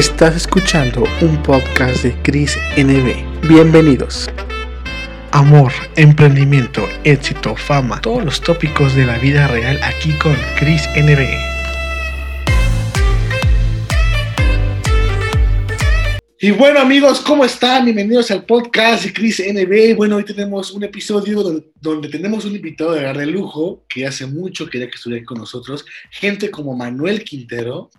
Estás 0.00 0.34
escuchando 0.34 1.04
un 1.20 1.42
podcast 1.42 2.04
de 2.04 2.16
Chris 2.22 2.56
NB. 2.78 3.46
Bienvenidos. 3.46 4.30
Amor, 5.30 5.72
emprendimiento, 5.94 6.88
éxito, 7.04 7.54
fama, 7.54 8.00
todos 8.00 8.24
los 8.24 8.40
tópicos 8.40 8.94
de 8.94 9.04
la 9.04 9.18
vida 9.18 9.46
real 9.48 9.78
aquí 9.82 10.14
con 10.14 10.34
Chris 10.58 10.88
NB. 10.96 11.50
Y 16.42 16.52
bueno 16.52 16.80
amigos, 16.80 17.20
¿cómo 17.20 17.44
están? 17.44 17.84
Bienvenidos 17.84 18.30
al 18.30 18.46
podcast 18.46 19.04
de 19.04 19.12
Chris 19.12 19.42
NB. 19.46 19.94
Bueno, 19.94 20.16
hoy 20.16 20.24
tenemos 20.24 20.70
un 20.70 20.82
episodio 20.82 21.42
donde, 21.42 22.08
tenemos 22.08 22.46
un 22.46 22.56
invitado 22.56 22.92
de 22.92 23.02
de 23.12 23.26
lujo 23.26 23.84
que 23.86 24.06
hace 24.06 24.24
mucho 24.24 24.66
quería 24.66 24.88
que 24.88 24.96
estuviera 24.96 25.26
con 25.26 25.36
nosotros. 25.36 25.84
Gente 26.10 26.50
como 26.50 26.74
Manuel 26.74 27.22
Quintero, 27.22 27.90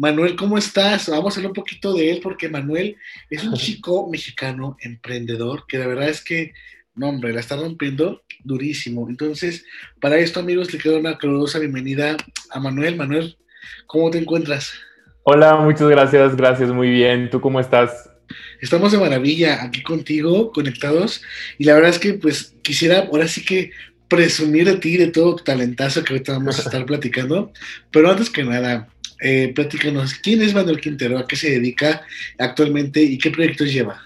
Manuel, 0.00 0.34
¿cómo 0.34 0.56
estás? 0.56 1.10
Vamos 1.10 1.34
a 1.34 1.40
hablar 1.40 1.50
un 1.50 1.54
poquito 1.54 1.92
de 1.92 2.10
él 2.10 2.20
porque 2.22 2.48
Manuel 2.48 2.96
es 3.28 3.44
un 3.44 3.52
chico 3.56 4.08
mexicano 4.10 4.78
emprendedor 4.80 5.66
que 5.68 5.76
la 5.76 5.86
verdad 5.86 6.08
es 6.08 6.24
que, 6.24 6.54
no 6.94 7.10
hombre, 7.10 7.34
la 7.34 7.40
está 7.40 7.56
rompiendo 7.56 8.22
durísimo. 8.42 9.10
Entonces, 9.10 9.66
para 10.00 10.16
esto, 10.16 10.40
amigos, 10.40 10.72
le 10.72 10.78
quiero 10.78 10.96
una 10.96 11.18
calurosa 11.18 11.58
bienvenida 11.58 12.16
a 12.48 12.60
Manuel. 12.60 12.96
Manuel, 12.96 13.36
¿cómo 13.86 14.10
te 14.10 14.16
encuentras? 14.16 14.72
Hola, 15.24 15.56
muchas 15.56 15.90
gracias, 15.90 16.34
gracias, 16.34 16.70
muy 16.70 16.88
bien. 16.88 17.28
¿Tú 17.28 17.42
cómo 17.42 17.60
estás? 17.60 18.08
Estamos 18.62 18.92
de 18.92 18.98
maravilla 18.98 19.62
aquí 19.62 19.82
contigo, 19.82 20.50
conectados. 20.50 21.20
Y 21.58 21.64
la 21.64 21.74
verdad 21.74 21.90
es 21.90 21.98
que, 21.98 22.14
pues, 22.14 22.54
quisiera 22.62 23.00
ahora 23.00 23.28
sí 23.28 23.44
que 23.44 23.72
presumir 24.08 24.64
de 24.64 24.76
ti, 24.76 24.96
de 24.96 25.08
todo 25.08 25.36
talentazo 25.36 26.02
que 26.02 26.14
ahorita 26.14 26.32
vamos 26.32 26.58
a 26.58 26.62
estar 26.62 26.86
platicando. 26.86 27.52
Pero 27.90 28.10
antes 28.10 28.30
que 28.30 28.44
nada, 28.44 28.88
eh, 29.20 29.52
platícanos, 29.54 30.14
¿quién 30.14 30.42
es 30.42 30.54
Manuel 30.54 30.80
Quintero? 30.80 31.18
¿A 31.18 31.26
qué 31.26 31.36
se 31.36 31.50
dedica 31.50 32.02
actualmente 32.38 33.02
y 33.02 33.18
qué 33.18 33.30
proyectos 33.30 33.72
lleva? 33.72 34.00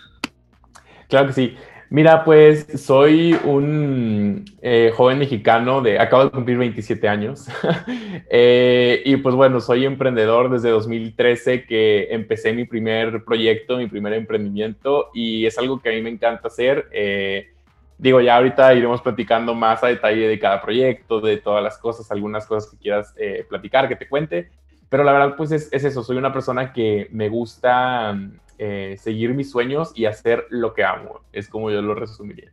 Claro 1.08 1.28
que 1.28 1.32
sí. 1.32 1.56
Mira, 1.94 2.24
pues 2.24 2.66
soy 2.82 3.38
un 3.44 4.44
eh, 4.62 4.90
joven 4.96 5.18
mexicano 5.18 5.80
de, 5.80 5.98
acabo 6.00 6.24
de 6.24 6.30
cumplir 6.30 6.58
27 6.58 7.06
años 7.06 7.46
eh, 8.30 9.00
y 9.04 9.16
pues 9.18 9.36
bueno, 9.36 9.60
soy 9.60 9.84
emprendedor 9.84 10.50
desde 10.50 10.70
2013 10.70 11.66
que 11.66 12.08
empecé 12.10 12.52
mi 12.52 12.64
primer 12.64 13.22
proyecto, 13.22 13.76
mi 13.76 13.86
primer 13.86 14.14
emprendimiento 14.14 15.10
y 15.14 15.46
es 15.46 15.56
algo 15.56 15.80
que 15.80 15.90
a 15.90 15.92
mí 15.92 16.02
me 16.02 16.10
encanta 16.10 16.48
hacer. 16.48 16.88
Eh, 16.90 17.50
digo, 17.96 18.20
ya 18.20 18.38
ahorita 18.38 18.74
iremos 18.74 19.00
platicando 19.00 19.54
más 19.54 19.84
a 19.84 19.86
detalle 19.86 20.26
de 20.26 20.38
cada 20.40 20.60
proyecto, 20.62 21.20
de 21.20 21.36
todas 21.36 21.62
las 21.62 21.78
cosas, 21.78 22.10
algunas 22.10 22.44
cosas 22.46 22.72
que 22.72 22.78
quieras 22.78 23.14
platicar, 23.48 23.88
que 23.88 23.94
te 23.94 24.08
cuente, 24.08 24.50
pero 24.94 25.02
la 25.02 25.12
verdad, 25.12 25.34
pues 25.36 25.50
es, 25.50 25.70
eso, 25.72 26.04
soy 26.04 26.18
una 26.18 26.32
persona 26.32 26.72
que 26.72 27.08
me 27.10 27.28
gusta 27.28 28.16
eh, 28.58 28.94
seguir 28.96 29.34
mis 29.34 29.50
sueños 29.50 29.90
y 29.96 30.04
hacer 30.04 30.44
lo 30.50 30.72
que 30.72 30.84
amo. 30.84 31.20
Es 31.32 31.48
como 31.48 31.68
yo 31.68 31.82
lo 31.82 31.96
resumiría. 31.96 32.52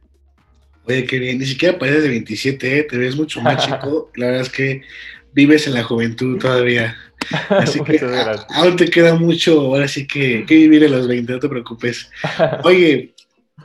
Oye, 0.86 1.06
qué 1.06 1.20
bien, 1.20 1.38
ni 1.38 1.46
siquiera 1.46 1.78
pareces 1.78 2.02
de 2.02 2.10
27, 2.10 2.80
¿eh? 2.80 2.84
te 2.90 2.98
ves 2.98 3.16
mucho 3.16 3.42
más 3.42 3.64
chico. 3.64 4.10
La 4.16 4.26
verdad 4.26 4.42
es 4.42 4.50
que 4.50 4.82
vives 5.34 5.68
en 5.68 5.76
la 5.76 5.84
juventud 5.84 6.40
todavía. 6.40 6.98
Así 7.50 7.80
que 7.84 8.00
aún 8.56 8.76
te 8.76 8.90
queda 8.90 9.14
mucho, 9.14 9.60
ahora 9.60 9.88
sí 9.88 10.08
que, 10.08 10.44
que 10.48 10.56
vivir 10.56 10.84
en 10.84 10.94
los 10.94 11.08
20, 11.08 11.34
no 11.34 11.40
te 11.40 11.48
preocupes. 11.48 12.10
Oye, 12.64 13.14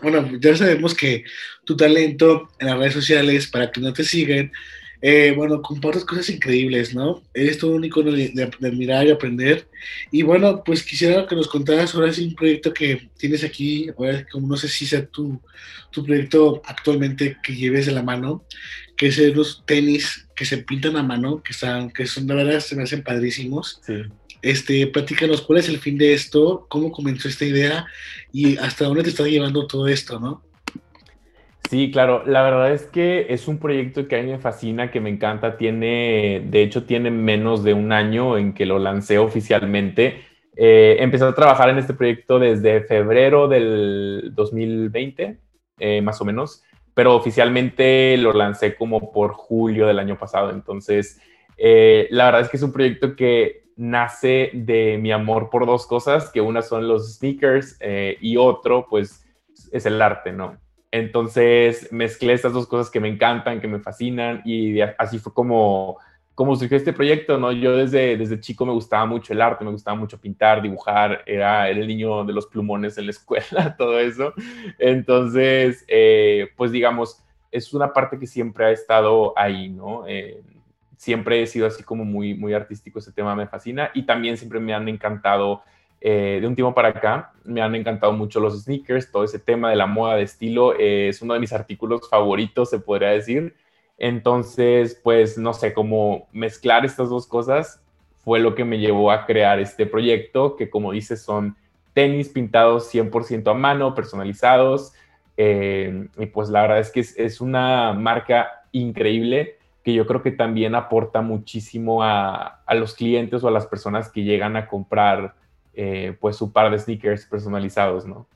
bueno, 0.03 0.33
ya 0.39 0.55
sabemos 0.55 0.95
que 0.95 1.25
tu 1.65 1.79
talento 1.79 2.51
en 2.59 2.67
las 2.67 2.77
redes 2.77 2.93
sociales, 2.93 3.47
para 3.47 3.73
que 3.73 3.81
no 3.81 3.95
te 3.95 4.05
sigan, 4.05 4.53
eh, 5.03 5.33
bueno, 5.37 5.61
compartes 5.63 6.05
cosas 6.05 6.29
increíbles, 6.31 6.95
¿no? 6.95 7.23
Eres 7.35 7.59
todo 7.59 7.73
un 7.73 7.85
icono 7.85 8.13
de, 8.13 8.51
admirar 8.63 9.07
y 9.07 9.11
aprender. 9.11 9.69
Y 10.11 10.23
bueno, 10.23 10.63
pues 10.65 10.83
quisiera 10.83 11.27
que 11.27 11.37
nos 11.37 11.49
contaras 11.49 11.95
ahora 11.95 12.13
sí 12.13 12.27
un 12.27 12.35
proyecto 12.35 12.73
que 12.73 13.09
tienes 13.19 13.45
aquí, 13.45 13.91
ahora 13.97 14.27
como 14.31 14.47
no 14.47 14.57
sé 14.57 14.69
si 14.69 14.87
sea 14.87 15.07
tu, 15.07 15.41
tu 15.91 16.05
proyecto 16.05 16.63
actualmente 16.65 17.37
que 17.43 17.55
lleves 17.55 17.87
de 17.87 17.93
la 17.93 18.03
mano, 18.03 18.45
que 18.97 19.09
es 19.09 19.19
los 19.35 19.65
tenis 19.67 20.27
que 20.35 20.45
se 20.45 20.59
pintan 20.59 20.97
a 20.97 21.03
mano, 21.03 21.43
que 21.43 21.53
están, 21.53 21.91
que 21.91 22.07
son, 22.07 22.27
de 22.27 22.35
verdad, 22.35 22.61
se 22.61 22.77
me 22.77 22.83
hacen 22.83 23.03
padrísimos. 23.03 23.81
Sí. 23.87 23.95
Este, 24.43 24.87
platícanos 24.87 25.41
cuál 25.43 25.59
es 25.59 25.69
el 25.69 25.79
fin 25.79 25.99
de 25.99 26.15
esto, 26.15 26.67
cómo 26.69 26.93
comenzó 26.93 27.29
esta 27.29 27.45
idea 27.45 27.87
y 28.33 28.57
hasta 28.59 28.85
dónde 28.85 29.03
te 29.03 29.09
está 29.09 29.25
llevando 29.25 29.67
todo 29.67 29.89
esto, 29.89 30.21
¿no? 30.21 30.46
Sí, 31.69 31.91
claro. 31.91 32.23
La 32.27 32.43
verdad 32.43 32.73
es 32.73 32.87
que 32.87 33.27
es 33.31 33.49
un 33.49 33.59
proyecto 33.59 34.07
que 34.07 34.17
a 34.19 34.23
mí 34.23 34.31
me 34.31 34.39
fascina, 34.39 34.91
que 34.91 35.01
me 35.01 35.11
encanta. 35.11 35.57
Tiene, 35.57 36.43
de 36.47 36.63
hecho, 36.63 36.85
tiene 36.85 37.11
menos 37.11 37.65
de 37.65 37.75
un 37.75 37.93
año 37.93 38.39
en 38.39 38.55
que 38.55 38.67
lo 38.67 38.79
lancé 38.79 39.19
oficialmente. 39.19 40.23
Eh, 40.57 40.97
empecé 41.01 41.25
a 41.25 41.35
trabajar 41.35 41.69
en 41.69 41.79
este 41.79 41.95
proyecto 41.95 42.39
desde 42.39 42.83
febrero 42.83 43.49
del 43.49 44.31
2020, 44.35 45.39
eh, 45.79 46.03
más 46.03 46.21
o 46.21 46.25
menos, 46.25 46.63
pero 46.95 47.15
oficialmente 47.17 48.17
lo 48.17 48.33
lancé 48.33 48.77
como 48.77 49.13
por 49.13 49.33
julio 49.33 49.87
del 49.87 49.99
año 49.99 50.17
pasado. 50.19 50.51
Entonces, 50.51 51.21
eh, 51.57 52.07
la 52.11 52.27
verdad 52.27 52.43
es 52.43 52.49
que 52.49 52.59
es 52.59 52.63
un 52.63 52.73
proyecto 52.73 53.17
que 53.17 53.65
nace 53.77 54.51
de 54.55 54.99
mi 54.99 55.11
amor 55.13 55.51
por 55.51 55.67
dos 55.67 55.87
cosas, 55.87 56.31
que 56.31 56.41
una 56.41 56.63
son 56.63 56.89
los 56.89 57.17
sneakers 57.17 57.79
y 58.21 58.37
otro, 58.39 58.87
pues, 58.89 59.27
es 59.73 59.85
el 59.85 60.01
arte, 60.01 60.33
¿no? 60.33 60.57
Entonces 60.91 61.93
mezclé 61.93 62.33
estas 62.33 62.53
dos 62.53 62.67
cosas 62.67 62.91
que 62.91 63.01
me 63.01 63.09
encantan, 63.09 63.61
que 63.61 63.69
me 63.69 63.81
fascinan 63.81 64.43
y 64.45 64.81
así 64.81 65.19
fue 65.19 65.33
como, 65.35 65.99
como 66.35 66.55
surgió 66.55 66.77
este 66.77 66.93
proyecto, 66.93 67.39
¿no? 67.39 67.51
Yo 67.53 67.77
desde, 67.77 68.17
desde 68.17 68.41
chico 68.41 68.67
me 68.67 68.73
gustaba 68.73 69.07
mucho 69.07 69.33
el 69.33 69.41
arte, 69.41 69.65
me 69.65 69.71
gustaba 69.71 69.97
mucho 69.97 70.21
pintar, 70.21 70.63
dibujar, 70.63 71.23
era, 71.27 71.69
el 71.69 71.87
niño 71.87 72.25
de 72.25 72.33
los 72.33 72.47
plumones 72.47 72.99
en 72.99 73.07
la 73.07 73.11
escuela, 73.13 73.77
todo 73.77 73.99
eso. 73.99 74.33
Entonces, 74.79 75.85
eh, 75.89 76.49
pues 76.57 76.73
digamos, 76.73 77.23
es 77.51 77.73
una 77.73 77.93
parte 77.93 78.19
que 78.19 78.27
siempre 78.27 78.67
ha 78.67 78.71
estado 78.71 79.33
ahí, 79.37 79.69
¿no? 79.69 80.07
Eh, 80.07 80.43
siempre 80.97 81.43
he 81.43 81.47
sido 81.47 81.67
así 81.67 81.83
como 81.83 82.05
muy, 82.05 82.35
muy 82.35 82.55
artístico, 82.55 82.99
ese 82.99 83.13
tema 83.13 83.35
me 83.35 83.47
fascina 83.47 83.91
y 83.95 84.05
también 84.05 84.37
siempre 84.37 84.61
me 84.61 84.75
han 84.75 84.89
encantado 84.89 85.63
eh, 86.01 86.39
de 86.41 86.47
un 86.47 86.55
tiempo 86.55 86.75
para 86.75 86.89
acá 86.89 87.33
me 87.45 87.63
han 87.63 87.75
encantado 87.75 88.13
mucho 88.13 88.41
los 88.41 88.63
sneakers, 88.63 89.11
todo 89.11 89.25
ese 89.25 89.39
tema 89.39 89.71
de 89.71 89.77
la 89.77 89.87
moda 89.87 90.17
de 90.17 90.23
estilo 90.23 90.75
eh, 90.79 91.09
es 91.09 91.23
uno 91.23 91.35
de 91.35 91.41
mis 91.41 91.53
artículos 91.53 92.09
favoritos, 92.09 92.71
se 92.71 92.79
podría 92.79 93.11
decir. 93.11 93.55
Entonces, 93.99 95.01
pues 95.03 95.39
no 95.39 95.55
sé, 95.55 95.73
cómo 95.73 96.29
mezclar 96.33 96.85
estas 96.85 97.09
dos 97.09 97.27
cosas 97.27 97.83
fue 98.19 98.41
lo 98.41 98.55
que 98.55 98.65
me 98.65 98.79
llevó 98.79 99.11
a 99.11 99.25
crear 99.25 99.59
este 99.61 99.87
proyecto, 99.87 100.57
que 100.57 100.69
como 100.69 100.93
dices 100.93 101.23
son 101.23 101.57
tenis 101.95 102.29
pintados 102.29 102.93
100% 102.93 103.51
a 103.51 103.55
mano, 103.55 103.95
personalizados. 103.95 104.93
Eh, 105.39 106.09
y 106.19 106.27
pues 106.27 106.49
la 106.51 106.63
verdad 106.63 106.81
es 106.81 106.91
que 106.91 107.01
es, 107.01 107.41
una 107.41 107.93
marca 107.93 108.65
increíble 108.73 109.57
que 109.83 109.95
yo 109.95 110.07
creo 110.07 110.23
que 110.23 110.33
también 110.33 110.75
aporta 110.75 111.21
muchísimo 111.21 112.03
a, 112.03 112.63
a 112.67 112.75
los 112.75 112.95
clientes 112.95 113.45
o 113.45 113.49
a 113.49 113.53
las 113.53 113.67
personas 113.67 114.11
que 114.11 114.25
llegan 114.25 114.57
a 114.57 114.67
comprar 114.67 115.35
eh, 115.77 116.17
pues 116.19 116.37
su 116.37 116.51
par 116.53 116.71
de 116.71 116.79
sneakers 116.79 117.27
personalizados, 117.27 118.07
¿no? 118.07 118.27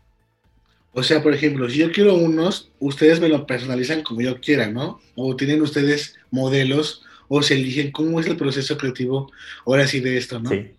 O 0.93 1.03
sea, 1.03 1.23
por 1.23 1.33
ejemplo, 1.33 1.69
si 1.69 1.79
yo 1.79 1.93
quiero 1.93 2.15
unos, 2.15 2.73
ustedes 2.81 3.21
me 3.21 3.29
lo 3.29 3.47
personalizan 3.47 4.03
como 4.03 4.21
yo 4.21 4.41
quiera, 4.41 4.67
¿no? 4.67 5.01
O 5.15 5.37
tienen 5.37 5.63
ustedes 5.63 6.17
modelos 6.31 7.05
o 7.29 7.43
se 7.43 7.55
eligen 7.55 7.93
cómo 7.93 8.19
es 8.19 8.27
el 8.27 8.37
proceso 8.37 8.77
creativo 8.77 9.31
ahora 9.65 9.87
sí 9.87 10.01
de 10.01 10.17
esto, 10.17 10.41
¿no? 10.41 10.51
Sí. 10.51 10.71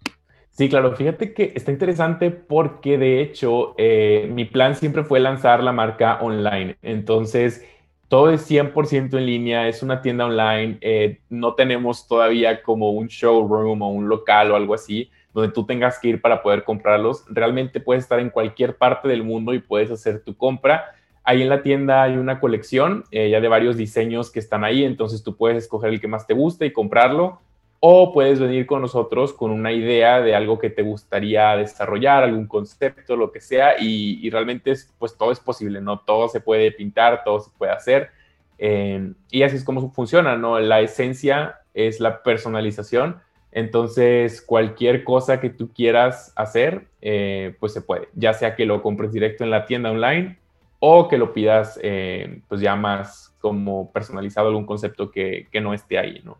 Sí, 0.51 0.67
claro, 0.67 0.95
fíjate 0.95 1.33
que 1.33 1.53
está 1.55 1.71
interesante 1.71 2.29
porque 2.29 2.97
de 2.97 3.21
hecho 3.21 3.73
eh, 3.77 4.29
mi 4.31 4.45
plan 4.45 4.75
siempre 4.75 5.03
fue 5.03 5.19
lanzar 5.19 5.63
la 5.63 5.71
marca 5.71 6.19
online. 6.21 6.77
Entonces, 6.81 7.65
todo 8.09 8.29
es 8.29 8.45
100% 8.51 9.17
en 9.17 9.25
línea, 9.25 9.69
es 9.69 9.81
una 9.81 10.01
tienda 10.01 10.25
online, 10.25 10.77
eh, 10.81 11.21
no 11.29 11.55
tenemos 11.55 12.05
todavía 12.07 12.61
como 12.61 12.91
un 12.91 13.07
showroom 13.07 13.81
o 13.81 13.89
un 13.89 14.09
local 14.09 14.51
o 14.51 14.55
algo 14.57 14.73
así 14.73 15.09
donde 15.33 15.51
tú 15.51 15.65
tengas 15.65 15.99
que 15.99 16.09
ir 16.09 16.21
para 16.21 16.41
poder 16.41 16.63
comprarlos. 16.63 17.23
Realmente 17.29 17.79
puedes 17.79 18.03
estar 18.03 18.19
en 18.19 18.29
cualquier 18.29 18.77
parte 18.77 19.07
del 19.07 19.23
mundo 19.23 19.53
y 19.53 19.59
puedes 19.59 19.91
hacer 19.91 20.23
tu 20.23 20.35
compra. 20.35 20.95
Ahí 21.23 21.41
en 21.41 21.49
la 21.49 21.61
tienda 21.61 22.03
hay 22.03 22.17
una 22.17 22.39
colección 22.39 23.03
eh, 23.11 23.29
ya 23.29 23.39
de 23.39 23.47
varios 23.47 23.77
diseños 23.77 24.31
que 24.31 24.39
están 24.39 24.63
ahí, 24.63 24.83
entonces 24.83 25.23
tú 25.23 25.37
puedes 25.37 25.57
escoger 25.63 25.91
el 25.91 26.01
que 26.01 26.07
más 26.07 26.25
te 26.25 26.33
guste 26.33 26.65
y 26.65 26.73
comprarlo. 26.73 27.39
O 27.83 28.13
puedes 28.13 28.39
venir 28.39 28.67
con 28.67 28.81
nosotros 28.81 29.33
con 29.33 29.49
una 29.49 29.71
idea 29.71 30.21
de 30.21 30.35
algo 30.35 30.59
que 30.59 30.69
te 30.69 30.83
gustaría 30.83 31.55
desarrollar, 31.57 32.23
algún 32.23 32.45
concepto, 32.45 33.15
lo 33.15 33.31
que 33.31 33.41
sea, 33.41 33.73
y, 33.79 34.29
realmente 34.29 34.69
es, 34.69 34.93
pues 34.99 35.17
todo 35.17 35.31
es 35.31 35.39
posible, 35.39 35.81
¿no? 35.81 35.99
Todo 35.99 36.29
se 36.29 36.41
puede 36.41 36.71
pintar, 36.71 37.23
todo 37.23 37.39
se 37.39 37.49
puede 37.57 37.71
hacer. 37.71 38.11
Eh, 38.59 39.13
y 39.31 39.41
así 39.41 39.55
es 39.55 39.63
como 39.63 39.91
funciona, 39.91 40.37
¿no? 40.37 40.59
La 40.59 40.81
esencia 40.81 41.61
es 41.73 41.99
la 41.99 42.21
personalización 42.21 43.19
entonces, 43.51 44.41
cualquier 44.41 45.03
cosa 45.03 45.41
que 45.41 45.49
tú 45.49 45.71
quieras 45.73 46.31
hacer, 46.35 46.87
eh, 47.01 47.55
pues 47.59 47.73
se 47.73 47.81
puede, 47.81 48.07
ya 48.13 48.33
sea 48.33 48.55
que 48.55 48.65
lo 48.65 48.81
compres 48.81 49.11
directo 49.11 49.43
en 49.43 49.49
la 49.49 49.65
tienda 49.65 49.91
online 49.91 50.37
o 50.79 51.07
que 51.07 51.17
lo 51.17 51.33
pidas, 51.33 51.79
eh, 51.83 52.39
pues 52.47 52.61
ya 52.61 52.75
más 52.75 53.33
como 53.39 53.91
personalizado 53.91 54.47
algún 54.47 54.65
concepto 54.65 55.11
que, 55.11 55.47
no 55.61 55.73
esté 55.73 55.97
ahí, 55.97 56.21
¿no? 56.23 56.37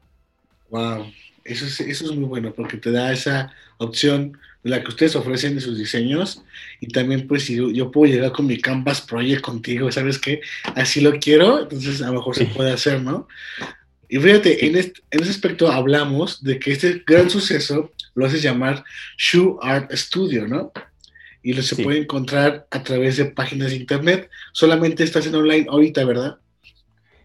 Wow, 0.70 1.06
Eso 1.44 1.66
es, 1.66 1.82
eso 1.82 2.06
es 2.06 2.12
muy 2.12 2.26
bueno 2.26 2.54
porque 2.56 2.78
te 2.78 2.92
da 2.92 3.12
esa 3.12 3.54
opción 3.78 4.38
la 4.64 4.82
que 4.82 4.90
ustedes 4.90 5.16
ofrecen 5.16 5.56
de 5.56 5.62
sus 5.62 5.78
diseños 5.78 6.44
y 6.80 6.88
también 6.88 7.28
pues 7.28 7.46
si 7.46 7.56
yo, 7.74 7.92
puedo 7.92 8.12
llegar 8.12 8.32
con 8.32 8.46
mi 8.46 8.58
Canvas 8.60 9.02
Project 9.02 9.42
contigo, 9.42 9.92
¿sabes 9.92 10.20
qué? 10.20 10.42
Así 10.76 11.02
lo 11.02 11.14
quiero, 11.20 11.62
entonces 11.64 12.02
a 12.02 12.08
lo 12.08 12.14
mejor 12.14 12.36
se 12.36 12.46
puede 12.46 12.72
hacer, 12.72 13.02
¿no? 13.02 13.28
Y 14.12 14.20
fíjate, 14.20 14.66
en, 14.66 14.76
este, 14.76 15.00
en 15.10 15.22
ese 15.22 15.32
aspecto 15.32 15.72
hablamos 15.72 16.44
de 16.44 16.60
que 16.60 16.74
este 16.74 17.02
gran 17.08 17.30
suceso 17.30 17.92
lo 18.14 18.26
haces 18.26 18.42
llamar 18.42 18.84
Shoe 19.18 19.56
Art 19.62 19.90
Studio, 19.94 20.50
¿no? 20.50 20.74
Y 21.42 21.54
lo 21.54 21.62
se 21.62 21.82
puede 21.82 22.00
encontrar 22.00 22.68
a 22.72 22.84
través 22.84 23.16
de 23.16 23.24
páginas 23.24 23.70
de 23.70 23.78
internet. 23.78 24.30
Solamente 24.52 25.06
estás 25.06 25.28
en 25.28 25.36
online 25.36 25.66
ahorita, 25.70 26.04
¿verdad? 26.04 26.40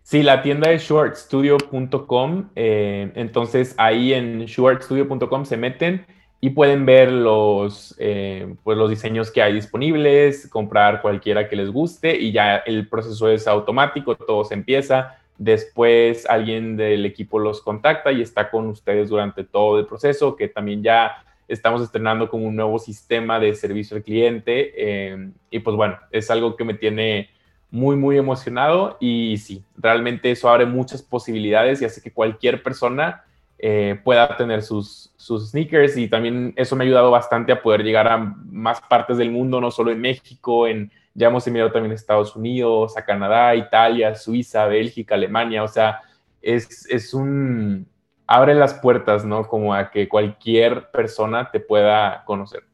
Sí, 0.05 0.23
la 0.23 0.43
tienda 0.43 0.71
es 0.71 0.85
shuartstudio.com. 0.85 2.50
Eh, 2.55 3.11
entonces 3.17 3.75
ahí 3.79 4.12
en 4.12 4.47
shuartstudio.com 4.47 5.44
se 5.44 5.56
meten 5.56 6.06
y 6.41 6.50
pueden 6.50 6.87
ver 6.87 7.11
los, 7.11 7.97
eh, 7.99 8.55
pues 8.62 8.79
los 8.79 8.91
diseños 8.91 9.32
que 9.32 9.43
hay 9.43 9.55
disponibles, 9.55 10.47
comprar 10.47 11.03
cualquiera 11.03 11.49
que 11.49 11.56
les 11.56 11.69
guste 11.69 12.17
y 12.17 12.31
ya 12.31 12.59
el 12.59 12.87
proceso 12.87 13.29
es 13.29 13.49
automático, 13.49 14.15
todo 14.15 14.44
se 14.44 14.55
empieza 14.55 15.19
Después 15.38 16.27
alguien 16.29 16.77
del 16.77 17.05
equipo 17.05 17.38
los 17.38 17.61
contacta 17.61 18.12
y 18.12 18.23
está 18.23 18.50
con 18.50 18.67
ustedes 18.69 19.09
durante 19.09 19.44
todo 19.44 19.79
el 19.79 19.87
proceso, 19.87 20.37
que 20.37 20.49
también 20.49 20.83
ya 20.83 21.25
estamos 21.49 21.83
estrenando 21.83 22.29
como 22.29 22.47
un 22.47 22.56
nuevo 22.56 22.79
sistema 22.79 23.38
de 23.38 23.55
servicio 23.55 23.97
al 23.97 24.03
cliente. 24.03 24.73
Eh, 24.77 25.31
y 25.50 25.59
pues 25.61 25.77
bueno, 25.77 25.99
es 26.11 26.31
algo 26.31 26.56
que 26.56 26.65
me 26.65 26.75
tiene 26.75 27.31
muy, 27.71 27.97
muy 27.97 28.17
emocionado 28.17 28.97
y 29.00 29.37
sí, 29.38 29.62
realmente 29.77 30.31
eso 30.31 30.49
abre 30.49 30.67
muchas 30.67 31.03
posibilidades 31.03 31.82
y 31.82 31.85
hace 31.85 32.00
que 32.00 32.12
cualquier 32.12 32.62
persona 32.62 33.25
eh, 33.59 34.00
pueda 34.05 34.37
tener 34.37 34.62
sus, 34.62 35.12
sus 35.17 35.50
sneakers 35.50 35.97
y 35.97 36.09
también 36.09 36.53
eso 36.56 36.77
me 36.77 36.85
ha 36.85 36.87
ayudado 36.87 37.11
bastante 37.11 37.53
a 37.53 37.62
poder 37.62 37.82
llegar 37.82 38.06
a 38.09 38.19
más 38.19 38.81
partes 38.82 39.17
del 39.17 39.31
mundo, 39.31 39.61
no 39.61 39.71
solo 39.71 39.91
en 39.91 40.00
México, 40.00 40.67
en 40.67 40.91
ya 41.17 41.29
hemos 41.29 41.47
enviado 41.47 41.73
también 41.73 41.93
a 41.93 41.95
Estados 41.95 42.37
Unidos, 42.37 42.97
a 42.97 43.05
Canadá, 43.05 43.57
Italia, 43.57 44.15
Suiza, 44.15 44.67
Bélgica, 44.67 45.15
Alemania. 45.15 45.65
O 45.65 45.69
sea, 45.69 46.03
es, 46.43 46.87
es 46.91 47.15
un... 47.15 47.89
abre 48.27 48.55
las 48.55 48.75
puertas, 48.75 49.25
¿no? 49.25 49.49
Como 49.49 49.75
a 49.75 49.91
que 49.91 50.09
cualquier 50.09 50.91
persona 50.91 51.51
te 51.51 51.59
pueda 51.59 52.23
conocer. 52.27 52.65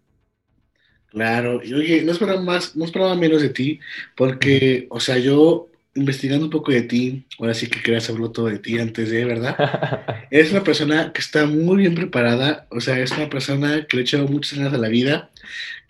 Claro, 1.07 1.61
y 1.63 1.75
oye, 1.75 2.03
no 2.03 2.13
esperaba 2.13 2.41
más, 2.41 2.75
no 2.75 2.87
esperaba 2.87 3.15
menos 3.15 3.43
de 3.43 3.51
ti, 3.51 3.79
porque, 4.17 4.87
o 4.89 4.99
sea, 4.99 5.19
yo 5.19 5.69
investigando 5.95 6.47
un 6.47 6.51
poco 6.51 6.73
de 6.73 6.83
ti, 6.83 7.27
ahora 7.39 7.53
sí 7.53 7.69
que 7.69 7.83
quería 7.83 8.01
saberlo 8.01 8.33
todo 8.33 8.47
de 8.47 8.59
ti 8.59 8.79
antes 8.79 9.11
de, 9.11 9.25
¿verdad? 9.27 10.27
es 10.31 10.51
una 10.53 10.65
persona 10.65 11.13
que 11.13 11.21
está 11.21 11.45
muy 11.45 11.77
bien 11.77 11.95
preparada, 11.95 12.67
o 12.71 12.81
sea, 12.81 12.99
es 12.99 13.13
una 13.13 13.29
persona 13.29 13.87
que 13.87 13.97
le 13.97 14.01
ha 14.03 14.05
echado 14.05 14.27
muchas 14.27 14.59
ganas 14.59 14.73
a 14.73 14.79
la 14.79 14.89
vida, 14.89 15.31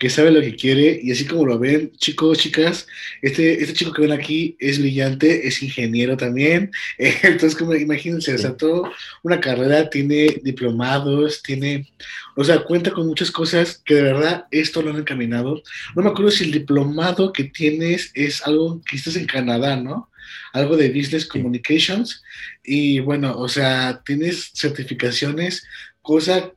que 0.02 0.10
sabe 0.10 0.32
lo 0.32 0.40
que 0.40 0.56
quiere 0.56 0.98
y 1.00 1.12
así 1.12 1.26
como 1.26 1.46
lo 1.46 1.60
ven, 1.60 1.92
chicos, 1.96 2.38
chicas, 2.38 2.88
este, 3.20 3.62
este 3.62 3.72
chico 3.72 3.92
que 3.92 4.02
ven 4.02 4.10
aquí 4.10 4.56
es 4.58 4.80
brillante, 4.80 5.46
es 5.46 5.62
ingeniero 5.62 6.16
también, 6.16 6.72
entonces 6.98 7.54
como 7.54 7.72
imagínense, 7.76 8.34
o 8.34 8.38
sea, 8.38 8.56
todo 8.56 8.90
una 9.22 9.40
carrera, 9.40 9.88
tiene 9.90 10.40
diplomados, 10.42 11.40
tiene, 11.44 11.88
o 12.34 12.42
sea, 12.42 12.64
cuenta 12.64 12.90
con 12.90 13.06
muchas 13.06 13.30
cosas 13.30 13.80
que 13.84 13.94
de 13.94 14.02
verdad 14.02 14.46
esto 14.50 14.82
lo 14.82 14.90
han 14.90 14.96
encaminado. 14.96 15.62
No 15.94 16.02
me 16.02 16.10
acuerdo 16.10 16.32
si 16.32 16.46
el 16.46 16.50
diplomado 16.50 17.32
que 17.32 17.44
tienes 17.44 18.10
es 18.14 18.44
algo 18.44 18.82
que 18.82 18.96
estás 18.96 19.14
en 19.14 19.26
Canadá, 19.26 19.76
¿no? 19.76 20.10
Algo 20.52 20.76
de 20.76 20.88
Business 20.88 21.26
Communications 21.26 22.24
y 22.64 22.98
bueno, 22.98 23.36
o 23.38 23.48
sea, 23.48 24.02
tienes 24.04 24.50
certificaciones, 24.52 25.64
cosa, 26.00 26.50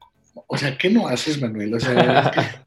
o 0.47 0.57
sea, 0.57 0.75
¿qué 0.79 0.89
no 0.89 1.07
haces, 1.07 1.39
Manuel? 1.39 1.75
O 1.75 1.79
sea, 1.79 2.64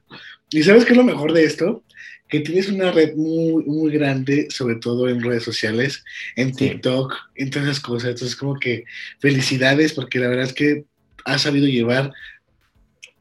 ¿Y 0.50 0.62
sabes 0.62 0.84
qué 0.84 0.92
es 0.92 0.96
lo 0.96 1.04
mejor 1.04 1.32
de 1.32 1.44
esto? 1.44 1.84
Que 2.28 2.40
tienes 2.40 2.68
una 2.68 2.90
red 2.90 3.14
muy, 3.14 3.64
muy 3.64 3.92
grande, 3.92 4.48
sobre 4.50 4.76
todo 4.76 5.08
en 5.08 5.22
redes 5.22 5.42
sociales, 5.42 6.04
en 6.36 6.52
TikTok, 6.52 7.14
en 7.36 7.50
todas 7.50 7.68
esas 7.68 7.80
cosas. 7.80 8.10
Entonces, 8.10 8.36
como 8.36 8.58
que 8.58 8.84
felicidades, 9.18 9.92
porque 9.92 10.18
la 10.18 10.28
verdad 10.28 10.46
es 10.46 10.52
que 10.52 10.84
has 11.24 11.42
sabido 11.42 11.66
llevar 11.66 12.12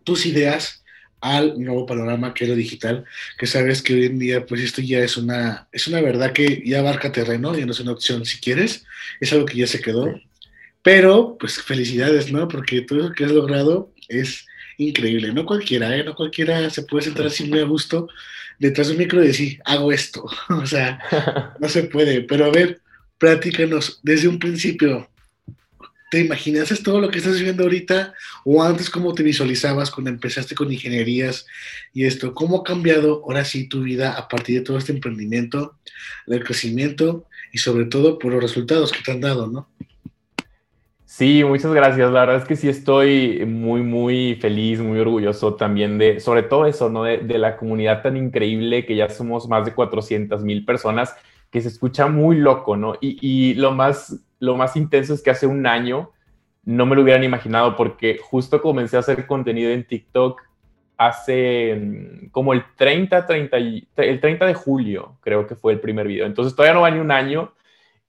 tus 0.04 0.26
ideas 0.26 0.84
al 1.20 1.60
nuevo 1.60 1.86
panorama 1.86 2.34
que 2.34 2.46
es 2.46 2.50
lo 2.50 2.56
digital, 2.56 3.06
que 3.38 3.48
sabes 3.48 3.82
que 3.82 3.94
hoy 3.94 4.06
en 4.06 4.20
día, 4.20 4.46
pues 4.46 4.62
esto 4.62 4.82
ya 4.82 5.00
es 5.00 5.18
una, 5.18 5.68
es 5.72 5.88
una 5.88 6.02
verdad 6.02 6.32
que 6.32 6.64
ya 6.66 6.80
abarca 6.80 7.12
terreno, 7.12 7.58
ya 7.58 7.66
no 7.66 7.72
es 7.72 7.80
una 7.80 7.92
opción 7.92 8.26
si 8.26 8.40
quieres, 8.40 8.86
es 9.20 9.34
algo 9.34 9.46
que 9.46 9.58
ya 9.58 9.68
se 9.68 9.82
quedó. 9.82 10.20
Pero, 10.84 11.38
pues 11.38 11.62
felicidades, 11.62 12.32
¿no? 12.32 12.48
Porque 12.48 12.82
todo 12.82 13.00
lo 13.00 13.12
que 13.12 13.26
has 13.26 13.32
logrado 13.32 13.92
es 14.08 14.47
increíble. 14.78 15.34
No 15.34 15.46
cualquiera, 15.46 15.96
¿eh? 15.96 16.04
No 16.04 16.16
cualquiera 16.16 16.70
se 16.70 16.84
puede 16.84 17.06
sentar 17.06 17.28
así 17.28 17.44
muy 17.46 17.60
a 17.60 17.64
gusto 17.66 18.08
detrás 18.60 18.88
de 18.88 18.94
un 18.94 19.00
micro 19.00 19.24
y 19.24 19.28
decir, 19.28 19.62
hago 19.66 19.92
esto. 19.92 20.26
o 20.50 20.66
sea, 20.66 21.00
no 21.60 21.70
se 21.70 21.84
puede. 21.84 22.22
Pero 22.22 22.46
a 22.46 22.52
ver, 22.52 22.82
platícanos 23.18 24.00
desde 24.04 24.28
un 24.28 24.40
principio. 24.40 25.10
¿Te 26.10 26.22
imaginas 26.22 26.70
todo 26.84 27.02
lo 27.02 27.10
que 27.10 27.18
estás 27.18 27.38
viviendo 27.38 27.64
ahorita? 27.64 28.14
¿O 28.46 28.64
antes 28.64 28.90
cómo 28.90 29.14
te 29.14 29.24
visualizabas 29.24 29.92
cuando 29.92 30.10
empezaste 30.10 30.56
con 30.56 30.72
ingenierías 30.72 31.46
y 31.94 32.06
esto? 32.06 32.34
¿Cómo 32.34 32.60
ha 32.60 32.64
cambiado 32.64 33.24
ahora 33.26 33.44
sí 33.44 33.68
tu 33.68 33.82
vida 33.82 34.14
a 34.14 34.30
partir 34.30 34.60
de 34.60 34.66
todo 34.66 34.78
este 34.78 34.94
emprendimiento, 34.94 35.78
el 36.28 36.46
crecimiento 36.46 37.26
y 37.52 37.58
sobre 37.58 37.86
todo 37.86 38.20
por 38.20 38.32
los 38.32 38.42
resultados 38.42 38.94
que 38.94 39.04
te 39.04 39.12
han 39.12 39.20
dado, 39.20 39.48
¿no? 39.48 39.68
Sí, 41.18 41.44
muchas 41.44 41.74
gracias. 41.74 42.12
La 42.12 42.20
verdad 42.20 42.36
es 42.36 42.46
que 42.46 42.56
sí 42.56 42.70
estoy 42.70 43.44
muy, 43.44 43.82
muy 43.82 44.36
feliz, 44.36 44.80
muy 44.80 45.00
orgulloso 45.00 45.56
también 45.56 45.98
de, 45.98 46.20
sobre 46.20 46.44
todo 46.44 46.68
eso, 46.68 46.92
¿no? 46.92 47.06
De, 47.06 47.40
la 47.40 47.58
comunidad 47.58 48.04
tan 48.04 48.16
increíble 48.16 48.86
que 48.86 48.96
ya 48.96 49.10
somos 49.10 49.50
más 49.50 49.66
de 49.66 49.74
400 49.74 50.44
mil 50.44 50.64
personas, 50.64 51.16
que 51.50 51.60
se 51.60 51.70
escucha 51.70 52.06
muy 52.06 52.36
loco, 52.36 52.78
¿no? 52.78 52.94
Y, 53.02 53.18
y, 53.20 53.56
lo, 53.56 53.72
más, 53.72 54.24
lo 54.38 54.58
más 54.58 54.76
intenso 54.76 55.16
es 55.16 55.24
que 55.24 55.32
hace 55.32 55.48
un 55.48 55.66
año 55.66 56.12
no 56.66 56.86
me 56.86 56.96
lo 56.96 57.02
hubieran 57.02 57.24
imaginado 57.24 57.76
porque 57.76 58.20
justo 58.22 58.62
comencé 58.62 58.96
a 58.96 59.00
hacer 59.00 59.26
contenido 59.26 59.72
en 59.72 59.88
TikTok 59.88 60.40
hace 60.98 61.76
mm, 61.76 62.30
como 62.30 62.54
el 62.54 62.64
30, 62.76 63.26
30, 63.26 63.58
el 63.58 64.20
30 64.22 64.46
de 64.46 64.54
julio, 64.54 65.18
creo 65.22 65.48
que 65.48 65.56
fue 65.56 65.74
el 65.74 65.80
primer 65.80 66.08
video. 66.08 66.28
Entonces 66.28 66.56
todavía 66.56 66.76
no 66.76 66.82
va 66.82 66.92
ni 66.92 67.00
un 67.00 67.10
año 67.10 67.54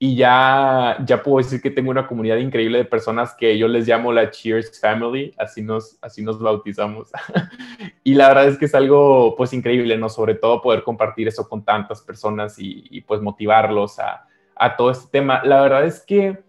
y 0.00 0.14
ya, 0.14 0.96
ya 1.04 1.22
puedo 1.24 1.38
decir 1.38 1.60
que 1.60 1.70
tengo 1.70 1.90
una 1.90 2.06
comunidad 2.06 2.36
increíble 2.36 2.78
de 2.78 2.84
personas 2.84 3.34
que 3.34 3.58
yo 3.58 3.66
les 3.66 3.88
llamo 3.88 4.12
la 4.12 4.30
Cheers 4.30 4.80
Family, 4.80 5.34
así 5.36 5.60
nos, 5.60 5.98
así 6.00 6.22
nos 6.22 6.38
bautizamos. 6.38 7.10
y 8.04 8.14
la 8.14 8.28
verdad 8.28 8.46
es 8.46 8.58
que 8.58 8.66
es 8.66 8.74
algo 8.76 9.34
pues 9.36 9.52
increíble, 9.52 9.98
¿no? 9.98 10.08
Sobre 10.08 10.36
todo 10.36 10.62
poder 10.62 10.84
compartir 10.84 11.26
eso 11.26 11.48
con 11.48 11.64
tantas 11.64 12.00
personas 12.00 12.54
y, 12.58 13.00
pues 13.08 13.20
motivarlos 13.20 13.98
a, 13.98 14.28
a, 14.54 14.76
todo 14.76 14.92
este 14.92 15.08
tema. 15.10 15.42
La 15.44 15.60
verdad 15.62 15.84
es 15.84 15.98
que 16.06 16.44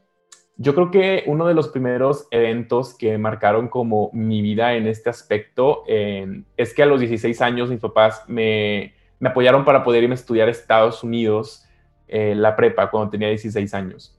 yo 0.58 0.76
creo 0.76 0.92
que 0.92 1.24
uno 1.26 1.48
de 1.48 1.56
los 1.56 1.70
primeros 1.70 2.28
eventos 2.30 2.96
que 2.96 3.18
marcaron 3.18 3.68
como 3.68 4.12
mi 4.14 4.44
vida 4.44 4.76
en 4.76 4.86
este 4.86 5.10
aspecto 5.10 5.86
es 5.88 6.74
que 6.76 6.84
a 6.84 6.86
los 6.86 7.00
16 7.00 7.42
años 7.42 7.70
mis 7.70 7.80
papás 7.80 8.26
me, 8.28 8.94
me 9.20 9.30
apoyaron 9.30 9.66
para 9.66 9.84
poder 9.84 10.04
irme 10.04 10.14
a 10.14 10.20
estudiar 10.20 10.50
a 10.50 10.52
Estados 10.52 11.04
Unidos 11.04 11.66
eh, 12.10 12.34
la 12.36 12.56
prepa 12.56 12.90
cuando 12.90 13.12
tenía 13.12 13.30
16 13.30 13.74
años. 13.74 14.16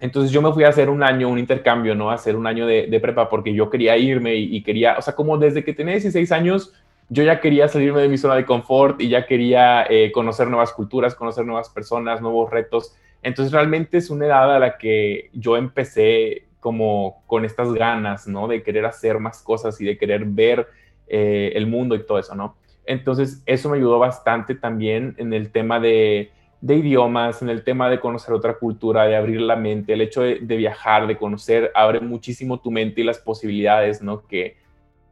Entonces 0.00 0.30
yo 0.30 0.40
me 0.40 0.52
fui 0.52 0.64
a 0.64 0.68
hacer 0.68 0.88
un 0.90 1.02
año, 1.02 1.28
un 1.28 1.38
intercambio, 1.38 1.94
¿no? 1.94 2.10
A 2.10 2.14
hacer 2.14 2.36
un 2.36 2.46
año 2.46 2.66
de, 2.66 2.98
prepa 3.00 3.28
porque 3.28 3.52
yo 3.52 3.68
quería 3.68 3.96
irme 3.96 4.34
y, 4.34 4.62
quería, 4.62 4.96
o 4.96 5.02
sea, 5.02 5.14
como 5.14 5.38
desde 5.38 5.64
que 5.64 5.74
tenía 5.74 5.94
16 5.94 6.30
años, 6.32 6.72
yo 7.08 7.22
ya 7.24 7.40
quería 7.40 7.68
salirme 7.68 8.02
de 8.02 8.08
mi 8.08 8.16
zona 8.16 8.36
de 8.36 8.44
confort 8.44 9.00
y 9.00 9.08
ya 9.08 9.26
quería 9.26 9.86
eh, 9.88 10.12
conocer 10.12 10.48
nuevas 10.48 10.72
culturas, 10.72 11.14
conocer 11.14 11.44
nuevas 11.44 11.68
personas, 11.68 12.20
nuevos 12.20 12.50
retos. 12.50 12.94
Entonces 13.22 13.52
realmente 13.52 13.98
es 13.98 14.10
una 14.10 14.26
edad 14.26 14.54
a 14.54 14.58
la 14.58 14.78
que 14.78 15.30
yo 15.32 15.56
empecé 15.56 16.44
como 16.60 17.22
con 17.26 17.44
estas 17.44 17.72
ganas, 17.72 18.28
¿no? 18.28 18.46
De 18.46 18.62
querer 18.62 18.84
hacer 18.86 19.18
más 19.18 19.42
cosas 19.42 19.80
y 19.80 19.84
de 19.84 19.98
querer 19.98 20.24
ver 20.24 20.68
eh, 21.08 21.52
el 21.54 21.66
mundo 21.66 21.94
y 21.94 22.04
todo 22.04 22.18
eso, 22.18 22.34
¿no? 22.34 22.56
Entonces 22.84 23.42
eso 23.46 23.68
me 23.68 23.78
ayudó 23.78 23.98
bastante 23.98 24.54
también 24.54 25.14
en 25.18 25.32
el 25.32 25.50
tema 25.50 25.80
de 25.80 26.30
de 26.60 26.76
idiomas, 26.76 27.40
en 27.42 27.50
el 27.50 27.62
tema 27.62 27.88
de 27.88 28.00
conocer 28.00 28.34
otra 28.34 28.54
cultura, 28.54 29.04
de 29.04 29.16
abrir 29.16 29.40
la 29.40 29.56
mente, 29.56 29.92
el 29.92 30.00
hecho 30.00 30.22
de, 30.22 30.38
viajar, 30.38 31.06
de 31.06 31.16
conocer, 31.16 31.70
abre 31.74 32.00
muchísimo 32.00 32.60
tu 32.60 32.70
mente 32.70 33.00
y 33.00 33.04
las 33.04 33.18
posibilidades, 33.18 34.02
¿no? 34.02 34.26
Que, 34.26 34.56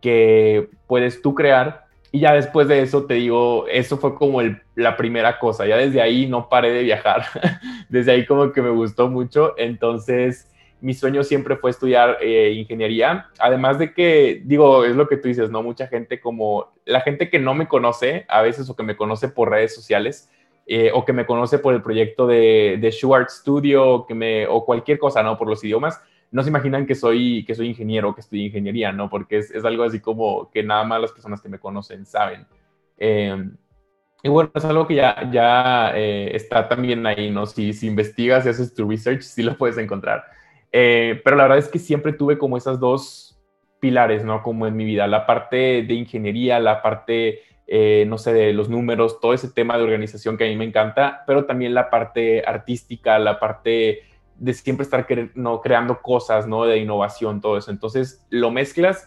que 0.00 0.68
puedes 0.86 1.22
tú 1.22 1.34
crear. 1.34 1.86
Y 2.10 2.20
ya 2.20 2.32
después 2.32 2.66
de 2.66 2.82
eso, 2.82 3.04
te 3.04 3.14
digo, 3.14 3.66
eso 3.68 3.96
fue 3.98 4.14
como 4.14 4.40
la 4.74 4.96
primera 4.96 5.38
cosa. 5.38 5.66
Ya 5.66 5.76
desde 5.76 6.00
ahí 6.00 6.26
no 6.26 6.48
paré 6.48 6.70
de 6.70 6.82
viajar. 6.82 7.24
desde 7.88 8.12
ahí 8.12 8.26
como 8.26 8.52
que 8.52 8.62
me 8.62 8.70
gustó 8.70 9.08
mucho. 9.08 9.54
Entonces, 9.56 10.50
mi 10.80 10.94
sueño 10.94 11.22
siempre 11.24 11.56
fue 11.56 11.70
estudiar 11.70 12.18
eh, 12.20 12.52
ingeniería. 12.52 13.28
Además 13.38 13.78
de 13.78 13.92
que, 13.92 14.42
digo, 14.44 14.84
es 14.84 14.96
lo 14.96 15.08
que 15.08 15.16
tú 15.16 15.28
dices, 15.28 15.50
¿no? 15.50 15.62
Mucha 15.62 15.86
gente 15.86 16.20
como, 16.20 16.72
la 16.84 17.00
gente 17.00 17.30
que 17.30 17.38
no 17.38 17.54
me 17.54 17.68
conoce 17.68 18.24
a 18.28 18.42
veces 18.42 18.68
o 18.68 18.76
que 18.76 18.82
me 18.82 18.96
conoce 18.96 19.28
por 19.28 19.50
redes 19.50 19.74
sociales, 19.74 20.30
eh, 20.66 20.90
o 20.92 21.04
que 21.04 21.12
me 21.12 21.26
conoce 21.26 21.58
por 21.58 21.74
el 21.74 21.82
proyecto 21.82 22.26
de, 22.26 22.78
de 22.80 22.92
Studio, 23.28 24.04
que 24.06 24.14
me, 24.14 24.46
o 24.46 24.64
cualquier 24.64 24.98
cosa, 24.98 25.22
¿no? 25.22 25.38
Por 25.38 25.48
los 25.48 25.62
idiomas, 25.64 26.00
no 26.30 26.42
se 26.42 26.48
imaginan 26.48 26.86
que 26.86 26.94
soy, 26.94 27.44
que 27.44 27.54
soy 27.54 27.68
ingeniero, 27.68 28.14
que 28.14 28.20
estudié 28.20 28.46
ingeniería, 28.46 28.92
¿no? 28.92 29.08
Porque 29.08 29.38
es, 29.38 29.50
es 29.50 29.64
algo 29.64 29.84
así 29.84 30.00
como 30.00 30.50
que 30.50 30.62
nada 30.62 30.84
más 30.84 31.00
las 31.00 31.12
personas 31.12 31.40
que 31.40 31.48
me 31.48 31.58
conocen 31.58 32.04
saben. 32.04 32.46
Eh, 32.98 33.48
y 34.22 34.28
bueno, 34.28 34.50
es 34.54 34.64
algo 34.64 34.86
que 34.88 34.96
ya, 34.96 35.30
ya 35.30 35.92
eh, 35.94 36.34
está 36.34 36.68
también 36.68 37.06
ahí, 37.06 37.30
¿no? 37.30 37.46
Si, 37.46 37.72
si 37.72 37.86
investigas 37.86 38.44
y 38.44 38.48
haces 38.48 38.74
tu 38.74 38.88
research, 38.88 39.22
sí 39.22 39.42
lo 39.42 39.56
puedes 39.56 39.78
encontrar. 39.78 40.24
Eh, 40.72 41.20
pero 41.24 41.36
la 41.36 41.44
verdad 41.44 41.58
es 41.58 41.68
que 41.68 41.78
siempre 41.78 42.12
tuve 42.12 42.36
como 42.36 42.56
esas 42.56 42.80
dos 42.80 43.38
pilares, 43.78 44.24
¿no? 44.24 44.42
Como 44.42 44.66
en 44.66 44.76
mi 44.76 44.84
vida, 44.84 45.06
la 45.06 45.26
parte 45.26 45.82
de 45.82 45.94
ingeniería, 45.94 46.58
la 46.58 46.82
parte, 46.82 47.40
eh, 47.66 48.04
no 48.06 48.16
sé, 48.16 48.32
de 48.32 48.52
los 48.52 48.68
números, 48.68 49.20
todo 49.20 49.34
ese 49.34 49.50
tema 49.50 49.76
de 49.76 49.84
organización 49.84 50.36
que 50.36 50.44
a 50.44 50.48
mí 50.48 50.56
me 50.56 50.64
encanta, 50.64 51.24
pero 51.26 51.46
también 51.46 51.74
la 51.74 51.90
parte 51.90 52.44
artística, 52.46 53.18
la 53.18 53.40
parte 53.40 54.02
de 54.38 54.54
siempre 54.54 54.84
estar 54.84 55.06
no, 55.34 55.60
creando 55.60 56.00
cosas, 56.00 56.46
¿no? 56.46 56.64
De 56.64 56.78
innovación, 56.78 57.40
todo 57.40 57.58
eso. 57.58 57.70
Entonces 57.70 58.24
lo 58.30 58.50
mezclas 58.50 59.06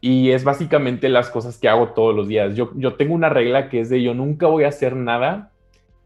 y 0.00 0.32
es 0.32 0.44
básicamente 0.44 1.08
las 1.08 1.30
cosas 1.30 1.58
que 1.58 1.68
hago 1.68 1.90
todos 1.90 2.14
los 2.14 2.28
días. 2.28 2.54
Yo, 2.56 2.72
yo 2.74 2.94
tengo 2.94 3.14
una 3.14 3.30
regla 3.30 3.68
que 3.70 3.80
es 3.80 3.88
de 3.88 4.02
yo 4.02 4.12
nunca 4.12 4.48
voy 4.48 4.64
a 4.64 4.68
hacer 4.68 4.96
nada 4.96 5.52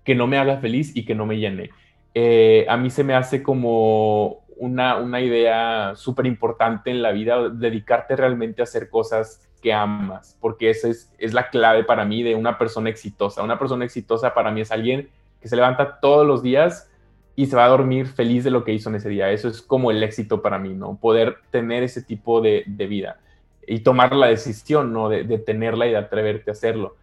que 0.05 0.14
no 0.14 0.26
me 0.26 0.38
haga 0.38 0.59
feliz 0.59 0.97
y 0.97 1.05
que 1.05 1.14
no 1.14 1.26
me 1.26 1.38
llene. 1.38 1.71
Eh, 2.14 2.64
a 2.69 2.76
mí 2.76 2.90
se 2.90 3.05
me 3.05 3.14
hace 3.14 3.43
como 3.43 4.45
una, 4.57 4.97
una 4.97 5.21
idea 5.21 5.93
súper 5.97 6.26
importante 6.26 6.90
en 6.90 7.02
la 7.02 7.12
vida, 7.12 7.49
dedicarte 7.49 8.17
realmente 8.17 8.62
a 8.62 8.64
hacer 8.64 8.88
cosas 8.88 9.48
que 9.62 9.72
amas, 9.72 10.36
porque 10.40 10.70
esa 10.70 10.88
es, 10.88 11.12
es 11.18 11.34
la 11.34 11.50
clave 11.50 11.84
para 11.84 12.04
mí 12.04 12.22
de 12.22 12.34
una 12.34 12.58
persona 12.58 12.90
exitosa. 12.90 13.42
Una 13.42 13.58
persona 13.58 13.84
exitosa 13.84 14.34
para 14.34 14.50
mí 14.50 14.60
es 14.60 14.72
alguien 14.72 15.08
que 15.40 15.48
se 15.48 15.56
levanta 15.56 16.00
todos 16.00 16.26
los 16.26 16.42
días 16.42 16.90
y 17.36 17.46
se 17.46 17.54
va 17.54 17.66
a 17.66 17.68
dormir 17.68 18.06
feliz 18.08 18.44
de 18.44 18.50
lo 18.50 18.64
que 18.64 18.72
hizo 18.72 18.88
en 18.88 18.96
ese 18.96 19.08
día. 19.08 19.30
Eso 19.30 19.48
es 19.48 19.62
como 19.62 19.90
el 19.90 20.02
éxito 20.02 20.42
para 20.42 20.58
mí, 20.58 20.74
¿no? 20.74 20.98
Poder 21.00 21.36
tener 21.50 21.82
ese 21.84 22.02
tipo 22.02 22.40
de, 22.40 22.64
vida 22.66 23.20
y 23.66 23.80
tomar 23.80 24.14
la 24.14 24.26
decisión, 24.26 24.92
¿no? 24.92 25.08
De, 25.08 25.22
de, 25.24 25.38
tenerla 25.38 25.86
y 25.86 25.90
de 25.90 25.98
atreverte 25.98 26.50
a 26.50 26.52
hacerlo. 26.52 26.96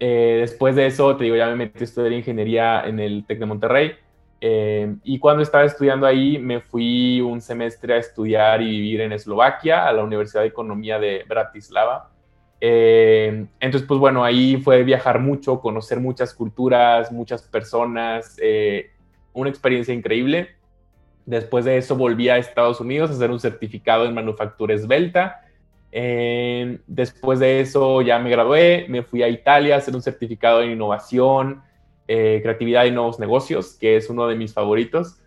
Eh, 0.00 0.38
después 0.40 0.76
de 0.76 0.86
eso, 0.86 1.16
te 1.16 1.24
digo, 1.24 1.36
ya 1.36 1.46
me 1.46 1.56
metí 1.56 1.80
a 1.80 1.84
estudiar 1.84 2.12
ingeniería 2.12 2.82
en 2.86 3.00
el 3.00 3.24
TEC 3.26 3.38
de 3.38 3.46
Monterrey. 3.46 3.92
Eh, 4.40 4.96
y 5.04 5.18
cuando 5.18 5.42
estaba 5.42 5.64
estudiando 5.64 6.06
ahí, 6.06 6.38
me 6.38 6.60
fui 6.60 7.20
un 7.20 7.40
semestre 7.40 7.94
a 7.94 7.96
estudiar 7.98 8.62
y 8.62 8.68
vivir 8.68 9.00
en 9.00 9.12
Eslovaquia, 9.12 9.86
a 9.86 9.92
la 9.92 10.04
Universidad 10.04 10.42
de 10.42 10.48
Economía 10.48 10.98
de 10.98 11.24
Bratislava. 11.28 12.10
Eh, 12.60 13.46
entonces, 13.60 13.86
pues 13.86 14.00
bueno, 14.00 14.24
ahí 14.24 14.56
fue 14.56 14.82
viajar 14.84 15.20
mucho, 15.20 15.60
conocer 15.60 16.00
muchas 16.00 16.34
culturas, 16.34 17.10
muchas 17.12 17.42
personas, 17.42 18.36
eh, 18.42 18.90
una 19.32 19.50
experiencia 19.50 19.94
increíble. 19.94 20.56
Después 21.26 21.64
de 21.64 21.76
eso 21.76 21.96
volví 21.96 22.28
a 22.28 22.38
Estados 22.38 22.80
Unidos 22.80 23.10
a 23.10 23.14
hacer 23.14 23.30
un 23.30 23.40
certificado 23.40 24.06
en 24.06 24.14
manufactura 24.14 24.74
esbelta 24.74 25.42
eh, 25.90 26.80
después 26.86 27.38
de 27.38 27.60
eso 27.60 28.02
ya 28.02 28.18
me 28.18 28.30
gradué, 28.30 28.86
me 28.88 29.02
fui 29.02 29.22
a 29.22 29.28
Italia 29.28 29.74
a 29.74 29.78
hacer 29.78 29.94
un 29.94 30.02
certificado 30.02 30.62
en 30.62 30.72
innovación, 30.72 31.62
eh, 32.08 32.40
creatividad 32.42 32.86
y 32.86 32.90
nuevos 32.90 33.18
negocios, 33.18 33.76
que 33.78 33.96
es 33.96 34.08
uno 34.08 34.26
de 34.26 34.34
mis 34.34 34.54
favoritos. 34.54 35.20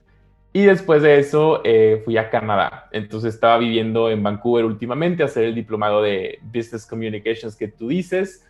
Y 0.53 0.63
después 0.63 1.01
de 1.01 1.19
eso 1.19 1.61
eh, 1.63 2.01
fui 2.03 2.17
a 2.17 2.29
Canadá. 2.29 2.89
Entonces 2.91 3.35
estaba 3.35 3.57
viviendo 3.57 4.09
en 4.09 4.21
Vancouver 4.21 4.65
últimamente 4.65 5.23
a 5.23 5.27
hacer 5.27 5.45
el 5.45 5.55
diplomado 5.55 6.01
de 6.01 6.39
Business 6.41 6.85
Communications 6.85 7.55
que 7.55 7.69
tú 7.69 7.87
dices. 7.87 8.45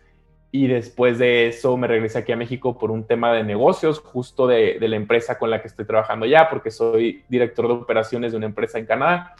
Y 0.50 0.66
después 0.66 1.18
de 1.18 1.46
eso 1.46 1.76
me 1.76 1.86
regresé 1.86 2.18
aquí 2.18 2.32
a 2.32 2.36
México 2.36 2.76
por 2.76 2.90
un 2.90 3.06
tema 3.06 3.32
de 3.32 3.44
negocios, 3.44 4.00
justo 4.00 4.46
de, 4.46 4.78
la 4.80 4.96
empresa 4.96 5.38
con 5.38 5.50
la 5.50 5.62
que 5.62 5.68
estoy 5.68 5.86
trabajando 5.86 6.26
ya, 6.26 6.50
porque 6.50 6.70
soy 6.70 7.22
director 7.28 7.68
de 7.68 7.74
operaciones 7.74 8.32
de 8.32 8.38
una 8.38 8.46
empresa 8.46 8.78
en 8.78 8.86
Canadá. 8.86 9.34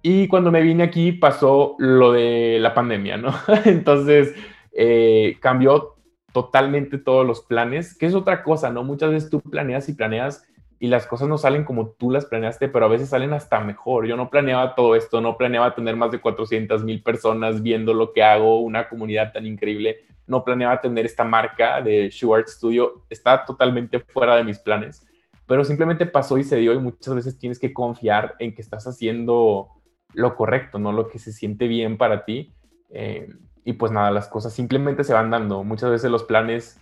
Y 0.00 0.28
cuando 0.28 0.52
me 0.52 0.62
vine 0.62 0.84
aquí 0.84 1.12
pasó 1.12 1.74
lo 1.78 2.12
de 2.12 2.58
la 2.60 2.72
pandemia, 2.72 3.16
¿no? 3.16 3.34
Entonces 3.64 4.34
eh, 4.72 5.36
cambió 5.40 5.96
totalmente 6.38 6.98
todos 6.98 7.26
los 7.26 7.40
planes, 7.40 7.98
que 7.98 8.06
es 8.06 8.14
otra 8.14 8.44
cosa, 8.44 8.70
¿no? 8.70 8.84
Muchas 8.84 9.10
veces 9.10 9.28
tú 9.28 9.40
planeas 9.40 9.88
y 9.88 9.94
planeas 9.94 10.46
y 10.78 10.86
las 10.86 11.04
cosas 11.04 11.26
no 11.26 11.36
salen 11.36 11.64
como 11.64 11.88
tú 11.88 12.12
las 12.12 12.26
planeaste, 12.26 12.68
pero 12.68 12.84
a 12.84 12.88
veces 12.88 13.08
salen 13.08 13.32
hasta 13.32 13.58
mejor. 13.58 14.06
Yo 14.06 14.16
no 14.16 14.30
planeaba 14.30 14.76
todo 14.76 14.94
esto, 14.94 15.20
no 15.20 15.36
planeaba 15.36 15.74
tener 15.74 15.96
más 15.96 16.12
de 16.12 16.20
400 16.20 16.84
mil 16.84 17.02
personas 17.02 17.60
viendo 17.60 17.92
lo 17.92 18.12
que 18.12 18.22
hago, 18.22 18.60
una 18.60 18.88
comunidad 18.88 19.32
tan 19.32 19.46
increíble, 19.46 19.96
no 20.28 20.44
planeaba 20.44 20.80
tener 20.80 21.06
esta 21.06 21.24
marca 21.24 21.82
de 21.82 22.08
Shoe 22.08 22.38
Art 22.38 22.46
Studio, 22.46 23.04
está 23.10 23.44
totalmente 23.44 23.98
fuera 23.98 24.36
de 24.36 24.44
mis 24.44 24.60
planes, 24.60 25.04
pero 25.44 25.64
simplemente 25.64 26.06
pasó 26.06 26.38
y 26.38 26.44
se 26.44 26.58
dio 26.58 26.72
y 26.72 26.78
muchas 26.78 27.16
veces 27.16 27.36
tienes 27.36 27.58
que 27.58 27.72
confiar 27.72 28.36
en 28.38 28.54
que 28.54 28.62
estás 28.62 28.86
haciendo 28.86 29.70
lo 30.14 30.36
correcto, 30.36 30.78
no 30.78 30.92
lo 30.92 31.08
que 31.08 31.18
se 31.18 31.32
siente 31.32 31.66
bien 31.66 31.98
para 31.98 32.24
ti. 32.24 32.54
Eh, 32.90 33.28
y 33.68 33.74
pues 33.74 33.92
nada, 33.92 34.10
las 34.10 34.28
cosas 34.28 34.54
simplemente 34.54 35.04
se 35.04 35.12
van 35.12 35.30
dando. 35.30 35.62
Muchas 35.62 35.90
veces 35.90 36.10
los 36.10 36.24
planes 36.24 36.80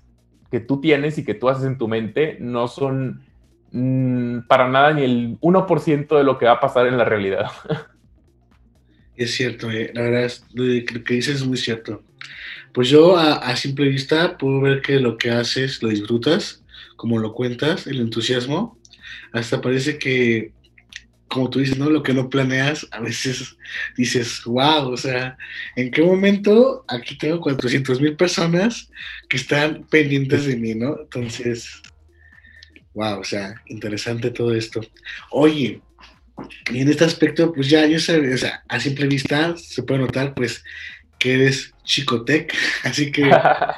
que 0.53 0.61
tú 0.61 0.81
tienes 0.81 1.19
y 1.19 1.25
que 1.25 1.35
tú 1.35 1.49
haces 1.49 1.65
en 1.65 1.79
tu 1.79 1.89
mente 1.89 2.37
no 2.39 2.69
son 2.69 3.25
mm, 3.73 4.47
para 4.47 4.69
nada 4.69 4.93
ni 4.93 5.03
el 5.03 5.37
1% 5.41 6.17
de 6.17 6.23
lo 6.23 6.39
que 6.39 6.47
va 6.47 6.53
a 6.53 6.61
pasar 6.61 6.87
en 6.87 6.97
la 6.97 7.05
realidad. 7.05 7.47
Es 9.17 9.35
cierto, 9.35 9.69
eh. 9.71 9.91
la 9.95 10.03
verdad, 10.03 10.25
es, 10.25 10.45
lo 10.55 11.03
que 11.03 11.15
dices 11.15 11.37
es 11.37 11.47
muy 11.47 11.57
cierto. 11.57 12.03
Pues 12.73 12.91
yo 12.91 13.17
a, 13.17 13.33
a, 13.33 13.57
simple 13.57 13.89
vista 13.89 14.37
puedo 14.37 14.61
ver 14.61 14.83
que 14.83 15.01
lo 15.01 15.17
que 15.17 15.31
haces 15.31 15.83
lo 15.83 15.89
disfrutas, 15.89 16.63
como 16.97 17.19
lo 17.19 17.33
cuentas, 17.33 17.87
el 17.87 17.99
entusiasmo. 17.99 18.79
Hasta 19.33 19.63
parece 19.63 19.99
que 19.99 20.53
como 21.37 21.51
tú 21.51 21.59
dices, 21.59 21.77
¿no? 21.77 21.91
Lo 21.91 22.03
que 22.03 22.15
no 22.15 22.31
planeas, 22.31 22.89
a 22.93 23.01
veces 23.01 23.59
dices, 23.95 24.43
wow, 24.47 24.89
o 24.89 24.97
sea, 24.97 25.37
¿en 25.77 25.91
qué 25.91 26.03
momento 26.03 26.83
aquí 26.89 27.19
tengo 27.19 27.41
400 27.43 28.01
mil 28.01 28.17
personas 28.17 28.91
que 29.29 29.37
están 29.37 29.85
pendientes 29.91 30.47
de 30.47 30.57
mí, 30.57 30.75
¿no? 30.75 30.99
Entonces, 30.99 31.83
wow, 32.95 33.21
o 33.21 33.25
sea, 33.25 33.55
interesante 33.67 34.31
todo 34.31 34.55
esto. 34.55 34.81
Oye, 35.31 35.83
y 36.73 36.81
en 36.81 36.89
este 36.89 37.05
aspecto, 37.05 37.53
pues 37.53 37.69
ya 37.69 37.85
yo 37.85 37.99
sé, 37.99 38.33
o 38.33 38.39
sea, 38.39 38.63
a 38.67 38.81
simple 38.81 39.07
vista 39.07 39.55
se 39.59 39.83
puede 39.83 40.01
notar, 40.01 40.35
pues, 40.35 40.65
que 41.19 41.35
eres 41.35 41.75
chicotec, 41.85 42.55
así 42.83 43.13
que 43.13 43.31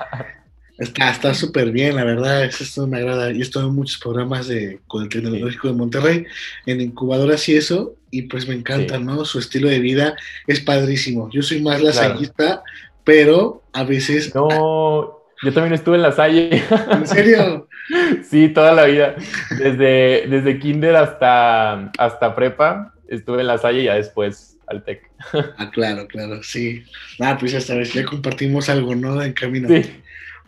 Está 0.78 1.34
súper 1.34 1.72
bien, 1.72 1.96
la 1.96 2.04
verdad, 2.04 2.44
eso 2.44 2.86
me 2.86 2.98
agrada. 2.98 3.32
Yo 3.32 3.38
he 3.38 3.42
estado 3.42 3.66
en 3.66 3.74
muchos 3.74 3.98
programas 3.98 4.46
de, 4.46 4.78
con 4.86 5.02
el 5.02 5.08
Tecnológico 5.08 5.66
de 5.66 5.74
Monterrey, 5.74 6.26
en 6.66 6.80
incubadoras 6.80 7.48
y 7.48 7.56
eso, 7.56 7.96
y 8.12 8.22
pues 8.22 8.46
me 8.46 8.54
encanta, 8.54 8.98
¿no? 8.98 9.24
Su 9.24 9.40
estilo 9.40 9.68
de 9.68 9.80
vida 9.80 10.16
es 10.46 10.60
padrísimo. 10.60 11.28
Yo 11.32 11.42
soy 11.42 11.60
más 11.62 11.82
lasallista, 11.82 12.62
pero 13.02 13.64
a 13.72 13.82
veces... 13.82 14.32
No, 14.36 15.18
yo 15.42 15.52
también 15.52 15.74
estuve 15.74 15.96
en 15.96 16.02
la 16.02 16.12
Salle. 16.12 16.62
¿En 16.92 17.06
serio? 17.08 17.68
sí, 18.30 18.48
toda 18.48 18.72
la 18.72 18.84
vida. 18.84 19.16
Desde, 19.58 20.26
desde 20.28 20.58
kinder 20.60 20.94
hasta, 20.94 21.90
hasta 21.98 22.36
prepa 22.36 22.94
estuve 23.08 23.40
en 23.40 23.48
la 23.48 23.58
Salle 23.58 23.82
y 23.82 23.84
ya 23.84 23.94
después 23.94 24.56
al 24.68 24.84
TEC. 24.84 25.10
ah, 25.56 25.70
claro, 25.72 26.06
claro, 26.06 26.42
sí. 26.42 26.84
Ah, 27.18 27.36
pues 27.38 27.52
esta 27.54 27.74
vez 27.74 27.92
ya 27.92 28.04
compartimos 28.04 28.68
algo, 28.68 28.94
¿no? 28.94 29.20
En 29.22 29.32
camino. 29.32 29.68
Sí. 29.68 29.82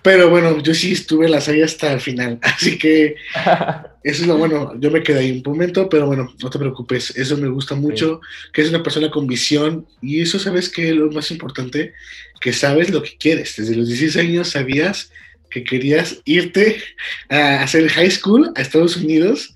Pero 0.03 0.31
bueno, 0.31 0.63
yo 0.63 0.73
sí 0.73 0.93
estuve 0.93 1.27
en 1.27 1.33
la 1.33 1.41
serie 1.41 1.65
hasta 1.65 1.93
el 1.93 2.01
final, 2.01 2.39
así 2.43 2.79
que 2.79 3.17
eso 4.03 4.23
es 4.23 4.27
lo 4.27 4.39
bueno. 4.39 4.73
Yo 4.79 4.91
me 4.91 5.03
quedé 5.03 5.21
ahí 5.21 5.31
un 5.33 5.43
momento, 5.45 5.89
pero 5.89 6.07
bueno, 6.07 6.33
no 6.43 6.51
te 6.51 6.59
preocupes, 6.59 7.17
eso 7.17 7.37
me 7.37 7.49
gusta 7.49 7.75
mucho, 7.75 8.21
que 8.53 8.63
es 8.63 8.71
una 8.71 8.83
persona 8.83 9.11
con 9.11 9.27
visión 9.27 9.87
y 10.01 10.23
eso 10.23 10.39
sabes 10.39 10.69
que 10.69 10.91
es 10.91 10.97
lo 10.97 11.11
más 11.11 11.31
importante, 11.31 11.93
que 12.41 12.53
sabes 12.53 12.91
lo 12.91 13.03
que 13.03 13.17
quieres. 13.19 13.57
Desde 13.57 13.77
los 13.77 13.89
16 13.89 14.17
años 14.17 14.49
sabías 14.49 15.13
que 15.51 15.65
querías 15.65 16.23
irte 16.25 16.81
a 17.29 17.63
hacer 17.63 17.89
high 17.89 18.11
school 18.11 18.53
a 18.55 18.63
Estados 18.63 18.97
Unidos 18.97 19.53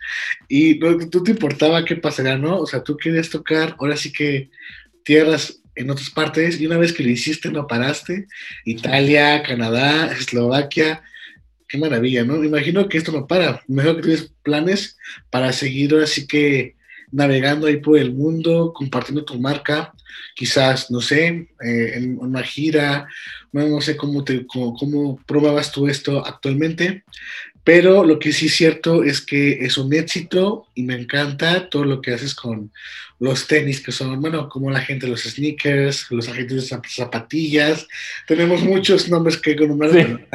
y 0.49 0.75
no, 0.75 0.91
no 0.91 1.23
te 1.23 1.31
importaba 1.31 1.85
qué 1.85 1.97
pasará, 1.97 2.37
¿no? 2.37 2.59
O 2.59 2.67
sea, 2.67 2.83
tú 2.83 2.97
querías 2.97 3.31
tocar, 3.31 3.77
ahora 3.79 3.97
sí 3.97 4.13
que 4.13 4.51
tierras 5.05 5.61
en 5.77 5.91
otras 5.91 6.11
partes 6.11 6.61
y 6.61 6.67
una 6.67 6.79
vez 6.79 6.93
que 6.93 7.03
lo 7.03 7.11
hiciste 7.11 7.51
no 7.51 7.67
paraste. 7.67 8.27
Italia, 8.65 9.43
Canadá, 9.43 10.13
Eslovaquia, 10.13 11.03
qué 11.69 11.79
maravilla, 11.79 12.25
¿no? 12.25 12.37
Me 12.39 12.47
imagino 12.47 12.89
que 12.89 12.99
esto 12.99 13.13
no 13.13 13.27
para. 13.27 13.63
Mejor 13.67 13.97
que 13.97 14.03
tienes 14.03 14.33
planes 14.43 14.97
para 15.31 15.53
seguir 15.53 15.93
ahora 15.93 16.07
sí 16.07 16.27
que 16.27 16.77
navegando 17.11 17.67
ahí 17.67 17.77
por 17.77 17.99
el 17.99 18.13
mundo, 18.13 18.73
compartiendo 18.75 19.25
tu 19.25 19.39
marca, 19.39 19.93
quizás, 20.35 20.91
no 20.91 21.01
sé, 21.01 21.49
eh, 21.65 21.93
en 21.95 22.19
una 22.19 22.43
gira, 22.43 23.07
no, 23.53 23.81
sé 23.81 23.97
cómo, 23.97 24.25
te, 24.25 24.45
cómo, 24.47 24.75
cómo 24.75 25.21
probabas 25.25 25.71
tú 25.71 25.87
esto 25.87 26.27
actualmente, 26.27 27.05
pero 27.65 28.05
lo 28.05 28.19
que 28.19 28.33
sí 28.33 28.47
es 28.47 28.55
cierto 28.55 29.03
es 29.03 29.23
que 29.23 29.65
es 29.65 29.79
un 29.79 29.93
éxito 29.95 30.67
y 30.75 30.83
me 30.83 30.95
encanta 30.95 31.71
todo 31.71 31.85
lo 31.85 32.03
que 32.03 32.13
haces 32.13 32.35
con 32.35 32.71
los 33.19 33.47
tenis, 33.47 33.81
que 33.81 33.91
son, 33.91 34.21
bueno, 34.21 34.49
como 34.51 34.71
la 34.71 34.81
gente, 34.81 35.07
los 35.07 35.23
sneakers, 35.23 36.11
los 36.11 36.29
agentes 36.29 36.69
de 36.69 36.79
zapatillas. 36.87 37.89
Tenemos 38.27 38.63
muchos 38.63 39.09
nombres 39.09 39.39
que 39.39 39.55
nombrar, 39.55 40.27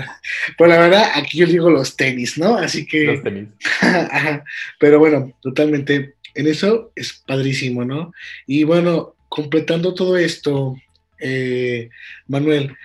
pero, 0.57 0.69
la 0.69 0.79
verdad, 0.79 1.11
aquí 1.13 1.37
yo 1.37 1.45
digo 1.45 1.69
los 1.69 1.95
tenis, 1.95 2.37
¿no? 2.37 2.55
Así 2.57 2.85
que. 2.85 3.03
Los 3.05 3.23
tenis. 3.23 3.49
pero 4.79 4.97
bueno, 4.97 5.31
totalmente. 5.41 6.15
en 6.33 6.47
eso 6.47 6.91
es 6.95 7.13
padrísimo, 7.27 7.85
¿no? 7.85 8.11
Y 8.47 8.63
bueno, 8.63 9.15
completando 9.27 9.93
todo 9.93 10.17
esto, 10.17 10.75
eh, 11.19 11.89
Manuel, 12.27 12.75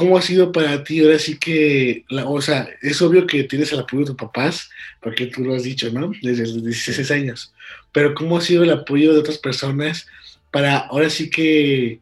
¿cómo 0.00 0.16
ha 0.16 0.22
sido 0.22 0.50
para 0.50 0.82
ti? 0.82 1.00
Ahora 1.00 1.18
sí 1.18 1.36
que, 1.36 2.06
o 2.24 2.40
sea, 2.40 2.70
es 2.80 3.02
obvio 3.02 3.26
que 3.26 3.44
tienes 3.44 3.70
el 3.70 3.80
apoyo 3.80 4.00
de 4.00 4.06
tus 4.06 4.16
papás, 4.16 4.70
porque 4.98 5.26
tú 5.26 5.44
lo 5.44 5.54
has 5.54 5.62
dicho, 5.62 5.92
¿no? 5.92 6.10
Desde 6.22 6.46
los 6.46 6.64
16 6.64 7.10
años, 7.10 7.52
pero 7.92 8.14
¿cómo 8.14 8.38
ha 8.38 8.40
sido 8.40 8.64
el 8.64 8.70
apoyo 8.70 9.12
de 9.12 9.18
otras 9.18 9.36
personas 9.36 10.06
para 10.50 10.78
ahora 10.78 11.10
sí 11.10 11.28
que 11.28 12.00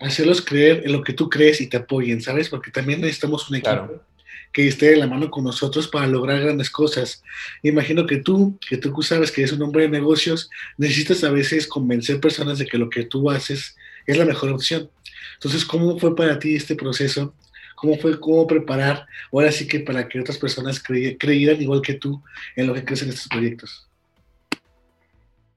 hacerlos 0.00 0.40
creer 0.40 0.84
en 0.86 0.92
lo 0.92 1.04
que 1.04 1.12
tú 1.12 1.28
crees 1.28 1.60
y 1.60 1.66
te 1.66 1.76
apoyen, 1.76 2.22
¿sabes? 2.22 2.48
Porque 2.48 2.70
también 2.70 3.02
necesitamos 3.02 3.50
un 3.50 3.56
equipo 3.56 4.02
que 4.50 4.66
esté 4.66 4.92
de 4.92 4.96
la 4.96 5.06
mano 5.06 5.30
con 5.30 5.44
nosotros 5.44 5.86
para 5.86 6.06
lograr 6.06 6.40
grandes 6.40 6.70
cosas. 6.70 7.22
Imagino 7.62 8.06
que 8.06 8.16
tú, 8.16 8.58
que 8.66 8.78
tú 8.78 9.02
sabes 9.02 9.30
que 9.30 9.42
eres 9.42 9.52
un 9.52 9.60
hombre 9.60 9.82
de 9.82 9.90
negocios, 9.90 10.48
necesitas 10.78 11.22
a 11.24 11.30
veces 11.30 11.66
convencer 11.66 12.20
personas 12.20 12.58
de 12.58 12.64
que 12.64 12.78
lo 12.78 12.88
que 12.88 13.04
tú 13.04 13.30
haces 13.30 13.76
es 14.06 14.16
la 14.16 14.24
mejor 14.24 14.50
opción. 14.50 14.90
Entonces, 15.34 15.64
¿cómo 15.64 15.98
fue 15.98 16.14
para 16.14 16.38
ti 16.38 16.56
este 16.56 16.74
proceso? 16.74 17.34
¿Cómo 17.74 17.96
fue 17.96 18.18
cómo 18.18 18.46
preparar 18.46 19.06
ahora 19.32 19.50
sí 19.50 19.66
que 19.66 19.80
para 19.80 20.08
que 20.08 20.20
otras 20.20 20.38
personas 20.38 20.82
creyeran 20.82 21.60
igual 21.60 21.82
que 21.82 21.94
tú 21.94 22.22
en 22.56 22.66
lo 22.66 22.74
que 22.74 22.84
crees 22.84 23.02
en 23.02 23.10
estos 23.10 23.28
proyectos? 23.28 23.88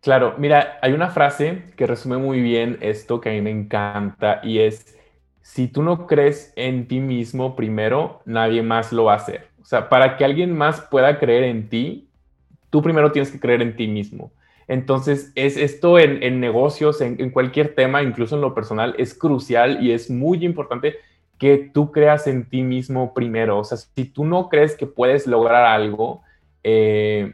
Claro, 0.01 0.35
mira, 0.37 0.79
hay 0.81 0.93
una 0.93 1.09
frase 1.09 1.63
que 1.75 1.87
resume 1.87 2.17
muy 2.17 2.41
bien 2.41 2.77
esto 2.81 3.19
que 3.19 3.29
a 3.29 3.33
mí 3.33 3.41
me 3.41 3.51
encanta 3.51 4.39
y 4.43 4.59
es, 4.59 4.97
si 5.41 5.67
tú 5.67 5.83
no 5.83 6.07
crees 6.07 6.53
en 6.55 6.87
ti 6.87 6.99
mismo 6.99 7.55
primero, 7.55 8.21
nadie 8.25 8.61
más 8.61 8.91
lo 8.93 9.05
va 9.05 9.13
a 9.13 9.17
hacer. 9.17 9.47
O 9.61 9.65
sea, 9.65 9.89
para 9.89 10.15
que 10.15 10.23
alguien 10.23 10.55
más 10.55 10.81
pueda 10.81 11.19
creer 11.19 11.43
en 11.43 11.67
ti, 11.67 12.07
tú 12.69 12.81
primero 12.81 13.11
tienes 13.11 13.31
que 13.31 13.39
creer 13.39 13.61
en 13.61 13.75
ti 13.75 13.87
mismo. 13.87 14.31
Entonces, 14.67 15.31
es 15.35 15.55
esto 15.55 15.97
en, 15.97 16.39
negocios, 16.39 16.99
en, 17.01 17.29
cualquier 17.29 17.73
tema, 17.73 18.03
incluso 18.03 18.35
en 18.35 18.41
lo 18.41 18.53
personal, 18.53 18.95
es 18.97 19.13
crucial 19.13 19.81
y 19.81 19.91
es 19.91 20.09
muy 20.09 20.43
importante 20.43 20.95
que 21.37 21.69
tú 21.73 21.91
creas 21.91 22.27
en 22.27 22.49
ti 22.49 22.63
mismo 22.63 23.13
primero. 23.13 23.59
O 23.59 23.63
sea, 23.63 23.77
si 23.77 24.05
tú 24.05 24.25
no 24.25 24.49
crees 24.49 24.75
que 24.75 24.85
puedes 24.85 25.25
lograr 25.25 25.65
algo, 25.65 26.21
eh, 26.63 27.33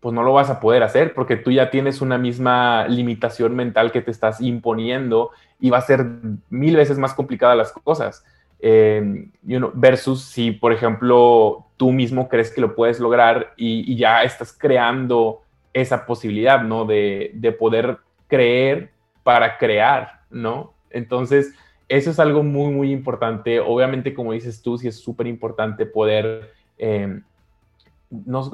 pues 0.00 0.14
no 0.14 0.22
lo 0.22 0.34
vas 0.34 0.50
a 0.50 0.60
poder 0.60 0.82
hacer 0.82 1.14
porque 1.14 1.36
tú 1.36 1.50
ya 1.50 1.70
tienes 1.70 2.02
una 2.02 2.18
misma 2.18 2.86
limitación 2.88 3.56
mental 3.56 3.90
que 3.90 4.02
te 4.02 4.10
estás 4.10 4.40
imponiendo 4.42 5.30
y 5.58 5.70
va 5.70 5.78
a 5.78 5.80
ser 5.80 6.04
mil 6.50 6.76
veces 6.76 6.98
más 6.98 7.14
complicada 7.14 7.54
las 7.54 7.72
cosas. 7.72 8.22
Eh, 8.60 9.28
versus 9.74 10.24
si, 10.24 10.50
por 10.50 10.72
ejemplo, 10.72 11.66
tú 11.76 11.92
mismo 11.92 12.28
crees 12.28 12.50
que 12.50 12.60
lo 12.60 12.74
puedes 12.74 13.00
lograr 13.00 13.54
y, 13.56 13.96
ya 13.96 14.22
estás 14.22 14.52
creando 14.52 15.43
esa 15.74 16.06
posibilidad, 16.06 16.62
¿no? 16.62 16.84
De, 16.84 17.32
de, 17.34 17.52
poder 17.52 17.98
creer 18.28 18.90
para 19.22 19.58
crear, 19.58 20.22
¿no? 20.30 20.72
Entonces, 20.90 21.54
eso 21.88 22.10
es 22.10 22.18
algo 22.18 22.42
muy, 22.42 22.72
muy 22.72 22.92
importante. 22.92 23.60
Obviamente, 23.60 24.14
como 24.14 24.32
dices 24.32 24.62
tú, 24.62 24.78
sí 24.78 24.88
es 24.88 24.96
súper 24.96 25.26
importante 25.26 25.84
poder 25.84 26.52
eh, 26.78 27.20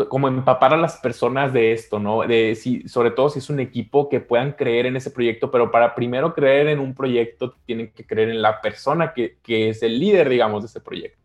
como 0.08 0.28
empapar 0.28 0.72
a 0.72 0.76
las 0.76 0.96
personas 0.98 1.52
de 1.52 1.72
esto, 1.72 1.98
¿no? 1.98 2.22
De 2.22 2.54
si, 2.54 2.88
sobre 2.88 3.10
todo 3.10 3.28
si 3.28 3.40
es 3.40 3.50
un 3.50 3.60
equipo 3.60 4.08
que 4.08 4.20
puedan 4.20 4.52
creer 4.52 4.86
en 4.86 4.96
ese 4.96 5.10
proyecto, 5.10 5.50
pero 5.50 5.70
para 5.70 5.94
primero 5.94 6.34
creer 6.34 6.68
en 6.68 6.78
un 6.78 6.94
proyecto 6.94 7.54
tienen 7.66 7.92
que 7.92 8.06
creer 8.06 8.30
en 8.30 8.42
la 8.42 8.60
persona 8.60 9.12
que, 9.12 9.36
que 9.42 9.68
es 9.68 9.82
el 9.82 9.98
líder, 9.98 10.28
digamos, 10.28 10.62
de 10.62 10.66
ese 10.66 10.80
proyecto. 10.80 11.18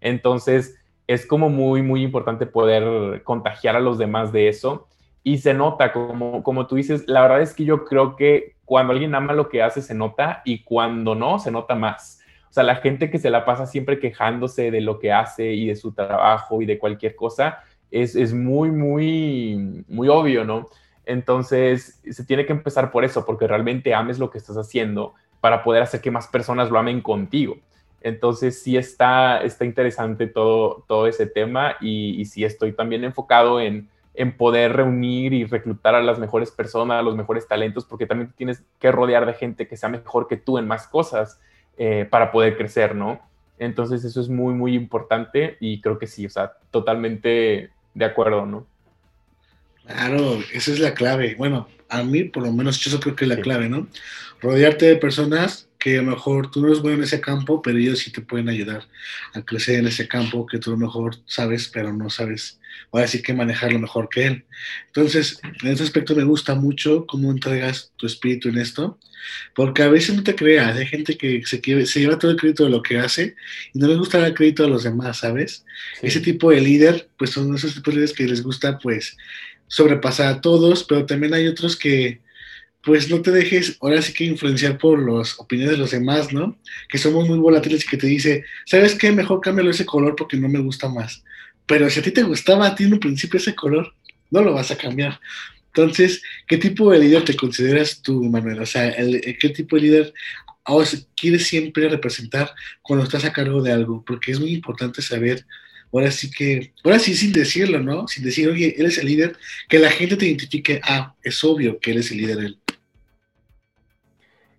Entonces, 0.00 0.78
es 1.06 1.26
como 1.26 1.48
muy, 1.48 1.82
muy 1.82 2.02
importante 2.02 2.46
poder 2.46 3.22
contagiar 3.22 3.76
a 3.76 3.80
los 3.80 3.98
demás 3.98 4.32
de 4.32 4.48
eso. 4.48 4.88
Y 5.26 5.38
se 5.38 5.54
nota, 5.54 5.92
como, 5.92 6.44
como 6.44 6.68
tú 6.68 6.76
dices, 6.76 7.02
la 7.08 7.20
verdad 7.22 7.40
es 7.40 7.52
que 7.52 7.64
yo 7.64 7.84
creo 7.84 8.14
que 8.14 8.54
cuando 8.64 8.92
alguien 8.92 9.12
ama 9.12 9.32
lo 9.32 9.48
que 9.48 9.60
hace, 9.60 9.82
se 9.82 9.92
nota 9.92 10.40
y 10.44 10.62
cuando 10.62 11.16
no, 11.16 11.40
se 11.40 11.50
nota 11.50 11.74
más. 11.74 12.20
O 12.48 12.52
sea, 12.52 12.62
la 12.62 12.76
gente 12.76 13.10
que 13.10 13.18
se 13.18 13.28
la 13.28 13.44
pasa 13.44 13.66
siempre 13.66 13.98
quejándose 13.98 14.70
de 14.70 14.80
lo 14.80 15.00
que 15.00 15.10
hace 15.12 15.52
y 15.52 15.66
de 15.66 15.74
su 15.74 15.90
trabajo 15.90 16.62
y 16.62 16.66
de 16.66 16.78
cualquier 16.78 17.16
cosa, 17.16 17.58
es, 17.90 18.32
muy, 18.32 18.70
muy, 18.70 19.84
muy 19.88 20.06
obvio, 20.06 20.44
¿no? 20.44 20.68
Entonces, 21.04 22.00
se 22.08 22.24
tiene 22.24 22.46
que 22.46 22.52
empezar 22.52 22.92
por 22.92 23.04
eso, 23.04 23.26
porque 23.26 23.48
realmente 23.48 23.94
ames 23.94 24.20
lo 24.20 24.30
que 24.30 24.38
estás 24.38 24.56
haciendo 24.56 25.14
para 25.40 25.64
poder 25.64 25.82
hacer 25.82 26.00
que 26.00 26.12
más 26.12 26.28
personas 26.28 26.70
lo 26.70 26.78
amen 26.78 27.00
contigo. 27.00 27.56
Entonces, 28.00 28.62
sí 28.62 28.76
está, 28.76 29.42
está 29.42 29.64
interesante 29.64 30.28
todo, 30.28 30.84
todo 30.86 31.08
ese 31.08 31.26
tema 31.26 31.74
y, 31.80 32.24
sí 32.26 32.44
estoy 32.44 32.70
también 32.70 33.02
enfocado 33.02 33.60
en, 33.60 33.88
en 34.16 34.36
poder 34.36 34.72
reunir 34.72 35.32
y 35.32 35.44
reclutar 35.44 35.94
a 35.94 36.02
las 36.02 36.18
mejores 36.18 36.50
personas, 36.50 36.98
a 36.98 37.02
los 37.02 37.16
mejores 37.16 37.46
talentos, 37.46 37.84
porque 37.84 38.06
también 38.06 38.32
tienes 38.36 38.64
que 38.80 38.90
rodear 38.90 39.26
de 39.26 39.34
gente 39.34 39.68
que 39.68 39.76
sea 39.76 39.88
mejor 39.88 40.26
que 40.26 40.36
tú 40.36 40.58
en 40.58 40.66
más 40.66 40.88
cosas 40.88 41.38
eh, 41.76 42.06
para 42.10 42.32
poder 42.32 42.56
crecer, 42.56 42.94
¿no? 42.94 43.20
Entonces 43.58 44.04
eso 44.04 44.20
es 44.20 44.28
muy, 44.28 44.54
muy 44.54 44.74
importante 44.74 45.56
y 45.60 45.80
creo 45.80 45.98
que 45.98 46.06
sí, 46.06 46.26
o 46.26 46.30
sea, 46.30 46.52
totalmente 46.70 47.70
de 47.94 48.04
acuerdo, 48.04 48.46
¿no? 48.46 48.66
Claro, 49.86 50.38
esa 50.52 50.72
es 50.72 50.80
la 50.80 50.94
clave. 50.94 51.34
Bueno, 51.36 51.68
a 51.88 52.02
mí 52.02 52.24
por 52.24 52.42
lo 52.42 52.52
menos 52.52 52.80
yo 52.80 52.98
creo 52.98 53.14
que 53.14 53.24
es 53.24 53.28
la 53.28 53.40
clave, 53.40 53.68
¿no? 53.68 53.86
Rodearte 54.40 54.86
de 54.86 54.96
personas 54.96 55.65
que 55.86 55.98
a 55.98 56.02
lo 56.02 56.10
mejor 56.10 56.50
tú 56.50 56.60
no 56.60 56.66
eres 56.66 56.80
bueno 56.80 56.96
en 56.96 57.04
ese 57.04 57.20
campo, 57.20 57.62
pero 57.62 57.78
ellos 57.78 58.00
sí 58.00 58.10
te 58.10 58.20
pueden 58.20 58.48
ayudar 58.48 58.88
a 59.34 59.42
crecer 59.42 59.78
en 59.78 59.86
ese 59.86 60.08
campo 60.08 60.44
que 60.44 60.58
tú 60.58 60.70
a 60.70 60.74
lo 60.74 60.78
mejor 60.78 61.14
sabes, 61.26 61.68
pero 61.72 61.92
no 61.92 62.10
sabes, 62.10 62.58
ahora 62.90 63.06
sí 63.06 63.22
que 63.22 63.32
manejarlo 63.32 63.78
mejor 63.78 64.08
que 64.08 64.26
él. 64.26 64.44
Entonces, 64.88 65.38
en 65.62 65.68
ese 65.68 65.84
aspecto 65.84 66.16
me 66.16 66.24
gusta 66.24 66.56
mucho 66.56 67.06
cómo 67.06 67.30
entregas 67.30 67.92
tu 67.94 68.06
espíritu 68.06 68.48
en 68.48 68.58
esto, 68.58 68.98
porque 69.54 69.84
a 69.84 69.88
veces 69.88 70.16
no 70.16 70.24
te 70.24 70.34
creas, 70.34 70.76
hay 70.76 70.86
gente 70.86 71.16
que 71.16 71.46
se, 71.46 71.62
se 71.86 72.00
lleva 72.00 72.18
todo 72.18 72.32
el 72.32 72.36
crédito 72.36 72.64
de 72.64 72.70
lo 72.70 72.82
que 72.82 72.98
hace 72.98 73.36
y 73.72 73.78
no 73.78 73.86
les 73.86 73.98
gusta 73.98 74.18
dar 74.18 74.34
crédito 74.34 74.64
a 74.64 74.68
los 74.68 74.82
demás, 74.82 75.18
¿sabes? 75.18 75.64
Ese 76.02 76.18
tipo 76.18 76.50
de 76.50 76.62
líder, 76.62 77.10
pues 77.16 77.30
son 77.30 77.54
esos 77.54 77.76
tipos 77.76 77.94
de 77.94 78.00
líderes 78.00 78.12
que 78.12 78.26
les 78.26 78.42
gusta, 78.42 78.76
pues, 78.80 79.16
sobrepasar 79.68 80.34
a 80.34 80.40
todos, 80.40 80.82
pero 80.82 81.06
también 81.06 81.32
hay 81.32 81.46
otros 81.46 81.76
que 81.76 82.25
pues 82.86 83.10
no 83.10 83.20
te 83.20 83.32
dejes 83.32 83.76
ahora 83.80 84.00
sí 84.00 84.12
que 84.12 84.24
influenciar 84.24 84.78
por 84.78 85.02
las 85.10 85.40
opiniones 85.40 85.72
de 85.72 85.78
los 85.78 85.90
demás, 85.90 86.32
¿no? 86.32 86.56
Que 86.88 86.98
somos 86.98 87.28
muy 87.28 87.36
volátiles 87.36 87.84
y 87.84 87.88
que 87.88 87.96
te 87.96 88.06
dice, 88.06 88.44
¿sabes 88.64 88.94
qué? 88.94 89.10
Mejor 89.10 89.40
cámbialo 89.40 89.72
ese 89.72 89.84
color 89.84 90.14
porque 90.14 90.36
no 90.36 90.48
me 90.48 90.60
gusta 90.60 90.88
más. 90.88 91.24
Pero 91.66 91.90
si 91.90 91.98
a 91.98 92.02
ti 92.04 92.12
te 92.12 92.22
gustaba 92.22 92.68
a 92.68 92.74
ti 92.76 92.84
en 92.84 92.92
un 92.92 93.00
principio 93.00 93.38
ese 93.38 93.56
color, 93.56 93.92
no 94.30 94.40
lo 94.40 94.54
vas 94.54 94.70
a 94.70 94.78
cambiar. 94.78 95.18
Entonces, 95.66 96.22
¿qué 96.46 96.58
tipo 96.58 96.92
de 96.92 97.00
líder 97.00 97.24
te 97.24 97.34
consideras 97.34 98.00
tú, 98.02 98.22
Manuel? 98.22 98.60
O 98.60 98.66
sea, 98.66 98.94
¿qué 98.96 99.48
tipo 99.48 99.74
de 99.74 99.82
líder 99.82 100.14
quieres 101.16 101.44
siempre 101.44 101.88
representar 101.88 102.54
cuando 102.82 103.04
estás 103.04 103.24
a 103.24 103.32
cargo 103.32 103.62
de 103.62 103.72
algo? 103.72 104.04
Porque 104.06 104.30
es 104.30 104.38
muy 104.38 104.52
importante 104.52 105.02
saber, 105.02 105.44
ahora 105.92 106.12
sí 106.12 106.30
que, 106.30 106.72
ahora 106.84 107.00
sí 107.00 107.16
sin 107.16 107.32
decirlo, 107.32 107.80
¿no? 107.80 108.06
Sin 108.06 108.22
decir, 108.22 108.48
oye, 108.48 108.76
él 108.78 108.86
es 108.86 108.98
el 108.98 109.06
líder, 109.06 109.36
que 109.68 109.80
la 109.80 109.90
gente 109.90 110.16
te 110.16 110.26
identifique, 110.26 110.80
ah, 110.84 111.16
es 111.24 111.42
obvio 111.42 111.80
que 111.80 111.90
él 111.90 111.98
es 111.98 112.12
el 112.12 112.18
líder. 112.18 112.38
Él. 112.38 112.58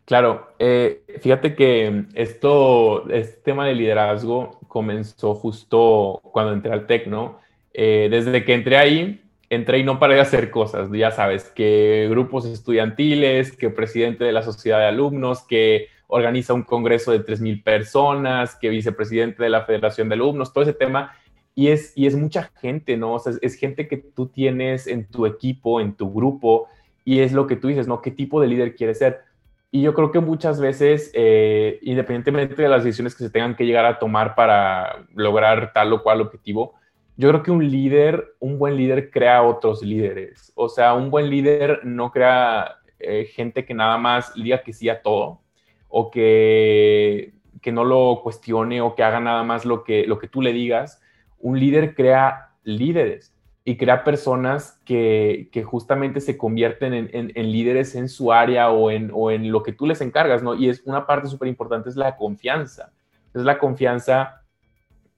Claro, 0.08 0.54
eh, 0.58 1.04
fíjate 1.20 1.54
que 1.54 2.06
esto, 2.14 3.10
este 3.10 3.42
tema 3.42 3.68
de 3.68 3.76
liderazgo 3.76 4.58
comenzó 4.70 5.36
justo 5.36 6.22
cuando 6.32 6.54
entré 6.54 6.72
al 6.72 6.88
TEC, 6.88 7.08
¿no? 7.08 7.42
Eh, 7.74 8.08
desde 8.10 8.46
que 8.46 8.54
entré 8.54 8.78
ahí, 8.78 9.22
entré 9.50 9.80
y 9.80 9.84
no 9.84 10.00
paré 10.00 10.16
de 10.16 10.22
hacer 10.22 10.50
cosas, 10.50 10.90
ya 10.94 11.12
sabes, 11.12 11.52
que 11.54 12.08
grupos 12.10 12.46
estudiantiles, 12.46 13.52
que 13.58 13.70
presidente 13.70 14.24
de 14.24 14.32
la 14.32 14.44
sociedad 14.44 14.80
de 14.80 14.86
alumnos, 14.86 15.44
que 15.46 15.88
organiza 16.08 16.54
un 16.54 16.64
congreso 16.64 17.12
de 17.12 17.20
3.000 17.20 17.62
personas, 17.62 18.56
que 18.56 18.70
vicepresidente 18.70 19.44
de 19.44 19.50
la 19.50 19.66
Federación 19.66 20.08
de 20.08 20.16
Alumnos, 20.16 20.54
todo 20.54 20.64
ese 20.64 20.74
tema. 20.74 21.18
Y 21.54 21.68
es, 21.68 21.92
y 21.98 22.08
es 22.08 22.16
mucha 22.16 22.50
gente, 22.62 22.96
¿no? 22.96 23.16
O 23.16 23.20
sea, 23.20 23.34
es, 23.34 23.40
es 23.42 23.56
gente 23.56 23.90
que 23.90 23.98
tú 23.98 24.28
tienes 24.28 24.88
en 24.88 25.06
tu 25.06 25.26
equipo, 25.26 25.82
en 25.82 25.96
tu 25.96 26.14
grupo, 26.14 26.70
y 27.04 27.20
es 27.20 27.34
lo 27.34 27.46
que 27.46 27.58
tú 27.58 27.68
dices, 27.68 27.90
¿no? 27.90 28.02
¿Qué 28.02 28.12
tipo 28.12 28.40
de 28.40 28.48
líder 28.48 28.74
quieres 28.74 29.00
ser? 29.00 29.27
Y 29.70 29.82
yo 29.82 29.94
creo 29.94 30.12
que 30.12 30.20
muchas 30.20 30.62
veces, 30.62 31.12
eh, 31.14 31.80
independientemente 31.82 32.62
de 32.62 32.70
las 32.70 32.84
decisiones 32.84 33.16
que 33.16 33.26
se 33.26 33.30
tengan 33.30 33.56
que 33.56 33.66
llegar 33.66 33.86
a 33.86 34.00
tomar 34.00 34.34
para 34.36 35.06
lograr 35.14 35.74
tal 35.74 35.92
o 35.92 36.04
cual 36.04 36.22
objetivo, 36.22 36.76
yo 37.18 37.30
creo 37.30 37.44
que 37.44 37.52
un 37.52 37.70
líder, 37.70 38.36
un 38.40 38.60
buen 38.60 38.78
líder 38.78 39.10
crea 39.12 39.44
otros 39.44 39.82
líderes. 39.82 40.54
O 40.56 40.70
sea, 40.70 40.94
un 40.94 41.10
buen 41.10 41.30
líder 41.30 41.82
no 41.84 42.12
crea 42.12 42.78
eh, 43.00 43.26
gente 43.26 43.66
que 43.66 43.74
nada 43.74 43.98
más 43.98 44.34
diga 44.36 44.64
que 44.64 44.74
sí 44.74 44.88
a 44.90 45.02
todo 45.02 45.42
o 45.90 46.12
que, 46.12 47.34
que 47.62 47.72
no 47.72 47.84
lo 47.84 48.22
cuestione 48.24 48.82
o 48.82 48.96
que 48.96 49.04
haga 49.04 49.20
nada 49.20 49.44
más 49.44 49.66
lo 49.66 49.84
que, 49.84 50.06
lo 50.08 50.20
que 50.20 50.28
tú 50.28 50.42
le 50.42 50.54
digas. 50.54 51.02
Un 51.40 51.60
líder 51.60 51.96
crea 51.96 52.52
líderes 52.64 53.37
y 53.68 53.76
crea 53.76 54.06
personas 54.06 54.80
que, 54.86 55.50
justamente 55.66 56.22
se 56.22 56.38
convierten 56.38 56.94
en, 56.94 57.52
líderes 57.52 57.96
en 57.96 58.08
su 58.08 58.32
área 58.32 58.70
o 58.70 58.90
en, 58.90 59.52
lo 59.52 59.62
que 59.62 59.74
tú 59.74 59.86
les 59.86 60.00
encargas, 60.00 60.42
¿no? 60.42 60.56
Y 60.56 60.70
es 60.70 60.84
una 60.86 61.06
parte 61.06 61.28
súper 61.28 61.50
importante, 61.50 61.90
es 61.90 61.98
la 61.98 62.16
confianza. 62.16 62.94
Es 63.36 63.42
la 63.42 63.60
confianza 63.60 64.42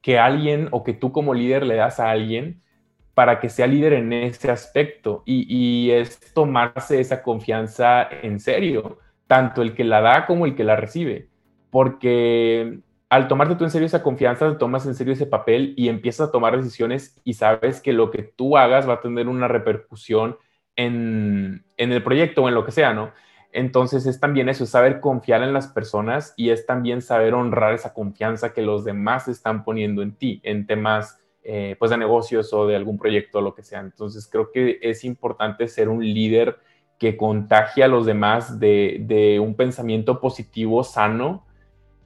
que 0.01 0.17
alguien 0.17 0.67
o 0.71 0.83
que 0.83 0.93
tú 0.93 1.11
como 1.11 1.35
líder 1.35 1.63
le 1.63 1.75
das 1.75 1.99
a 1.99 2.09
alguien 2.09 2.59
para 3.13 3.39
que 3.39 3.49
sea 3.49 3.67
líder 3.67 3.93
en 3.93 4.11
ese 4.13 4.49
aspecto 4.49 5.21
y 5.27 5.91
es 5.91 6.19
tomarse 6.33 6.99
esa 6.99 7.21
confianza 7.21 8.09
en 8.23 8.39
serio, 8.39 8.97
tanto 9.27 9.61
el 9.61 9.75
que 9.75 9.83
la 9.83 10.01
da 10.01 10.25
como 10.25 10.47
el 10.47 10.55
que 10.55 10.63
la 10.63 10.75
recibe, 10.75 11.27
porque 11.69 12.79
al 13.09 13.27
tomarte 13.27 13.55
tú 13.55 13.63
en 13.63 13.71
serio 13.71 13.87
esa 13.87 14.03
confianza, 14.03 14.57
tomas 14.57 14.85
en 14.85 14.93
serio 14.93 15.13
ese 15.13 15.25
papel 15.25 15.73
y 15.75 15.89
empiezas 15.89 16.29
a 16.29 16.31
tomar 16.31 16.55
decisiones 16.55 17.19
y 17.23 17.33
sabes 17.33 17.81
que 17.81 17.91
lo 17.91 18.11
que 18.11 18.21
tú 18.23 18.55
hagas 18.55 18.87
va 18.87 18.93
a 18.93 19.01
tener 19.01 19.27
una 19.27 19.47
repercusión 19.47 20.37
en, 20.75 21.65
en 21.77 21.91
el 21.91 22.03
proyecto 22.03 22.43
o 22.43 22.47
en 22.47 22.55
lo 22.55 22.65
que 22.65 22.71
sea, 22.71 22.93
¿no? 22.93 23.11
Entonces 23.51 24.05
es 24.05 24.19
también 24.19 24.47
eso, 24.47 24.67
saber 24.67 24.99
confiar 24.99 25.41
en 25.41 25.53
las 25.53 25.67
personas 25.67 26.35
y 26.37 26.51
es 26.51 26.67
también 26.67 27.01
saber 27.01 27.33
honrar 27.33 27.73
esa 27.73 27.93
confianza 27.95 28.53
que 28.53 28.61
los 28.61 28.85
demás 28.85 29.27
están 29.27 29.63
poniendo 29.63 30.03
en 30.03 30.13
ti, 30.13 30.39
en 30.43 30.67
temas 30.67 31.19
eh, 31.43 31.75
pues 31.79 31.89
de 31.89 31.97
negocios 31.97 32.53
o 32.53 32.67
de 32.67 32.75
algún 32.75 32.99
proyecto 32.99 33.39
o 33.39 33.41
lo 33.41 33.55
que 33.55 33.63
sea. 33.63 33.79
Entonces 33.79 34.27
creo 34.31 34.51
que 34.51 34.77
es 34.83 35.03
importante 35.03 35.67
ser 35.67 35.89
un 35.89 36.03
líder 36.03 36.57
que 36.99 37.17
contagie 37.17 37.83
a 37.83 37.87
los 37.87 38.05
demás 38.05 38.59
de, 38.59 38.97
de 39.01 39.39
un 39.39 39.55
pensamiento 39.55 40.19
positivo, 40.19 40.83
sano, 40.83 41.47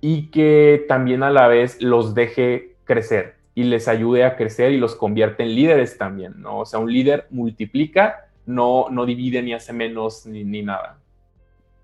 y 0.06 0.24
que 0.24 0.84
también 0.90 1.24
a 1.24 1.32
la 1.32 1.48
vez 1.48 1.82
los 1.82 2.14
deje 2.14 2.76
crecer 2.84 3.36
y 3.56 3.64
les 3.64 3.88
ayude 3.88 4.26
a 4.26 4.36
crecer 4.36 4.74
y 4.74 4.78
los 4.78 4.96
convierte 4.96 5.44
en 5.44 5.56
líderes 5.56 5.98
también, 5.98 6.34
¿no? 6.42 6.60
O 6.60 6.66
sea, 6.66 6.80
un 6.80 6.92
líder 6.92 7.26
multiplica, 7.30 8.28
no, 8.46 8.88
no 8.92 9.06
divide 9.06 9.42
ni 9.42 9.54
hace 9.54 9.72
menos 9.72 10.26
ni, 10.26 10.44
ni 10.44 10.62
nada. 10.62 11.00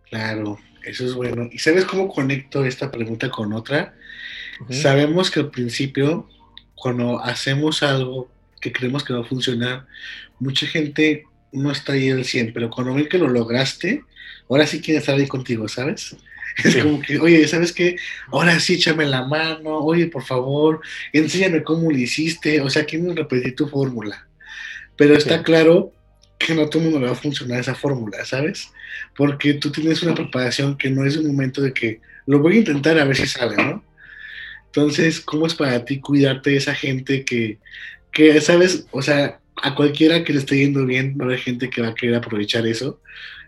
Claro, 0.10 0.60
eso 0.84 1.05
es 1.05 1.13
bueno. 1.15 1.47
¿Y 1.49 1.60
sabes 1.60 1.86
cómo 1.86 2.10
conecto 2.10 2.65
esta 2.65 2.91
pregunta 2.91 3.29
con 3.29 3.53
otra? 3.53 3.95
Sabemos 4.69 5.32
que 5.32 5.39
al 5.39 5.49
principio, 5.49 6.27
cuando 6.75 7.23
hacemos 7.23 7.84
algo 7.84 8.29
que 8.60 8.73
creemos 8.73 9.05
que 9.05 9.13
va 9.13 9.21
a 9.21 9.23
funcionar, 9.23 9.86
mucha 10.39 10.67
gente 10.67 11.23
no 11.53 11.71
está 11.71 11.93
ahí 11.93 12.10
al 12.10 12.25
100, 12.25 12.51
pero 12.51 12.69
cuando 12.69 12.95
ven 12.95 13.08
que 13.08 13.17
lo 13.17 13.29
lograste, 13.29 14.03
ahora 14.49 14.67
sí 14.67 14.82
quieren 14.82 14.99
estar 14.99 15.15
ahí 15.15 15.25
contigo, 15.25 15.69
¿sabes? 15.69 16.17
Es 16.63 16.75
como 16.77 17.01
que, 17.01 17.19
oye, 17.19 17.47
¿sabes 17.47 17.71
qué? 17.71 17.95
Ahora 18.31 18.59
sí, 18.59 18.75
échame 18.75 19.05
la 19.05 19.25
mano, 19.25 19.77
oye, 19.79 20.07
por 20.07 20.23
favor, 20.23 20.81
enséñame 21.13 21.63
cómo 21.63 21.91
lo 21.91 21.97
hiciste, 21.97 22.62
o 22.62 22.69
sea, 22.69 22.85
quieren 22.85 23.15
repetir 23.15 23.55
tu 23.55 23.67
fórmula. 23.67 24.27
Pero 24.95 25.15
está 25.15 25.43
claro 25.43 25.93
que 26.38 26.53
no 26.53 26.67
todo 26.69 26.79
el 26.79 26.85
mundo 26.85 26.99
le 26.99 27.07
va 27.07 27.12
a 27.13 27.15
funcionar 27.15 27.59
esa 27.59 27.75
fórmula, 27.75 28.25
¿sabes? 28.25 28.69
Porque 29.15 29.53
tú 29.53 29.71
tienes 29.71 30.01
una 30.03 30.15
preparación 30.15 30.77
que 30.77 30.89
no 30.89 31.05
es 31.05 31.17
un 31.17 31.27
momento 31.27 31.62
de 31.62 31.73
que 31.73 32.01
lo 32.25 32.39
voy 32.39 32.55
a 32.55 32.59
intentar 32.59 32.97
a 32.97 33.05
ver 33.05 33.15
si 33.15 33.27
sale, 33.27 33.55
¿no? 33.55 33.83
Entonces, 34.67 35.19
¿cómo 35.19 35.47
es 35.47 35.55
para 35.55 35.83
ti 35.83 35.99
cuidarte 35.99 36.51
de 36.51 36.57
esa 36.57 36.75
gente 36.75 37.25
que, 37.25 37.57
que, 38.12 38.39
¿sabes? 38.39 38.85
O 38.91 39.01
sea, 39.01 39.39
a 39.62 39.75
cualquiera 39.75 40.23
que 40.23 40.33
le 40.33 40.39
esté 40.39 40.57
yendo 40.57 40.85
bien, 40.85 41.17
va 41.19 41.25
a 41.25 41.27
haber 41.27 41.39
gente 41.39 41.69
que 41.69 41.81
va 41.81 41.89
a 41.89 41.95
querer 41.95 42.15
aprovechar 42.15 42.65
eso 42.67 43.01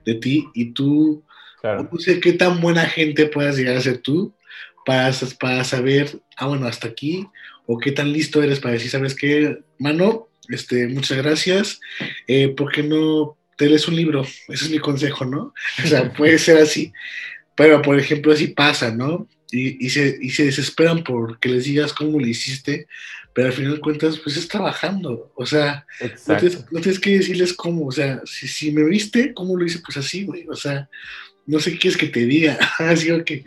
de 0.06 0.16
ti 0.16 0.48
y 0.54 0.72
tú 0.74 1.24
no 1.64 2.00
sé 2.00 2.20
qué 2.20 2.34
tan 2.34 2.62
buena 2.62 2.86
gente 2.86 3.28
puedas 3.28 3.58
llegar 3.58 3.78
a 3.78 3.82
ser 3.82 4.00
tú 4.00 4.34
para, 4.86 5.12
para 5.40 5.64
saber, 5.64 6.20
ah, 6.38 6.48
bueno, 6.48 6.68
hasta 6.68 6.88
aquí, 6.88 7.28
o 7.66 7.78
qué 7.78 7.92
tan 7.92 8.12
listo 8.12 8.42
eres 8.42 8.60
para 8.60 8.74
decir, 8.74 8.90
¿sabes 8.90 9.16
qué, 9.16 9.60
mano? 9.78 10.28
Este, 10.50 10.88
muchas 10.88 11.18
gracias. 11.18 11.80
Eh, 12.28 12.50
¿Por 12.50 12.72
qué 12.72 12.84
no 12.84 13.38
te 13.58 13.70
lees 13.70 13.88
un 13.88 13.96
libro? 13.96 14.24
Ese 14.48 14.66
es 14.66 14.72
mi 14.72 14.80
consejo, 14.80 15.26
¿no? 15.26 15.54
O 15.84 15.88
sea, 15.88 16.12
puede 16.18 16.38
ser 16.40 16.58
así. 16.58 16.92
Pero, 17.56 17.82
por 17.82 18.00
ejemplo, 18.00 18.34
así 18.34 18.48
pasa, 18.48 18.92
¿no? 18.92 19.28
Y, 19.52 19.86
y, 19.86 19.90
se, 19.90 20.18
y 20.22 20.32
se 20.32 20.46
desesperan 20.46 21.04
por 21.04 21.40
que 21.40 21.50
les 21.50 21.66
digas 21.66 21.94
cómo 21.94 22.20
lo 22.20 22.26
hiciste, 22.26 22.88
pero 23.34 23.48
al 23.48 23.54
final 23.54 23.76
de 23.76 23.80
cuentas, 23.80 24.20
pues 24.20 24.36
es 24.38 24.48
trabajando. 24.48 25.32
O 25.36 25.46
sea, 25.46 25.86
no 26.28 26.38
tienes, 26.38 26.72
no 26.72 26.82
tienes, 26.82 27.00
que 27.00 27.18
decirles 27.18 27.54
cómo. 27.54 27.88
O 27.88 27.92
sea, 27.92 28.22
si, 28.26 28.48
si 28.48 28.72
me 28.72 28.84
viste, 28.84 29.34
¿cómo 29.34 29.58
lo 29.58 29.66
hice? 29.66 29.80
Pues 29.80 29.98
así, 29.98 30.26
güey. 30.26 30.46
O 30.50 30.56
sea, 30.56 30.90
no 31.52 31.60
sé 31.60 31.74
qué 31.74 31.80
quieres 31.80 31.98
que 31.98 32.08
te 32.08 32.26
diga. 32.26 32.58
Así 32.80 33.10
que 33.24 33.44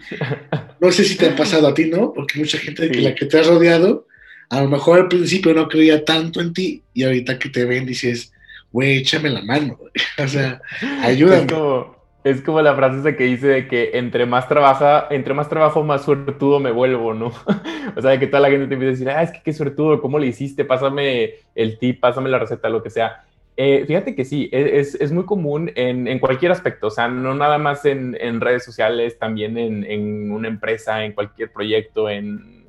no 0.78 0.92
sé 0.92 1.04
si 1.04 1.16
te 1.16 1.30
ha 1.30 1.36
pasado 1.36 1.66
a 1.66 1.74
ti, 1.74 1.86
¿no? 1.86 2.12
Porque 2.12 2.38
mucha 2.38 2.58
gente 2.58 2.90
que 2.90 3.00
la 3.00 3.14
que 3.14 3.24
te 3.24 3.40
has 3.40 3.46
rodeado, 3.46 4.06
a 4.50 4.62
lo 4.62 4.68
mejor 4.68 5.00
al 5.00 5.08
principio 5.08 5.54
no 5.54 5.68
creía 5.68 6.04
tanto 6.04 6.40
en 6.42 6.52
ti 6.52 6.82
y 6.92 7.04
ahorita 7.04 7.38
que 7.38 7.48
te 7.48 7.64
ven 7.64 7.86
dices, 7.86 8.32
güey, 8.70 8.98
échame 8.98 9.30
la 9.30 9.42
mano, 9.42 9.78
o 10.18 10.28
sea, 10.28 10.60
ayúdame. 11.02 11.46
Es 11.46 11.52
como, 11.52 11.96
es 12.24 12.40
como 12.42 12.60
la 12.60 12.74
frase 12.74 13.00
esa 13.00 13.16
que 13.16 13.24
dice 13.24 13.46
de 13.46 13.68
que 13.68 13.92
entre 13.94 14.26
más 14.26 14.48
trabaja, 14.48 15.06
entre 15.10 15.32
más 15.32 15.48
trabajo, 15.48 15.82
más 15.82 16.04
suertudo 16.04 16.60
me 16.60 16.72
vuelvo, 16.72 17.14
¿no? 17.14 17.28
o 17.96 18.02
sea, 18.02 18.10
de 18.10 18.18
que 18.18 18.26
toda 18.26 18.40
la 18.40 18.50
gente 18.50 18.66
te 18.66 18.74
empieza 18.74 18.90
a 18.90 18.92
decir, 18.92 19.10
ah, 19.10 19.22
es 19.22 19.30
que 19.30 19.40
qué 19.42 19.52
suertudo, 19.54 20.02
¿cómo 20.02 20.18
le 20.18 20.26
hiciste? 20.26 20.66
Pásame 20.66 21.36
el 21.54 21.78
tip, 21.78 22.00
pásame 22.00 22.28
la 22.28 22.38
receta, 22.38 22.68
lo 22.68 22.82
que 22.82 22.90
sea. 22.90 23.24
Eh, 23.56 23.84
fíjate 23.86 24.16
que 24.16 24.24
sí, 24.24 24.48
e, 24.52 24.80
es, 24.80 24.96
es 24.96 25.12
muy 25.12 25.24
común 25.24 25.70
en, 25.76 26.08
en, 26.08 26.18
cualquier 26.18 26.50
aspecto, 26.50 26.88
o 26.88 26.90
sea, 26.90 27.06
no 27.06 27.34
nada 27.36 27.56
más 27.56 27.84
en, 27.84 28.16
en 28.20 28.40
redes 28.40 28.64
sociales, 28.64 29.16
también 29.18 29.56
en, 29.56 29.84
en, 29.84 30.32
una 30.32 30.48
empresa, 30.48 31.04
en 31.04 31.12
cualquier 31.12 31.52
proyecto, 31.52 32.10
en, 32.10 32.64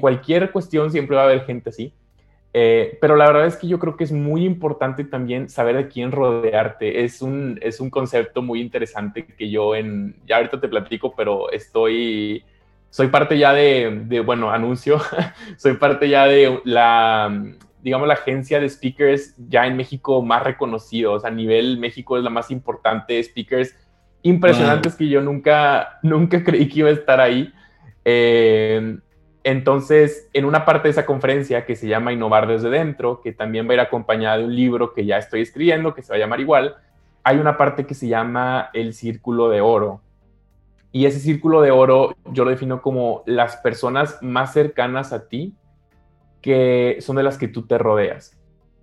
cualquier 0.00 0.52
cuestión 0.52 0.90
siempre 0.90 1.16
va 1.16 1.22
a 1.22 1.24
haber 1.26 1.46
gente 1.46 1.70
así. 1.70 1.94
Eh, 2.52 2.98
pero 3.00 3.16
la 3.16 3.26
verdad 3.26 3.46
es 3.46 3.56
que 3.56 3.68
yo 3.68 3.78
creo 3.78 3.96
que 3.96 4.04
es 4.04 4.12
muy 4.12 4.44
importante 4.44 5.04
también 5.04 5.48
saber 5.48 5.76
de 5.76 5.88
quién 5.88 6.12
rodearte. 6.12 7.04
Es 7.04 7.22
un, 7.22 7.58
es 7.62 7.80
un 7.80 7.88
concepto 7.88 8.42
muy 8.42 8.60
interesante 8.60 9.24
que 9.24 9.48
yo 9.48 9.74
en, 9.74 10.16
ya 10.26 10.36
ahorita 10.36 10.60
te 10.60 10.68
platico, 10.68 11.14
pero 11.16 11.50
estoy, 11.52 12.44
soy 12.90 13.08
parte 13.08 13.38
ya 13.38 13.54
de, 13.54 14.02
de 14.04 14.20
bueno, 14.20 14.50
anuncio, 14.50 15.00
soy 15.56 15.74
parte 15.74 16.08
ya 16.10 16.26
de 16.26 16.60
la 16.64 17.44
digamos, 17.82 18.08
la 18.08 18.14
agencia 18.14 18.60
de 18.60 18.68
speakers 18.68 19.34
ya 19.48 19.66
en 19.66 19.76
México 19.76 20.22
más 20.22 20.42
reconocidos. 20.42 21.24
A 21.24 21.30
nivel 21.30 21.78
México 21.78 22.16
es 22.16 22.24
la 22.24 22.30
más 22.30 22.50
importante. 22.50 23.22
Speakers 23.22 23.74
impresionantes 24.22 24.96
que 24.96 25.08
yo 25.08 25.20
nunca, 25.20 25.98
nunca 26.02 26.42
creí 26.44 26.68
que 26.68 26.80
iba 26.80 26.88
a 26.88 26.92
estar 26.92 27.20
ahí. 27.20 27.52
Eh, 28.04 28.98
entonces, 29.44 30.28
en 30.32 30.44
una 30.44 30.64
parte 30.64 30.88
de 30.88 30.90
esa 30.90 31.06
conferencia 31.06 31.64
que 31.64 31.76
se 31.76 31.88
llama 31.88 32.12
Innovar 32.12 32.46
desde 32.46 32.68
dentro, 32.68 33.20
que 33.22 33.32
también 33.32 33.66
va 33.66 33.70
a 33.70 33.74
ir 33.74 33.80
acompañada 33.80 34.38
de 34.38 34.44
un 34.44 34.54
libro 34.54 34.92
que 34.92 35.06
ya 35.06 35.16
estoy 35.16 35.40
escribiendo, 35.40 35.94
que 35.94 36.02
se 36.02 36.12
va 36.12 36.16
a 36.16 36.18
llamar 36.18 36.40
igual, 36.40 36.76
hay 37.22 37.38
una 37.38 37.56
parte 37.56 37.86
que 37.86 37.94
se 37.94 38.08
llama 38.08 38.70
el 38.72 38.92
círculo 38.92 39.48
de 39.48 39.60
oro. 39.60 40.02
Y 40.92 41.06
ese 41.06 41.20
círculo 41.20 41.60
de 41.60 41.70
oro 41.70 42.16
yo 42.32 42.44
lo 42.44 42.50
defino 42.50 42.82
como 42.82 43.22
las 43.26 43.56
personas 43.58 44.18
más 44.22 44.52
cercanas 44.52 45.12
a 45.12 45.28
ti 45.28 45.54
que 46.40 46.98
son 47.00 47.16
de 47.16 47.22
las 47.22 47.38
que 47.38 47.48
tú 47.48 47.66
te 47.66 47.78
rodeas. 47.78 48.38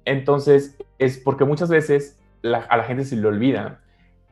Entonces, 0.05 0.77
es 0.99 1.17
porque 1.17 1.45
muchas 1.45 1.69
veces 1.69 2.19
a 2.43 2.77
la 2.77 2.83
gente 2.83 3.05
se 3.05 3.15
le 3.15 3.27
olvida 3.27 3.81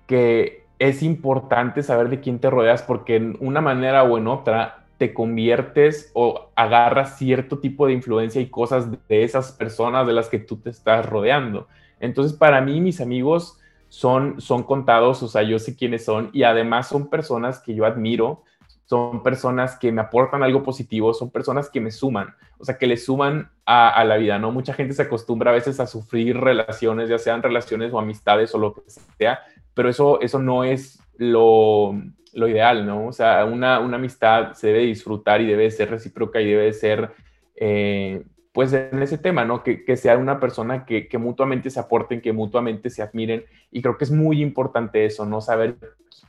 que 0.07 0.65
es 0.79 1.01
importante 1.01 1.81
saber 1.81 2.09
de 2.09 2.19
quién 2.19 2.39
te 2.39 2.49
rodeas 2.49 2.83
porque 2.83 3.15
en 3.15 3.37
una 3.39 3.61
manera 3.61 4.03
o 4.03 4.17
en 4.17 4.27
otra 4.27 4.85
te 4.97 5.13
conviertes 5.13 6.11
o 6.13 6.49
agarras 6.55 7.17
cierto 7.17 7.59
tipo 7.59 7.87
de 7.87 7.93
influencia 7.93 8.41
y 8.41 8.49
cosas 8.49 8.89
de 8.91 9.23
esas 9.23 9.51
personas 9.51 10.05
de 10.05 10.13
las 10.13 10.29
que 10.29 10.39
tú 10.39 10.57
te 10.57 10.69
estás 10.69 11.05
rodeando. 11.05 11.67
Entonces, 11.99 12.33
para 12.37 12.61
mí, 12.61 12.81
mis 12.81 13.01
amigos 13.01 13.59
son, 13.89 14.41
son 14.41 14.63
contados, 14.63 15.23
o 15.23 15.27
sea, 15.27 15.43
yo 15.43 15.59
sé 15.59 15.75
quiénes 15.75 16.05
son 16.05 16.29
y 16.33 16.43
además 16.43 16.89
son 16.89 17.09
personas 17.09 17.59
que 17.59 17.75
yo 17.75 17.85
admiro, 17.85 18.43
son 18.85 19.23
personas 19.23 19.77
que 19.77 19.91
me 19.91 20.01
aportan 20.01 20.43
algo 20.43 20.61
positivo, 20.63 21.13
son 21.13 21.31
personas 21.31 21.69
que 21.69 21.79
me 21.79 21.91
suman, 21.91 22.35
o 22.57 22.65
sea, 22.65 22.77
que 22.77 22.87
le 22.87 22.97
suman 22.97 23.49
a, 23.65 24.03
la 24.03 24.17
vida, 24.17 24.39
¿no? 24.39 24.51
Mucha 24.51 24.73
gente 24.73 24.93
se 24.93 25.03
acostumbra 25.03 25.51
a 25.51 25.53
veces 25.53 25.79
a 25.79 25.87
sufrir 25.87 26.37
relaciones, 26.37 27.09
ya 27.09 27.17
sean 27.17 27.41
relaciones 27.41 27.93
o 27.93 27.99
amistades 27.99 28.53
o 28.53 28.57
lo 28.57 28.73
que 28.73 28.81
sea, 29.17 29.39
pero 29.73 29.89
eso, 29.89 30.19
eso 30.21 30.39
no 30.39 30.63
es 30.63 30.99
lo, 31.17 31.93
lo 32.33 32.47
ideal, 32.47 32.85
¿no? 32.85 33.07
O 33.07 33.13
sea, 33.13 33.45
una, 33.45 33.79
una, 33.79 33.97
amistad 33.97 34.53
se 34.53 34.67
debe 34.67 34.81
disfrutar 34.81 35.41
y 35.41 35.47
debe 35.47 35.71
ser 35.71 35.89
recíproca 35.89 36.41
y 36.41 36.47
debe 36.47 36.73
ser, 36.73 37.11
eh, 37.55 38.23
pues, 38.53 38.71
en 38.71 39.01
ese 39.03 39.17
tema, 39.17 39.43
¿no? 39.43 39.63
Que, 39.63 39.97
sea 39.97 40.17
una 40.17 40.39
persona 40.39 40.85
que, 40.85 41.07
que, 41.07 41.17
mutuamente 41.17 41.69
se 41.69 41.79
aporten, 41.79 42.21
que 42.21 42.31
mutuamente 42.31 42.89
se 42.89 43.01
admiren. 43.01 43.43
Y 43.71 43.81
creo 43.81 43.97
que 43.97 44.05
es 44.05 44.11
muy 44.11 44.41
importante 44.41 45.05
eso, 45.05 45.25
¿no? 45.25 45.41
Saber 45.41 45.75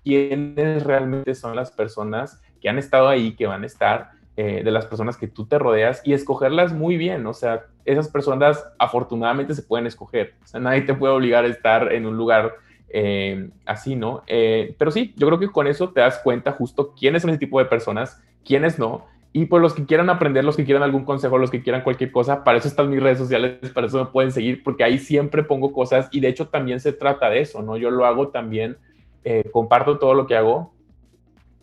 quiénes 0.02 0.82
realmente 0.82 1.34
son 1.34 1.54
las 1.54 1.70
personas 1.70 2.42
que 2.60 2.68
han 2.68 2.78
estado 2.78 3.08
ahí, 3.08 3.36
que 3.36 3.46
van 3.46 3.62
a 3.62 3.66
estar, 3.66 4.10
eh, 4.36 4.62
de 4.64 4.72
las 4.72 4.86
personas 4.86 5.16
que 5.16 5.28
tú 5.28 5.46
te 5.46 5.60
rodeas 5.60 6.02
y 6.04 6.12
escogerlas 6.12 6.72
muy 6.72 6.96
bien. 6.96 7.24
O 7.26 7.34
sea, 7.34 7.66
esas 7.84 8.08
personas 8.08 8.66
afortunadamente 8.80 9.54
se 9.54 9.62
pueden 9.62 9.86
escoger. 9.86 10.34
O 10.42 10.46
sea, 10.48 10.58
nadie 10.58 10.82
te 10.82 10.92
puede 10.92 11.14
obligar 11.14 11.44
a 11.44 11.48
estar 11.48 11.92
en 11.92 12.04
un 12.04 12.16
lugar 12.16 12.56
eh, 12.88 13.48
así, 13.64 13.94
¿no? 13.94 14.24
Eh, 14.26 14.74
pero 14.76 14.90
sí, 14.90 15.14
yo 15.16 15.28
creo 15.28 15.38
que 15.38 15.52
con 15.52 15.68
eso 15.68 15.90
te 15.90 16.00
das 16.00 16.18
cuenta 16.18 16.50
justo 16.50 16.94
quiénes 16.98 17.22
son 17.22 17.30
ese 17.30 17.38
tipo 17.38 17.60
de 17.60 17.66
personas, 17.66 18.20
quiénes 18.44 18.76
no. 18.76 19.06
Y 19.36 19.46
pues 19.46 19.60
los 19.60 19.74
que 19.74 19.84
quieran 19.84 20.10
aprender, 20.10 20.44
los 20.44 20.56
que 20.56 20.64
quieran 20.64 20.84
algún 20.84 21.04
consejo, 21.04 21.38
los 21.38 21.50
que 21.50 21.60
quieran 21.60 21.82
cualquier 21.82 22.12
cosa, 22.12 22.44
para 22.44 22.56
eso 22.56 22.68
están 22.68 22.88
mis 22.88 23.02
redes 23.02 23.18
sociales, 23.18 23.58
para 23.74 23.88
eso 23.88 23.98
me 23.98 24.08
pueden 24.08 24.30
seguir, 24.30 24.62
porque 24.62 24.84
ahí 24.84 24.96
siempre 24.96 25.42
pongo 25.42 25.72
cosas 25.72 26.08
y 26.12 26.20
de 26.20 26.28
hecho 26.28 26.46
también 26.46 26.78
se 26.78 26.92
trata 26.92 27.28
de 27.28 27.40
eso, 27.40 27.60
¿no? 27.60 27.76
Yo 27.76 27.90
lo 27.90 28.06
hago 28.06 28.28
también 28.28 28.76
eh, 29.24 29.42
comparto 29.52 29.98
todo 29.98 30.14
lo 30.14 30.28
que 30.28 30.36
hago 30.36 30.72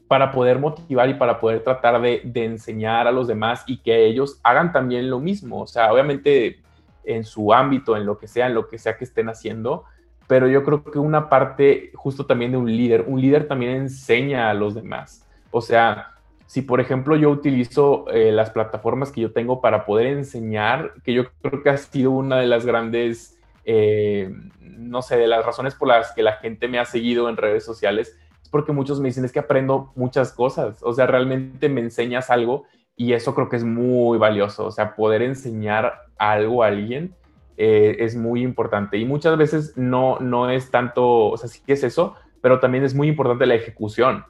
para 0.10 0.32
poder 0.34 0.60
motivar 0.60 1.08
y 1.08 1.14
para 1.14 1.40
poder 1.40 1.64
tratar 1.64 2.02
de, 2.02 2.30
enseñar 2.36 3.08
a 3.08 3.12
los 3.14 3.30
demás 3.30 3.64
y 3.66 3.78
que 3.78 4.06
ellos 4.06 4.42
hagan 4.44 4.74
también 4.74 5.10
lo 5.10 5.22
mismo. 5.22 5.62
O 5.62 5.68
sea, 5.68 5.94
obviamente 5.94 6.60
en 7.06 7.24
su 7.24 7.54
ámbito, 7.54 7.96
en 7.96 8.06
lo 8.06 8.18
que 8.18 8.28
sea, 8.28 8.48
en 8.48 8.54
lo 8.54 8.68
que 8.68 8.80
sea 8.80 8.98
que 8.98 9.06
estén 9.06 9.30
haciendo. 9.30 9.86
Pero 10.28 10.50
yo 10.50 10.66
creo 10.66 10.84
que 10.84 11.00
una 11.00 11.30
parte 11.30 11.92
justo 11.94 12.26
también 12.26 12.52
de 12.52 12.58
un 12.58 12.70
líder, 12.70 13.06
un 13.08 13.22
líder 13.22 13.48
también 13.48 13.72
enseña 13.72 14.50
a 14.50 14.54
los 14.54 14.76
demás. 14.76 15.26
O 15.52 15.62
sea, 15.62 16.11
si 16.52 16.62
por 16.62 16.82
ejemplo 16.82 17.16
yo 17.16 17.30
utilizo 17.30 18.10
eh, 18.10 18.30
las 18.34 18.50
plataformas 18.50 19.10
que 19.10 19.22
yo 19.22 19.32
tengo 19.32 19.62
para 19.62 19.86
poder 19.86 20.08
enseñar, 20.08 20.96
que 21.02 21.14
yo 21.14 21.24
creo 21.42 21.64
que 21.64 21.70
ha 21.70 21.78
sido 21.78 22.12
una 22.12 22.40
de 22.40 22.46
las 22.46 22.66
grandes, 22.66 23.40
eh, 23.64 24.36
no 24.60 25.02
sé, 25.02 25.16
de 25.16 25.28
las 25.28 25.46
razones 25.46 25.76
por 25.76 25.88
las 25.88 26.12
que 26.12 26.24
la 26.24 26.34
gente 26.34 26.68
me 26.68 26.78
ha 26.78 26.84
seguido 26.84 27.30
en 27.30 27.38
redes 27.38 27.64
sociales, 27.64 28.20
es 28.44 28.50
porque 28.50 28.74
muchos 28.74 29.00
me 29.00 29.08
dicen 29.08 29.24
es 29.24 29.32
que 29.32 29.40
aprendo 29.40 29.94
muchas 29.96 30.34
cosas, 30.34 30.84
o 30.84 30.92
sea, 30.92 31.08
realmente 31.08 31.70
me 31.70 31.80
enseñas 31.80 32.30
algo 32.30 32.66
y 32.98 33.14
eso 33.14 33.34
creo 33.34 33.48
que 33.48 33.56
es 33.56 33.64
muy 33.64 34.18
valioso, 34.18 34.66
o 34.66 34.72
sea, 34.72 34.94
poder 34.94 35.22
enseñar 35.22 36.02
algo 36.18 36.66
a 36.66 36.68
alguien 36.68 37.16
eh, 37.56 37.96
es 38.00 38.18
muy 38.18 38.44
importante. 38.44 38.98
Y 38.98 39.06
muchas 39.06 39.38
veces 39.38 39.78
no, 39.78 40.20
no 40.20 40.50
es 40.50 40.70
tanto, 40.70 41.30
o 41.30 41.38
sea, 41.38 41.48
sí 41.48 41.62
que 41.66 41.72
es 41.72 41.84
eso, 41.86 42.16
pero 42.42 42.60
también 42.60 42.84
es 42.84 42.94
muy 42.94 43.08
importante 43.08 43.46
la 43.46 43.56
ejecución 43.56 44.26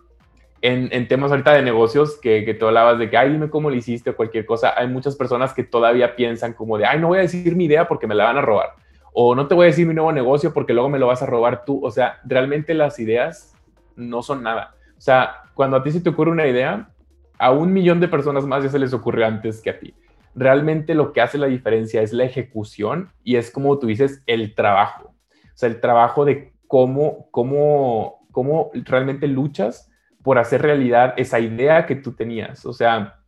en, 0.61 1.07
temas 1.07 1.31
ahorita 1.31 1.53
de 1.53 1.63
negocios 1.63 2.19
que, 2.21 2.45
que 2.45 2.53
tú 2.53 2.67
hablabas 2.67 2.99
de 2.99 3.09
que, 3.09 3.17
ay, 3.17 3.31
dime 3.31 3.49
cómo 3.49 3.69
lo 3.69 3.75
hiciste 3.75 4.11
o 4.11 4.15
cualquier 4.15 4.45
cosa, 4.45 4.73
hay 4.77 4.87
muchas 4.87 5.15
personas 5.15 5.53
que 5.53 5.63
todavía 5.63 6.15
piensan 6.15 6.53
como 6.53 6.77
de, 6.77 6.85
ay, 6.85 6.99
no 6.99 7.07
voy 7.07 7.17
a 7.17 7.21
decir 7.21 7.55
mi 7.55 7.65
idea 7.65 7.87
porque 7.87 8.07
me 8.07 8.15
la 8.15 8.25
van 8.25 8.37
a 8.37 8.41
robar. 8.41 8.75
O 9.13 9.35
no 9.35 9.47
te 9.47 9.55
voy 9.55 9.65
a 9.65 9.67
decir 9.67 9.87
mi 9.87 9.93
nuevo 9.93 10.11
negocio 10.11 10.53
porque 10.53 10.73
luego 10.73 10.89
me 10.89 10.99
lo 10.99 11.07
vas 11.07 11.21
a 11.21 11.25
robar 11.25 11.65
tú. 11.65 11.83
O 11.83 11.91
sea, 11.91 12.19
realmente 12.23 12.73
las 12.73 12.99
ideas 12.99 13.55
no 13.95 14.21
son 14.21 14.43
nada. 14.43 14.75
O 14.97 15.01
sea, 15.01 15.43
cuando 15.53 15.77
a 15.77 15.83
ti 15.83 15.91
se 15.91 16.01
te 16.01 16.09
ocurre 16.09 16.31
una 16.31 16.47
idea, 16.47 16.89
a 17.37 17.51
un 17.51 17.73
millón 17.73 17.99
de 17.99 18.07
personas 18.07 18.45
más 18.45 18.63
ya 18.63 18.69
se 18.69 18.79
les 18.79 18.93
ocurre 18.93 19.25
antes 19.25 19.61
que 19.61 19.71
a 19.71 19.79
ti. 19.79 19.93
Realmente 20.33 20.95
lo 20.95 21.11
que 21.11 21.21
hace 21.21 21.37
la 21.37 21.47
diferencia 21.47 22.01
es 22.01 22.13
la 22.13 22.23
ejecución 22.23 23.09
y 23.23 23.35
es 23.35 23.51
como 23.51 23.77
tú 23.79 23.87
dices, 23.87 24.23
el 24.27 24.55
trabajo. 24.55 25.09
O 25.09 25.55
sea, 25.55 25.67
el 25.67 25.81
trabajo 25.81 26.23
de 26.23 26.53
cómo, 26.67 27.27
cómo, 27.31 28.27
cómo 28.31 28.71
realmente 28.73 29.27
luchas 29.27 29.90
por 30.23 30.37
hacer 30.37 30.61
realidad 30.61 31.13
esa 31.17 31.39
idea 31.39 31.85
que 31.85 31.95
tú 31.95 32.13
tenías. 32.13 32.65
O 32.65 32.73
sea, 32.73 33.19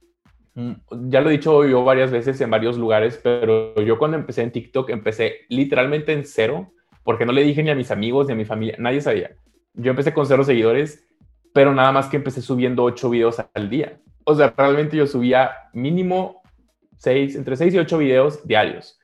mm, 0.55 0.73
ya 1.09 1.21
lo 1.21 1.29
he 1.29 1.33
dicho 1.33 1.65
yo 1.65 1.83
varias 1.83 2.11
veces 2.11 2.39
en 2.41 2.49
varios 2.49 2.77
lugares, 2.77 3.19
pero 3.21 3.79
yo 3.81 3.97
cuando 3.97 4.17
empecé 4.17 4.43
en 4.43 4.51
TikTok 4.51 4.89
empecé 4.89 5.41
literalmente 5.49 6.13
en 6.13 6.25
cero, 6.25 6.71
porque 7.03 7.25
no 7.25 7.31
le 7.31 7.43
dije 7.43 7.63
ni 7.63 7.69
a 7.69 7.75
mis 7.75 7.91
amigos 7.91 8.27
ni 8.27 8.33
a 8.33 8.37
mi 8.37 8.45
familia, 8.45 8.75
nadie 8.79 9.01
sabía. 9.01 9.31
Yo 9.73 9.91
empecé 9.91 10.13
con 10.13 10.25
cero 10.25 10.43
seguidores, 10.43 11.05
pero 11.53 11.73
nada 11.73 11.91
más 11.91 12.07
que 12.07 12.17
empecé 12.17 12.41
subiendo 12.41 12.83
ocho 12.83 13.09
videos 13.09 13.43
al 13.53 13.69
día. 13.69 13.99
O 14.25 14.35
sea, 14.35 14.53
realmente 14.55 14.95
yo 14.95 15.07
subía 15.07 15.51
mínimo 15.73 16.41
seis, 16.97 17.35
entre 17.35 17.55
seis 17.55 17.73
y 17.73 17.79
ocho 17.79 17.97
videos 17.97 18.47
diarios. 18.47 18.99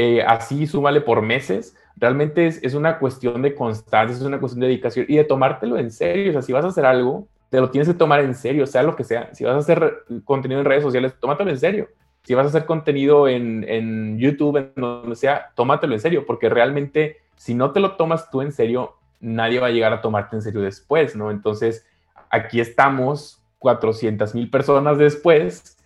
Eh, 0.00 0.22
así 0.22 0.68
súmale 0.68 1.00
por 1.00 1.22
meses 1.22 1.74
Realmente 2.00 2.46
es, 2.46 2.74
una 2.74 2.98
cuestión 2.98 3.42
de 3.42 3.56
constancia, 3.56 4.14
es 4.14 4.22
una 4.22 4.38
cuestión 4.38 4.60
de 4.60 4.68
dedicación 4.68 5.06
y 5.08 5.16
de 5.16 5.24
tomártelo 5.24 5.78
en 5.78 5.90
serio. 5.90 6.30
O 6.30 6.32
sea, 6.32 6.42
si 6.42 6.52
vas 6.52 6.64
a 6.64 6.68
hacer 6.68 6.86
algo, 6.86 7.26
te 7.50 7.60
lo 7.60 7.70
tienes 7.70 7.88
que 7.88 7.94
tomar 7.94 8.20
en 8.20 8.36
serio, 8.36 8.66
sea 8.66 8.84
lo 8.84 8.94
que 8.94 9.02
sea. 9.02 9.34
Si 9.34 9.42
vas 9.42 9.54
a 9.56 9.58
hacer 9.58 10.04
contenido 10.24 10.60
en 10.60 10.66
redes 10.66 10.84
sociales, 10.84 11.14
tómatelo 11.18 11.50
en 11.50 11.58
serio. 11.58 11.88
Si 12.22 12.34
vas 12.34 12.44
a 12.44 12.48
hacer 12.50 12.66
contenido 12.66 13.26
en, 13.26 13.64
en 13.68 14.18
YouTube, 14.18 14.58
en 14.58 14.72
donde 14.76 15.16
sea, 15.16 15.50
tómatelo 15.56 15.94
en 15.94 16.00
serio, 16.00 16.24
porque 16.24 16.48
realmente 16.48 17.16
si 17.34 17.54
no 17.54 17.72
te 17.72 17.80
lo 17.80 17.96
tomas 17.96 18.30
tú 18.30 18.42
en 18.42 18.52
serio, 18.52 18.94
nadie 19.18 19.58
va 19.58 19.68
a 19.68 19.70
llegar 19.70 19.92
a 19.92 20.00
tomarte 20.00 20.36
en 20.36 20.42
serio 20.42 20.60
después, 20.60 21.16
¿no? 21.16 21.32
Entonces, 21.32 21.84
aquí 22.30 22.60
estamos 22.60 23.42
400 23.58 24.36
mil 24.36 24.50
personas 24.50 24.98
después 24.98 25.78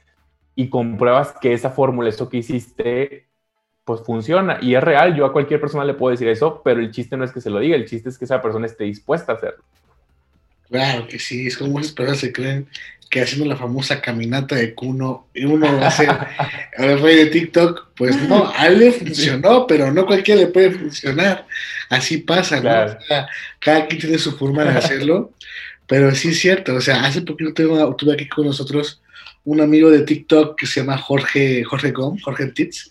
y 0.55 0.69
compruebas 0.69 1.33
que 1.41 1.55
esa 1.55 1.71
fórmula, 1.71 2.11
eso 2.11 2.29
que 2.29 2.39
hiciste, 2.39 3.29
pues 3.85 4.01
funciona 4.03 4.59
y 4.61 4.75
es 4.75 4.83
real. 4.83 5.15
Yo 5.15 5.27
a 5.27 5.33
cualquier 5.33 5.61
persona 5.61 5.85
le 5.85 5.95
puedo 5.95 6.13
decir 6.13 6.29
eso, 6.29 6.61
pero 6.65 6.81
el 6.81 6.91
chiste 6.91 7.17
no 7.17 7.25
es 7.25 7.33
que 7.33 7.41
se 7.41 7.51
lo 7.51 7.59
diga, 7.59 7.77
el 7.77 7.87
chiste 7.87 8.09
es 8.09 8.19
que 8.19 8.25
esa 8.25 8.41
persona 8.41 8.67
esté 8.67 8.85
dispuesta 8.85 9.33
a 9.33 9.37
hacerlo. 9.37 9.65
Claro 10.69 11.07
que 11.07 11.19
sí, 11.19 11.47
es 11.47 11.57
como 11.57 11.81
esas 11.81 11.93
personas 11.93 12.21
se 12.21 12.33
creen 12.33 12.67
que 13.13 13.21
haciendo 13.21 13.45
la 13.45 13.57
famosa 13.57 14.01
caminata 14.01 14.57
de 14.57 14.75
Kuno, 14.75 15.27
uno 15.35 15.79
va 15.79 15.89
a 15.89 15.91
ser 15.91 16.09
el 16.79 16.99
rey 16.99 17.17
de 17.17 17.27
TikTok. 17.27 17.89
Pues 17.95 18.17
no, 18.27 18.51
a 18.57 18.69
él 18.69 18.79
le 18.79 18.93
funcionó, 18.93 19.67
pero 19.67 19.93
no 19.93 20.07
cualquiera 20.07 20.41
le 20.41 20.47
puede 20.47 20.71
funcionar. 20.71 21.47
Así 21.91 22.17
pasa, 22.17 22.59
¿no? 22.63 22.97
cada 23.59 23.87
quien 23.87 24.01
tiene 24.01 24.17
su 24.17 24.33
forma 24.39 24.65
de 24.65 24.79
hacerlo, 24.79 25.31
pero 25.87 26.15
sí 26.15 26.29
es 26.29 26.41
cierto. 26.41 26.75
O 26.75 26.81
sea, 26.81 27.05
hace 27.05 27.21
poquito 27.21 27.53
tuve, 27.53 27.95
tuve 27.99 28.15
aquí 28.15 28.27
con 28.27 28.47
nosotros 28.47 29.03
un 29.45 29.61
amigo 29.61 29.91
de 29.91 30.01
TikTok 30.01 30.59
que 30.59 30.67
se 30.67 30.81
llama 30.81 30.97
Jorge, 30.97 31.65
Jorge 31.65 31.91
Gómez, 31.91 32.23
Jorge 32.23 32.47
Tits, 32.47 32.89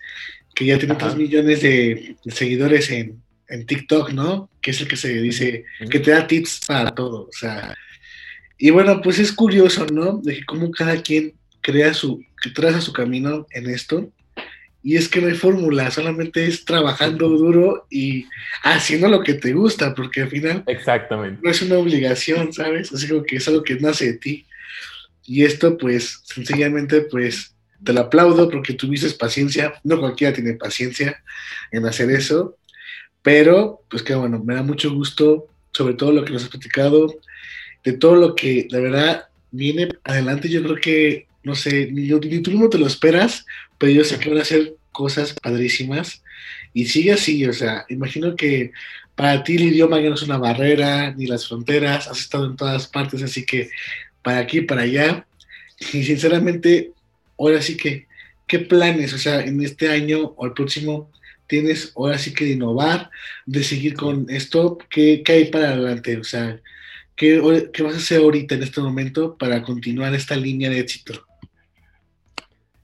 que 0.56 0.66
ya 0.66 0.78
tiene 0.78 0.96
3 0.96 1.16
millones 1.16 1.62
de, 1.62 2.16
seguidores 2.28 2.90
en, 2.92 3.22
en, 3.48 3.66
TikTok, 3.66 4.12
¿no? 4.12 4.50
Que 4.62 4.72
es 4.72 4.82
el 4.82 4.88
que 4.88 4.98
se 4.98 5.22
dice, 5.22 5.66
que 5.90 6.00
te 6.00 6.12
da 6.12 6.28
tips 6.28 6.62
para 6.68 6.92
todo, 6.92 7.28
o 7.28 7.32
sea. 7.32 7.76
Y 8.58 8.70
bueno, 8.70 9.02
pues 9.02 9.18
es 9.20 9.32
curioso, 9.32 9.86
¿no? 9.88 10.18
De 10.18 10.46
cómo 10.46 10.70
cada 10.72 11.02
quien 11.02 11.34
crea 11.62 11.94
su, 11.94 12.24
que 12.42 12.50
traza 12.50 12.82
su 12.82 12.94
camino 12.94 13.48
en 13.52 13.70
esto. 13.70 14.12
Y 14.84 14.98
es 14.98 15.08
que 15.08 15.22
no 15.22 15.28
hay 15.28 15.36
fórmula, 15.36 15.92
solamente 15.92 16.46
es 16.48 16.66
trabajando 16.66 17.30
duro 17.30 17.86
y 17.92 18.26
haciendo 18.64 19.08
lo 19.10 19.22
que 19.22 19.36
te 19.36 19.54
gusta, 19.54 19.94
porque 19.94 20.22
al 20.22 20.30
final 20.30 20.64
Exactamente. 20.66 21.40
no 21.44 21.52
es 21.52 21.62
una 21.62 21.78
obligación, 21.78 22.52
¿sabes? 22.52 22.92
Así 22.92 23.08
como 23.08 23.24
que 23.24 23.36
es 23.36 23.48
algo 23.48 23.62
que 23.64 23.76
nace 23.76 24.14
de 24.14 24.18
ti. 24.18 24.46
Y 25.24 25.44
esto, 25.44 25.78
pues, 25.78 26.22
sencillamente, 26.24 27.02
pues, 27.02 27.51
te 27.84 27.94
lo 27.94 28.02
aplaudo 28.02 28.50
porque 28.50 28.74
tuviste 28.74 29.10
paciencia, 29.12 29.74
no 29.84 30.00
cualquiera 30.00 30.34
tiene 30.34 30.54
paciencia 30.54 31.24
en 31.72 31.86
hacer 31.86 32.12
eso, 32.12 32.58
pero 33.22 33.82
pues 33.90 34.04
que 34.04 34.16
bueno, 34.16 34.44
me 34.44 34.56
da 34.56 34.64
mucho 34.64 34.94
gusto 34.94 35.48
sobre 35.72 35.94
todo 35.94 36.12
lo 36.12 36.26
que 36.26 36.34
nos 36.34 36.44
has 36.44 36.50
platicado, 36.50 37.14
de 37.84 37.94
todo 37.94 38.16
lo 38.16 38.36
que 38.36 38.68
de 38.70 38.82
verdad 38.82 39.26
viene 39.52 39.90
adelante, 40.04 40.50
yo 40.50 40.64
creo 40.64 40.76
que, 40.76 41.28
no 41.44 41.56
sé, 41.56 41.90
ni, 41.92 42.08
ni 42.08 42.42
tú 42.42 42.52
mismo 42.52 42.70
te 42.70 42.78
lo 42.78 42.88
esperas, 42.88 43.46
pero 43.78 43.92
yo 43.92 44.04
sé 44.04 44.20
que 44.20 44.30
van 44.30 44.40
a 44.40 44.46
ser 44.46 44.76
cosas 44.92 45.34
padrísimas. 45.42 46.24
Y 46.74 46.86
sigue 46.86 47.12
así, 47.14 47.46
o 47.46 47.54
sea, 47.54 47.86
imagino 47.90 48.36
que 48.36 48.72
para 49.16 49.44
ti 49.44 49.56
el 49.56 49.64
idioma 49.64 50.00
ya 50.00 50.10
no 50.10 50.16
es 50.16 50.22
una 50.24 50.38
barrera, 50.38 51.14
ni 51.14 51.26
las 51.26 51.48
fronteras, 51.48 52.08
has 52.08 52.20
estado 52.20 52.46
en 52.46 52.56
todas 52.56 52.88
partes, 52.88 53.22
así 53.22 53.46
que 53.46 53.70
para 54.22 54.40
aquí, 54.40 54.62
para 54.62 54.84
allá, 54.84 55.26
y 55.94 56.04
sinceramente 56.04 56.92
ahora 57.42 57.62
sí 57.62 57.78
que, 57.78 58.08
¿qué 58.48 58.60
planes, 58.60 59.14
o 59.14 59.18
sea, 59.18 59.42
en 59.42 59.62
este 59.62 59.90
año 59.90 60.34
o 60.36 60.46
el 60.46 60.54
próximo 60.54 61.12
tienes 61.48 61.92
ahora 61.96 62.18
sí 62.18 62.34
que 62.34 62.46
de 62.46 62.52
innovar, 62.52 63.10
de 63.46 63.64
seguir 63.64 63.96
con 63.96 64.26
esto? 64.30 64.78
¿Qué, 64.90 65.24
qué 65.24 65.34
hay 65.34 65.46
para 65.46 65.70
adelante? 65.70 66.18
O 66.18 66.24
sea, 66.24 66.60
¿qué, 67.16 67.70
¿qué 67.74 67.84
vas 67.84 67.96
a 67.96 67.98
hacer 67.98 68.22
ahorita 68.22 68.56
en 68.56 68.64
este 68.64 68.82
momento 68.82 69.38
para 69.38 69.62
continuar 69.64 70.14
esta 70.14 70.36
línea 70.36 70.70
de 70.70 70.80
éxito? 70.80 71.26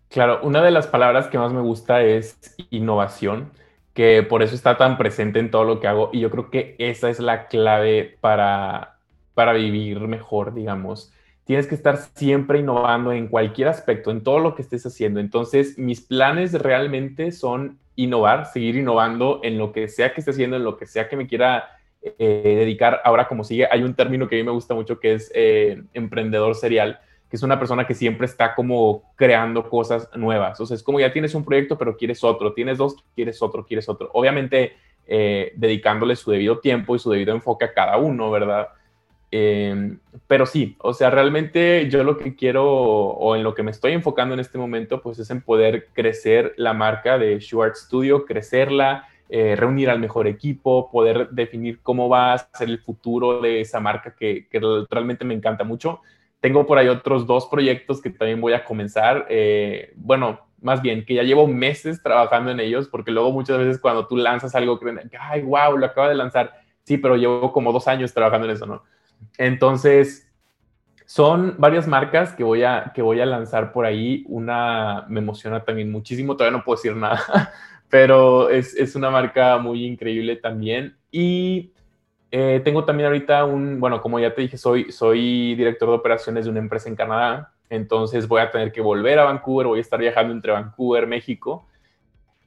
Claro, 0.10 0.40
una 0.44 0.64
de 0.64 0.72
las 0.72 0.88
palabras 0.88 1.28
que 1.28 1.38
más 1.38 1.54
me 1.54 1.62
gusta 1.62 2.02
es 2.04 2.38
innovación, 2.70 3.52
que 3.94 4.24
por 4.24 4.42
eso 4.42 4.56
está 4.56 4.78
tan 4.78 4.98
presente 4.98 5.40
en 5.40 5.52
todo 5.52 5.64
lo 5.64 5.80
que 5.80 5.88
hago 5.88 6.10
y 6.14 6.22
yo 6.22 6.32
creo 6.32 6.50
que 6.50 6.76
esa 6.80 7.10
es 7.10 7.20
la 7.20 7.48
clave 7.48 8.18
para, 8.22 8.98
para 9.34 9.54
vivir 9.54 10.00
mejor, 10.00 10.54
digamos 10.54 11.12
tienes 11.48 11.66
que 11.66 11.76
estar 11.76 11.98
siempre 11.98 12.60
innovando 12.60 13.14
en 13.14 13.30
cualquier 13.30 13.70
aspecto, 13.70 14.12
en 14.12 14.22
todo 14.22 14.40
lo 14.40 14.54
que 14.54 14.62
estés 14.62 14.86
haciendo. 14.86 15.22
Entonces, 15.22 15.80
mis 15.80 16.02
planes 16.02 16.54
realmente 16.54 17.32
son 17.32 17.80
innovar, 17.96 18.46
seguir 18.46 18.76
innovando 18.76 19.40
en 19.44 19.58
lo 19.58 19.72
que 19.72 19.88
sea 19.88 20.14
que 20.14 20.20
esté 20.20 20.32
haciendo, 20.32 20.58
en 20.58 20.66
lo 20.66 20.76
que 20.76 20.86
sea 20.86 21.08
que 21.08 21.16
me 21.16 21.26
quiera 21.26 21.70
eh, 22.04 22.56
dedicar. 22.60 23.02
Ahora, 23.06 23.30
como 23.30 23.46
sigue, 23.46 23.66
hay 23.72 23.82
un 23.82 23.94
término 23.94 24.28
que 24.28 24.36
a 24.36 24.40
mí 24.40 24.44
me 24.44 24.52
gusta 24.52 24.76
mucho 24.76 25.00
que 25.00 25.14
es 25.14 25.32
eh, 25.34 25.82
emprendedor 25.94 26.54
serial, 26.54 27.00
que 27.30 27.38
es 27.38 27.44
una 27.44 27.58
persona 27.58 27.88
que 27.88 27.96
siempre 27.96 28.26
está 28.26 28.54
como 28.54 29.14
creando 29.16 29.70
cosas 29.70 30.10
nuevas. 30.16 30.60
O 30.60 30.66
sea, 30.66 30.76
es 30.76 30.84
como 30.84 31.00
ya 31.00 31.14
tienes 31.14 31.34
un 31.34 31.46
proyecto, 31.46 31.78
pero 31.78 31.96
quieres 31.96 32.26
otro, 32.26 32.54
tienes 32.54 32.78
dos, 32.78 32.98
quieres 33.16 33.42
otro, 33.42 33.66
quieres 33.66 33.88
otro. 33.88 34.10
Obviamente, 34.14 34.74
eh, 35.08 35.54
dedicándole 35.56 36.18
su 36.18 36.30
debido 36.30 36.60
tiempo 36.60 36.94
y 36.94 37.00
su 37.00 37.10
debido 37.10 37.34
enfoque 37.34 37.64
a 37.64 37.74
cada 37.74 37.96
uno, 37.96 38.30
¿verdad? 38.32 38.68
Em, 39.30 40.00
pero 40.28 40.46
sí, 40.46 40.78
o 40.80 40.94
sea, 40.94 41.10
realmente 41.10 41.90
yo 41.90 42.04
lo 42.04 42.18
que 42.18 42.36
quiero 42.36 42.66
o 42.66 43.36
en 43.36 43.44
lo 43.44 43.54
que 43.54 43.64
me 43.64 43.72
estoy 43.72 43.92
enfocando 43.94 44.34
en 44.34 44.40
este 44.40 44.58
momento, 44.58 45.02
pues 45.02 45.20
es 45.20 45.30
en 45.30 45.42
poder 45.42 45.88
crecer 45.94 46.54
la 46.58 46.74
marca 46.74 47.18
de 47.18 47.40
Shuart 47.40 47.76
Studio, 47.76 48.26
crecerla, 48.26 49.08
eh, 49.30 49.56
reunir 49.58 49.90
al 49.90 50.00
mejor 50.00 50.28
equipo, 50.28 50.90
poder 50.90 51.30
definir 51.32 51.82
cómo 51.82 52.08
va 52.08 52.34
a 52.34 52.38
ser 52.38 52.70
el 52.70 52.80
futuro 52.80 53.42
de 53.42 53.60
esa 53.62 53.80
marca 53.82 54.16
que, 54.16 54.48
realmente 54.90 55.26
me 55.26 55.34
encanta 55.34 55.64
mucho. 55.66 56.02
Tengo 56.40 56.66
por 56.66 56.78
ahí 56.78 56.88
otros 56.88 57.28
dos 57.28 57.48
proyectos 57.48 58.02
que 58.02 58.10
también 58.10 58.40
voy 58.40 58.54
a 58.54 58.64
comenzar. 58.64 59.26
Eh, 59.30 59.92
bueno, 59.96 60.40
más 60.62 60.82
bien, 60.82 61.06
que 61.06 61.16
ya 61.16 61.24
llevo 61.24 61.48
meses 61.48 62.02
trabajando 62.02 62.52
en 62.52 62.60
ellos, 62.62 62.88
porque 62.88 63.12
luego 63.12 63.32
muchas 63.32 63.58
veces 63.58 63.80
cuando 63.80 64.08
tú 64.08 64.16
lanzas 64.16 64.56
algo, 64.56 64.80
creen, 64.80 65.02
ay, 65.20 65.42
wow, 65.42 65.78
lo 65.78 65.86
acaba 65.86 66.10
de 66.10 66.16
lanzar. 66.16 66.54
Sí, 66.84 66.98
pero 66.98 67.18
llevo 67.18 67.52
como 67.52 67.74
dos 67.74 67.88
años 67.88 68.14
trabajando 68.14 68.48
en 68.48 68.54
eso, 68.54 68.66
¿no? 68.66 68.84
Entonces, 69.38 70.28
son 71.08 71.56
varias 71.58 71.88
marcas 71.88 72.34
que 72.34 72.44
voy, 72.44 72.64
a, 72.64 72.92
que 72.94 73.02
voy 73.02 73.22
a 73.22 73.26
lanzar 73.26 73.72
por 73.72 73.86
ahí. 73.86 74.26
Una 74.28 75.06
me 75.08 75.22
emociona 75.22 75.64
también 75.64 75.90
muchísimo, 75.90 76.36
todavía 76.36 76.58
no 76.58 76.64
puedo 76.66 76.76
decir 76.76 76.96
nada, 76.96 77.54
pero 77.90 78.50
es, 78.50 78.76
es, 78.76 78.96
una 78.96 79.10
marca 79.10 79.58
muy 79.58 79.86
increíble 79.86 80.36
también. 80.36 80.98
Y 81.10 81.72
eh, 82.30 82.62
tengo 82.64 82.84
también 82.84 83.08
ahorita 83.08 83.46
un, 83.46 83.80
bueno, 83.80 84.02
como 84.02 84.20
ya 84.20 84.34
te 84.36 84.42
dije, 84.42 84.58
soy, 84.58 84.92
soy 84.92 85.56
director 85.56 85.88
de 85.88 85.96
operaciones 85.96 86.44
de 86.44 86.52
una 86.52 86.60
empresa 86.60 86.90
en 86.90 86.96
Canadá, 86.98 87.54
entonces 87.70 88.28
voy 88.28 88.42
a 88.42 88.52
tener 88.52 88.74
que 88.74 88.82
volver 88.82 89.18
a 89.20 89.26
Vancouver, 89.26 89.68
voy 89.68 89.80
a 89.80 89.82
estar 89.82 90.00
viajando 90.00 90.34
entre 90.34 90.52
Vancouver, 90.52 91.08
México. 91.08 91.68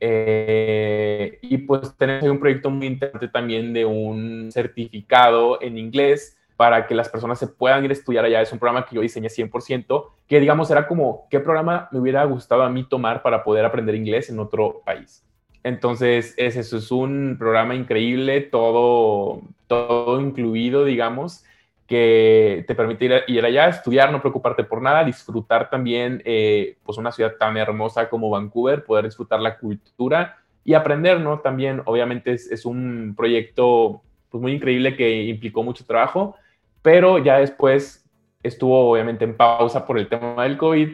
Eh, 0.03 1.39
y 1.43 1.59
pues 1.59 1.95
tenemos 1.97 2.29
un 2.29 2.41
proyecto 2.41 2.71
muy 2.71 2.87
interesante 2.87 3.29
también 3.29 3.73
de 3.73 3.85
un 3.85 4.51
certificado 4.51 5.61
en 5.63 5.77
inglés 5.77 6.39
para 6.61 6.87
que 6.87 6.95
las 6.95 7.09
personas 7.09 7.39
se 7.39 7.47
puedan 7.47 7.83
ir 7.87 7.91
a 7.91 7.95
estudiar 7.95 8.23
allá. 8.23 8.43
Es 8.43 8.53
un 8.53 8.59
programa 8.59 8.85
que 8.85 8.95
yo 8.95 9.01
diseñé 9.01 9.31
100%, 9.31 10.11
que 10.29 10.41
digamos 10.41 10.71
era 10.71 10.87
como, 10.87 11.27
¿qué 11.31 11.41
programa 11.41 11.89
me 11.91 12.01
hubiera 12.01 12.23
gustado 12.25 12.63
a 12.65 12.69
mí 12.69 12.85
tomar 12.85 13.23
para 13.23 13.43
poder 13.43 13.65
aprender 13.65 13.95
inglés 13.95 14.29
en 14.29 14.39
otro 14.39 14.83
país? 14.85 15.25
Entonces, 15.63 16.35
es 16.37 16.57
eso, 16.57 16.77
es 16.77 16.91
un 16.91 17.37
programa 17.39 17.75
increíble, 17.75 18.43
todo, 18.43 19.41
todo 19.69 20.21
incluido, 20.21 20.85
digamos, 20.85 21.47
que 21.87 22.63
te 22.67 22.75
permite 22.75 23.07
ir, 23.07 23.23
ir 23.27 23.43
allá, 23.43 23.71
estudiar, 23.71 24.13
no 24.13 24.21
preocuparte 24.21 24.63
por 24.63 24.83
nada, 24.83 25.03
disfrutar 25.03 25.71
también, 25.71 26.21
eh, 26.27 26.77
pues, 26.85 26.99
una 26.99 27.11
ciudad 27.11 27.37
tan 27.39 27.57
hermosa 27.57 28.11
como 28.11 28.29
Vancouver, 28.29 28.85
poder 28.85 29.07
disfrutar 29.07 29.41
la 29.41 29.57
cultura 29.57 30.37
y 30.63 30.75
aprender, 30.75 31.21
¿no? 31.21 31.39
También, 31.39 31.81
obviamente, 31.87 32.33
es, 32.33 32.51
es 32.51 32.67
un 32.67 33.15
proyecto 33.17 34.03
pues, 34.29 34.43
muy 34.43 34.53
increíble 34.53 34.95
que 34.95 35.25
implicó 35.25 35.63
mucho 35.63 35.87
trabajo, 35.87 36.37
pero 36.83 37.19
ya 37.19 37.39
después 37.39 38.09
estuvo 38.43 38.91
obviamente 38.91 39.25
en 39.25 39.37
pausa 39.37 39.87
por 39.87 39.99
el 39.99 40.09
tema 40.09 40.43
del 40.45 40.57
COVID, 40.57 40.89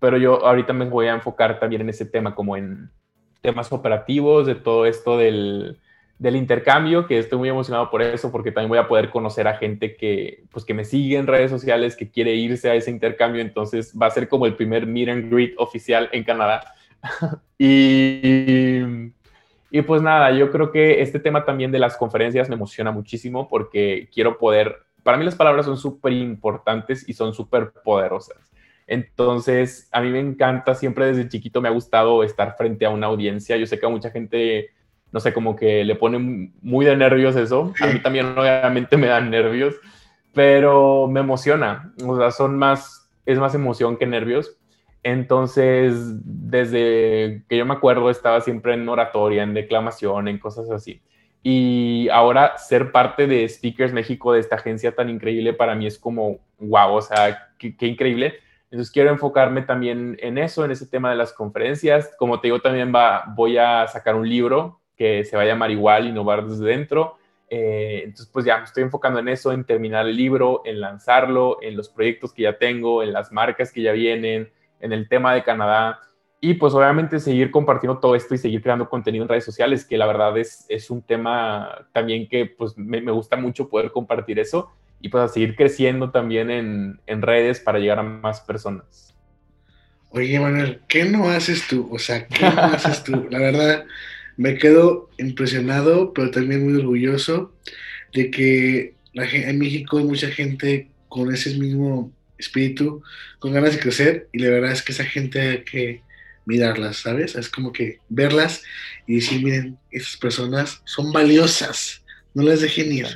pero 0.00 0.16
yo 0.16 0.44
ahorita 0.44 0.72
me 0.72 0.86
voy 0.86 1.06
a 1.06 1.14
enfocar 1.14 1.58
también 1.58 1.82
en 1.82 1.90
ese 1.90 2.06
tema, 2.06 2.34
como 2.34 2.56
en 2.56 2.90
temas 3.40 3.72
operativos, 3.72 4.46
de 4.46 4.54
todo 4.54 4.86
esto 4.86 5.18
del, 5.18 5.78
del 6.18 6.36
intercambio, 6.36 7.06
que 7.06 7.18
estoy 7.18 7.38
muy 7.38 7.48
emocionado 7.48 7.90
por 7.90 8.02
eso, 8.02 8.32
porque 8.32 8.52
también 8.52 8.70
voy 8.70 8.78
a 8.78 8.88
poder 8.88 9.10
conocer 9.10 9.46
a 9.46 9.56
gente 9.56 9.96
que, 9.96 10.44
pues, 10.50 10.64
que 10.64 10.74
me 10.74 10.84
sigue 10.84 11.16
en 11.16 11.26
redes 11.26 11.50
sociales, 11.50 11.96
que 11.96 12.10
quiere 12.10 12.34
irse 12.34 12.70
a 12.70 12.74
ese 12.74 12.90
intercambio, 12.90 13.40
entonces 13.40 13.94
va 14.00 14.06
a 14.06 14.10
ser 14.10 14.28
como 14.28 14.46
el 14.46 14.56
primer 14.56 14.86
meet 14.86 15.08
and 15.08 15.32
greet 15.32 15.54
oficial 15.58 16.08
en 16.12 16.24
Canadá. 16.24 16.74
y, 17.58 18.82
y 19.70 19.82
pues 19.82 20.02
nada, 20.02 20.32
yo 20.32 20.50
creo 20.50 20.72
que 20.72 21.02
este 21.02 21.20
tema 21.20 21.44
también 21.44 21.70
de 21.70 21.78
las 21.78 21.96
conferencias 21.96 22.48
me 22.48 22.56
emociona 22.56 22.90
muchísimo 22.90 23.48
porque 23.48 24.08
quiero 24.12 24.38
poder 24.38 24.87
para 25.08 25.16
mí 25.16 25.24
las 25.24 25.36
palabras 25.36 25.64
son 25.64 25.78
súper 25.78 26.12
importantes 26.12 27.08
y 27.08 27.14
son 27.14 27.32
súper 27.32 27.72
poderosas. 27.82 28.52
Entonces, 28.86 29.88
a 29.90 30.02
mí 30.02 30.10
me 30.10 30.20
encanta, 30.20 30.74
siempre 30.74 31.06
desde 31.06 31.30
chiquito 31.30 31.62
me 31.62 31.68
ha 31.68 31.72
gustado 31.72 32.22
estar 32.22 32.58
frente 32.58 32.84
a 32.84 32.90
una 32.90 33.06
audiencia. 33.06 33.56
Yo 33.56 33.64
sé 33.64 33.80
que 33.80 33.86
a 33.86 33.88
mucha 33.88 34.10
gente, 34.10 34.68
no 35.10 35.18
sé, 35.18 35.32
como 35.32 35.56
que 35.56 35.82
le 35.82 35.94
pone 35.94 36.52
muy 36.60 36.84
de 36.84 36.94
nervios 36.94 37.36
eso. 37.36 37.72
A 37.80 37.86
mí 37.86 38.02
también 38.02 38.38
obviamente 38.38 38.98
me 38.98 39.06
dan 39.06 39.30
nervios, 39.30 39.76
pero 40.34 41.08
me 41.08 41.20
emociona. 41.20 41.94
O 42.04 42.18
sea, 42.18 42.30
son 42.30 42.58
más, 42.58 43.10
es 43.24 43.38
más 43.38 43.54
emoción 43.54 43.96
que 43.96 44.04
nervios. 44.04 44.58
Entonces, 45.02 45.94
desde 46.22 47.44
que 47.48 47.56
yo 47.56 47.64
me 47.64 47.72
acuerdo, 47.72 48.10
estaba 48.10 48.42
siempre 48.42 48.74
en 48.74 48.86
oratoria, 48.86 49.42
en 49.42 49.54
declamación, 49.54 50.28
en 50.28 50.38
cosas 50.38 50.70
así. 50.70 51.00
Y 51.42 52.08
ahora 52.10 52.58
ser 52.58 52.92
parte 52.92 53.26
de 53.26 53.48
Speakers 53.48 53.92
México, 53.92 54.32
de 54.32 54.40
esta 54.40 54.56
agencia 54.56 54.94
tan 54.94 55.08
increíble, 55.08 55.52
para 55.52 55.74
mí 55.74 55.86
es 55.86 55.98
como, 55.98 56.38
wow, 56.58 56.94
o 56.94 57.02
sea, 57.02 57.48
qué, 57.58 57.86
increíble. 57.86 58.34
Entonces 58.70 58.92
quiero 58.92 59.10
enfocarme 59.10 59.62
también 59.62 60.16
en 60.20 60.36
eso, 60.36 60.64
en 60.64 60.72
ese 60.72 60.86
tema 60.86 61.10
de 61.10 61.16
las 61.16 61.32
conferencias. 61.32 62.10
Como 62.18 62.40
te 62.40 62.48
digo, 62.48 62.60
también 62.60 62.92
va, 62.94 63.24
voy 63.34 63.56
a 63.56 63.86
sacar 63.86 64.14
un 64.14 64.28
libro 64.28 64.80
que 64.96 65.24
se 65.24 65.36
va 65.36 65.42
a 65.42 65.46
llamar 65.46 65.70
igual, 65.70 66.08
Innovar 66.08 66.46
desde 66.46 66.64
dentro. 66.64 67.16
Eh, 67.50 68.02
entonces, 68.04 68.28
pues 68.30 68.44
ya 68.44 68.58
me 68.58 68.64
estoy 68.64 68.82
enfocando 68.82 69.20
en 69.20 69.28
eso, 69.28 69.52
en 69.52 69.64
terminar 69.64 70.06
el 70.06 70.16
libro, 70.16 70.62
en 70.64 70.80
lanzarlo, 70.80 71.58
en 71.62 71.76
los 71.76 71.88
proyectos 71.88 72.32
que 72.34 72.42
ya 72.42 72.58
tengo, 72.58 73.02
en 73.02 73.12
las 73.12 73.32
marcas 73.32 73.72
que 73.72 73.80
ya 73.80 73.92
vienen, 73.92 74.50
en 74.80 74.92
el 74.92 75.08
tema 75.08 75.32
de 75.34 75.42
Canadá. 75.42 76.00
Y 76.40 76.54
pues 76.54 76.72
obviamente 76.72 77.18
seguir 77.18 77.50
compartiendo 77.50 77.98
todo 77.98 78.14
esto 78.14 78.34
y 78.34 78.38
seguir 78.38 78.62
creando 78.62 78.88
contenido 78.88 79.24
en 79.24 79.28
redes 79.28 79.44
sociales, 79.44 79.84
que 79.84 79.98
la 79.98 80.06
verdad 80.06 80.38
es, 80.38 80.66
es 80.68 80.88
un 80.88 81.02
tema 81.02 81.88
también 81.92 82.28
que 82.28 82.46
pues 82.46 82.78
me, 82.78 83.00
me 83.00 83.10
gusta 83.10 83.36
mucho 83.36 83.68
poder 83.68 83.90
compartir 83.90 84.38
eso 84.38 84.70
y 85.00 85.08
pues 85.08 85.24
a 85.24 85.28
seguir 85.28 85.56
creciendo 85.56 86.10
también 86.10 86.50
en, 86.50 87.00
en, 87.06 87.22
redes 87.22 87.58
para 87.60 87.78
llegar 87.78 87.98
a 87.98 88.04
más 88.04 88.40
personas. 88.40 89.14
Oye, 90.10 90.38
Manuel, 90.38 90.80
¿qué 90.88 91.04
no 91.04 91.28
haces 91.28 91.66
tú? 91.68 91.88
O 91.92 91.98
sea, 91.98 92.26
¿qué 92.26 92.42
no 92.42 92.48
haces 92.62 93.02
tú? 93.02 93.26
La 93.30 93.38
verdad, 93.38 93.84
me 94.36 94.56
quedo 94.56 95.10
impresionado, 95.18 96.12
pero 96.12 96.30
también 96.30 96.64
muy 96.64 96.78
orgulloso 96.78 97.52
de 98.14 98.30
que 98.30 98.94
la, 99.12 99.28
en 99.28 99.58
México 99.58 99.98
hay 99.98 100.04
mucha 100.04 100.28
gente 100.28 100.88
con 101.08 101.32
ese 101.32 101.58
mismo 101.58 102.12
espíritu, 102.38 103.02
con 103.40 103.52
ganas 103.52 103.72
de 103.72 103.80
crecer, 103.80 104.28
y 104.32 104.38
la 104.38 104.50
verdad 104.50 104.72
es 104.72 104.82
que 104.82 104.92
esa 104.92 105.04
gente 105.04 105.64
que 105.64 106.02
mirarlas, 106.48 106.96
¿sabes? 106.96 107.36
Es 107.36 107.50
como 107.50 107.72
que 107.72 107.98
verlas 108.08 108.62
y 109.06 109.16
decir, 109.16 109.44
miren, 109.44 109.78
esas 109.90 110.16
personas 110.16 110.80
son 110.84 111.12
valiosas, 111.12 112.02
no 112.32 112.42
las 112.42 112.62
dejen 112.62 112.90
ir. 112.90 113.06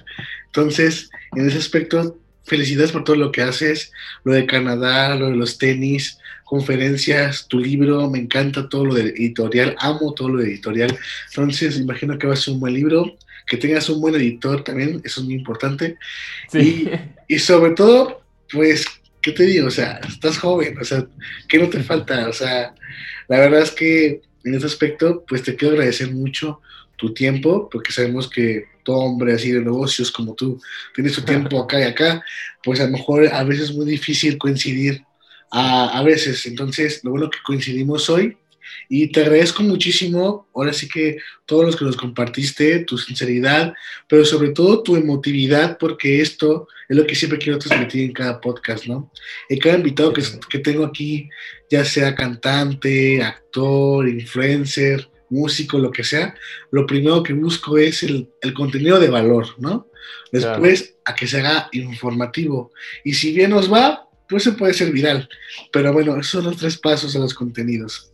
Entonces, 0.47 1.09
en 1.35 1.49
ese 1.49 1.57
aspecto, 1.57 2.19
felicidades 2.45 2.93
por 2.93 3.05
todo 3.05 3.17
lo 3.17 3.33
que 3.33 3.41
haces, 3.41 3.91
lo 4.25 4.35
de 4.35 4.45
Canadá, 4.45 5.17
lo 5.17 5.31
de 5.31 5.37
los 5.37 5.57
tenis, 5.57 6.19
conferencias, 6.45 7.49
tu 7.49 7.59
libro, 7.59 8.11
me 8.11 8.19
encanta 8.19 8.69
todo 8.69 8.85
lo 8.85 8.95
de 8.95 9.05
editorial, 9.05 9.75
amo 9.79 10.13
todo 10.13 10.29
lo 10.29 10.43
de 10.43 10.51
editorial. 10.51 10.95
Entonces, 11.31 11.79
imagino 11.79 12.19
que 12.19 12.27
va 12.27 12.35
a 12.35 12.37
ser 12.37 12.53
un 12.53 12.61
buen 12.61 12.75
libro, 12.75 13.17
que 13.47 13.57
tengas 13.57 13.89
un 13.89 14.03
buen 14.03 14.15
editor 14.15 14.63
también, 14.63 15.01
eso 15.05 15.21
es 15.21 15.25
muy 15.25 15.35
importante. 15.37 15.97
Sí. 16.51 16.87
Y, 17.29 17.35
y 17.37 17.39
sobre 17.39 17.73
todo, 17.73 18.23
pues 18.53 18.85
¿qué 19.23 19.33
te 19.33 19.45
digo? 19.45 19.69
O 19.69 19.71
sea, 19.71 20.01
estás 20.09 20.39
joven, 20.39 20.77
o 20.79 20.85
sea, 20.85 21.07
¿qué 21.49 21.59
no 21.59 21.69
te 21.69 21.83
falta? 21.83 22.29
O 22.29 22.33
sea, 22.33 22.75
la 23.29 23.39
verdad 23.39 23.63
es 23.63 23.71
que 23.71 24.21
en 24.45 24.55
ese 24.55 24.67
aspecto, 24.67 25.25
pues 25.27 25.43
te 25.43 25.55
quiero 25.55 25.75
agradecer 25.75 26.11
mucho 26.13 26.61
tu 26.97 27.15
tiempo, 27.15 27.69
porque 27.71 27.93
sabemos 27.93 28.29
que 28.29 28.65
todo 28.83 28.99
hombre 28.99 29.35
así 29.35 29.53
de 29.53 29.61
negocios 29.61 30.11
como 30.11 30.35
tú, 30.35 30.61
tienes 30.95 31.15
tu 31.15 31.23
tiempo 31.23 31.63
acá 31.63 31.81
y 31.81 31.85
acá, 31.85 32.25
pues 32.65 32.81
a 32.81 32.85
lo 32.85 32.91
mejor 32.91 33.29
a 33.29 33.45
veces 33.45 33.71
es 33.71 33.77
muy 33.77 33.87
difícil 33.87 34.39
coincidir 34.39 35.05
a, 35.51 35.99
a 35.99 36.03
veces. 36.03 36.45
Entonces, 36.47 37.03
lo 37.05 37.13
bueno 37.13 37.31
que 37.31 37.39
coincidimos 37.45 38.11
hoy 38.11 38.37
y 38.89 39.09
te 39.09 39.21
agradezco 39.21 39.63
muchísimo, 39.63 40.49
ahora 40.55 40.73
sí 40.73 40.89
que 40.89 41.19
todos 41.47 41.65
los 41.65 41.77
que 41.77 41.85
nos 41.85 41.97
compartiste, 41.97 42.81
tu 42.81 42.99
sinceridad, 42.99 43.75
pero 44.09 44.25
sobre 44.25 44.51
todo 44.51 44.83
tu 44.83 44.97
emotividad, 44.97 45.79
porque 45.79 46.21
esto 46.21 46.69
es 46.89 46.97
lo 46.97 47.07
que 47.07 47.15
siempre 47.15 47.39
quiero 47.39 47.59
transmitir 47.59 48.05
en 48.05 48.13
cada 48.13 48.41
podcast, 48.41 48.87
¿no? 48.87 49.11
En 49.49 49.59
cada 49.59 49.77
invitado 49.77 50.13
que, 50.13 50.23
que 50.49 50.59
tengo 50.59 50.85
aquí, 50.85 51.29
ya 51.71 51.85
sea 51.85 52.15
cantante, 52.15 53.23
actor, 53.23 54.09
influencer, 54.09 55.09
músico, 55.31 55.79
lo 55.79 55.91
que 55.91 56.05
sea, 56.05 56.35
lo 56.71 56.87
primero 56.87 57.23
que 57.23 57.33
busco 57.33 57.79
es 57.79 58.03
el, 58.03 58.29
el 58.43 58.53
contenido 58.53 59.01
de 59.01 59.09
valor, 59.09 59.47
¿no? 59.59 59.89
Después, 60.31 60.97
a 61.05 61.15
que 61.15 61.27
se 61.27 61.41
haga 61.41 61.69
informativo. 61.73 62.73
Y 63.05 63.15
si 63.15 63.33
bien 63.33 63.51
nos 63.51 63.73
va, 63.73 64.09
pues 64.29 64.45
se 64.45 64.53
puede 64.53 64.75
ser 64.75 64.93
viral. 64.93 65.29
Pero 65.73 65.93
bueno, 65.93 66.13
esos 66.13 66.29
son 66.29 66.45
los 66.45 66.57
tres 66.57 66.79
pasos 66.79 67.15
a 67.17 67.19
los 67.19 67.35
contenidos. 67.35 68.12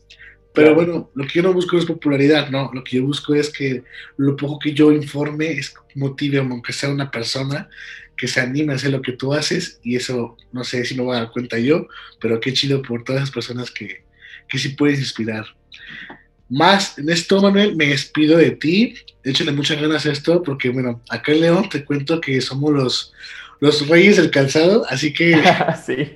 Pero 0.59 0.75
bueno, 0.75 1.11
lo 1.14 1.25
que 1.25 1.35
yo 1.35 1.42
no 1.42 1.53
busco 1.53 1.79
es 1.79 1.85
popularidad, 1.85 2.51
¿no? 2.51 2.71
Lo 2.73 2.83
que 2.83 2.97
yo 2.97 3.05
busco 3.05 3.35
es 3.35 3.51
que 3.51 3.85
lo 4.16 4.37
poco 4.37 4.59
que 4.59 4.73
yo 4.73 4.90
informe 4.92 5.53
es 5.53 5.75
motive, 5.94 6.38
aunque 6.38 6.73
sea 6.73 6.90
una 6.90 7.11
persona, 7.11 7.68
que 8.16 8.27
se 8.27 8.40
anime 8.40 8.73
a 8.73 8.77
hacer 8.77 8.90
lo 8.90 9.01
que 9.01 9.12
tú 9.12 9.33
haces 9.33 9.79
y 9.85 9.94
eso 9.94 10.37
no 10.53 10.64
sé 10.64 10.85
si 10.85 10.97
me 10.97 11.05
voy 11.05 11.16
a 11.16 11.21
dar 11.21 11.31
cuenta 11.31 11.59
yo, 11.59 11.87
pero 12.21 12.40
qué 12.40 12.53
chido 12.53 12.83
por 12.83 13.05
todas 13.05 13.23
las 13.23 13.31
personas 13.31 13.71
que, 13.71 14.02
que 14.48 14.59
sí 14.59 14.71
puedes 14.71 14.98
inspirar. 14.98 15.46
Más 16.50 16.98
en 16.98 17.09
esto, 17.11 17.40
Manuel, 17.40 17.77
me 17.77 17.87
despido 17.87 18.38
de 18.38 18.52
ti. 18.52 18.94
Échale 19.23 19.52
muchas 19.52 19.81
ganas 19.81 20.06
a 20.06 20.13
esto 20.13 20.42
porque, 20.42 20.71
bueno, 20.71 21.02
acá 21.09 21.33
en 21.33 21.42
León 21.42 21.69
te 21.69 21.85
cuento 21.85 22.21
que 22.21 22.40
somos 22.40 22.73
los, 22.73 23.13
los 23.61 23.87
reyes 23.87 24.17
del 24.17 24.31
calzado, 24.31 24.85
así 24.88 25.13
que... 25.13 25.40
sí. 25.87 26.15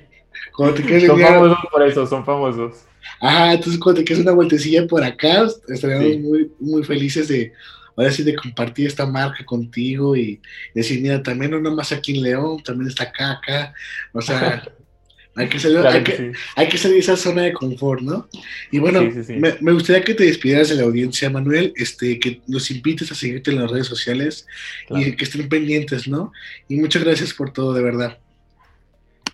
Cuando 0.51 0.75
te 0.75 1.07
son 1.07 1.19
famosos 1.19 1.57
por 1.71 1.83
eso, 1.83 2.05
son 2.05 2.25
famosos. 2.25 2.85
Ajá, 3.23 3.53
entonces 3.53 3.79
cuando 3.79 4.01
te 4.01 4.05
quedes 4.05 4.21
una 4.21 4.33
vueltecilla 4.33 4.85
por 4.85 5.01
acá, 5.01 5.47
estaríamos 5.69 6.17
muy, 6.19 6.51
muy 6.59 6.83
felices 6.83 7.29
de, 7.29 7.53
ahora 7.95 8.11
sí, 8.11 8.21
de 8.21 8.35
compartir 8.35 8.85
esta 8.85 9.05
marca 9.05 9.45
contigo 9.45 10.17
y 10.17 10.41
decir, 10.75 11.01
mira, 11.01 11.23
también 11.23 11.51
no 11.51 11.61
nomás 11.61 11.93
aquí 11.93 12.17
en 12.17 12.23
León, 12.23 12.61
también 12.61 12.89
está 12.89 13.05
acá, 13.05 13.31
acá, 13.31 13.73
o 14.11 14.21
sea, 14.21 14.61
hay 15.35 15.47
que 15.47 15.57
salir, 15.57 15.77
hay, 15.77 16.03
que, 16.03 16.33
hay 16.57 16.67
que 16.67 16.77
salir 16.77 16.95
de 16.95 16.99
esa 16.99 17.15
zona 17.15 17.43
de 17.43 17.53
confort, 17.53 18.01
¿no? 18.01 18.27
Y 18.71 18.79
bueno, 18.79 19.01
me, 19.01 19.55
me, 19.61 19.71
gustaría 19.71 20.03
que 20.03 20.15
te 20.15 20.25
despidieras 20.25 20.67
de 20.67 20.75
la 20.75 20.83
audiencia, 20.83 21.29
Manuel, 21.29 21.71
este, 21.77 22.19
que 22.19 22.41
nos 22.47 22.69
invites 22.71 23.09
a 23.09 23.15
seguirte 23.15 23.51
en 23.51 23.61
las 23.61 23.71
redes 23.71 23.87
sociales 23.87 24.45
y 24.89 25.15
que 25.15 25.23
estén 25.23 25.47
pendientes, 25.47 26.09
¿no? 26.09 26.33
Y 26.67 26.75
muchas 26.75 27.05
gracias 27.05 27.33
por 27.33 27.53
todo, 27.53 27.73
de 27.73 27.83
verdad. 27.83 28.19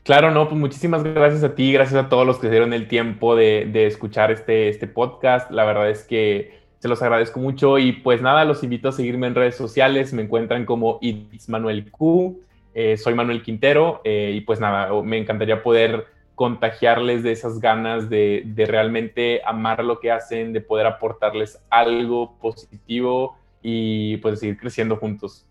Claro, 0.04 0.32
no, 0.32 0.48
pues 0.48 0.60
muchísimas 0.60 1.04
gracias 1.04 1.44
a 1.44 1.56
ti, 1.56 1.74
gracias 1.74 2.04
a 2.04 2.10
todos 2.10 2.26
los 2.26 2.38
que 2.38 2.48
se 2.48 2.52
dieron 2.52 2.74
el 2.74 2.88
tiempo 2.88 3.36
de, 3.36 3.86
escuchar 3.86 4.32
este, 4.32 4.70
este 4.70 4.88
podcast. 4.88 5.52
La 5.52 5.66
verdad 5.66 5.90
es 5.90 6.04
que 6.04 6.60
se 6.80 6.88
los 6.88 7.02
agradezco 7.02 7.40
mucho 7.40 7.78
y 7.78 7.92
pues 7.92 8.22
nada, 8.22 8.46
los 8.46 8.64
invito 8.64 8.90
a 8.90 8.92
seguirme 8.92 9.28
en 9.28 9.36
redes 9.36 9.56
sociales, 9.56 10.14
me 10.14 10.24
encuentran 10.24 10.66
como 10.66 10.98
It's 11.02 11.50
Manuel 11.50 11.92
Q, 11.92 12.42
eh, 12.74 12.98
soy 12.98 13.14
Manuel 13.14 13.44
Quintero 13.44 14.02
eh, 14.06 14.32
y 14.36 14.42
pues 14.42 14.60
nada, 14.60 14.90
me 15.04 15.18
encantaría 15.18 15.62
poder 15.62 16.08
contagiarles 16.36 17.22
de 17.22 17.34
esas 17.34 17.60
ganas 17.60 18.10
de, 18.10 18.44
de, 18.46 18.66
realmente 18.66 19.42
amar 19.46 19.84
lo 19.84 20.00
que 20.00 20.10
hacen, 20.10 20.54
de 20.54 20.62
poder 20.62 20.88
aportarles 20.88 21.62
algo 21.70 22.38
positivo 22.40 23.38
y 23.62 24.16
pues 24.18 24.40
seguir 24.40 24.58
creciendo 24.58 24.96
juntos. 24.96 25.49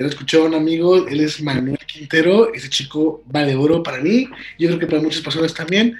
Ya 0.00 0.04
lo 0.04 0.08
escuchó 0.08 0.46
un 0.46 0.54
amigo, 0.54 1.06
él 1.06 1.20
es 1.20 1.42
Manuel 1.42 1.76
Quintero, 1.76 2.54
ese 2.54 2.70
chico 2.70 3.22
vale 3.26 3.54
oro 3.54 3.82
para 3.82 4.00
mí, 4.00 4.30
yo 4.58 4.68
creo 4.68 4.78
que 4.78 4.86
para 4.86 5.02
muchas 5.02 5.20
personas 5.20 5.52
también. 5.52 5.94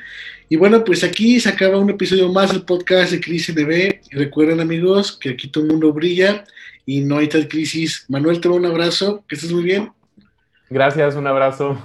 Y 0.48 0.56
bueno, 0.56 0.82
pues 0.82 1.04
aquí 1.04 1.38
se 1.38 1.50
acaba 1.50 1.76
un 1.76 1.90
episodio 1.90 2.32
más 2.32 2.50
del 2.50 2.62
podcast 2.62 3.12
de 3.12 3.20
Crisis 3.20 3.54
NB. 3.54 4.00
Y 4.10 4.16
recuerden, 4.16 4.58
amigos, 4.58 5.18
que 5.20 5.28
aquí 5.28 5.48
todo 5.48 5.64
el 5.64 5.72
mundo 5.72 5.92
brilla 5.92 6.44
y 6.86 7.00
no 7.00 7.18
hay 7.18 7.28
tal 7.28 7.46
crisis. 7.46 8.06
Manuel, 8.08 8.40
te 8.40 8.48
doy 8.48 8.56
un 8.56 8.64
abrazo, 8.64 9.22
que 9.28 9.34
estés 9.34 9.52
muy 9.52 9.64
bien. 9.64 9.92
Gracias, 10.70 11.14
un 11.14 11.26
abrazo. 11.26 11.78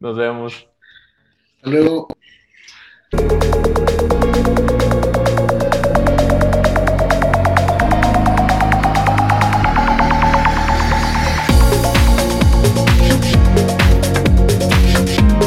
Nos 0.00 0.16
vemos. 0.16 0.66
Hasta 1.58 1.70
luego. 1.70 2.08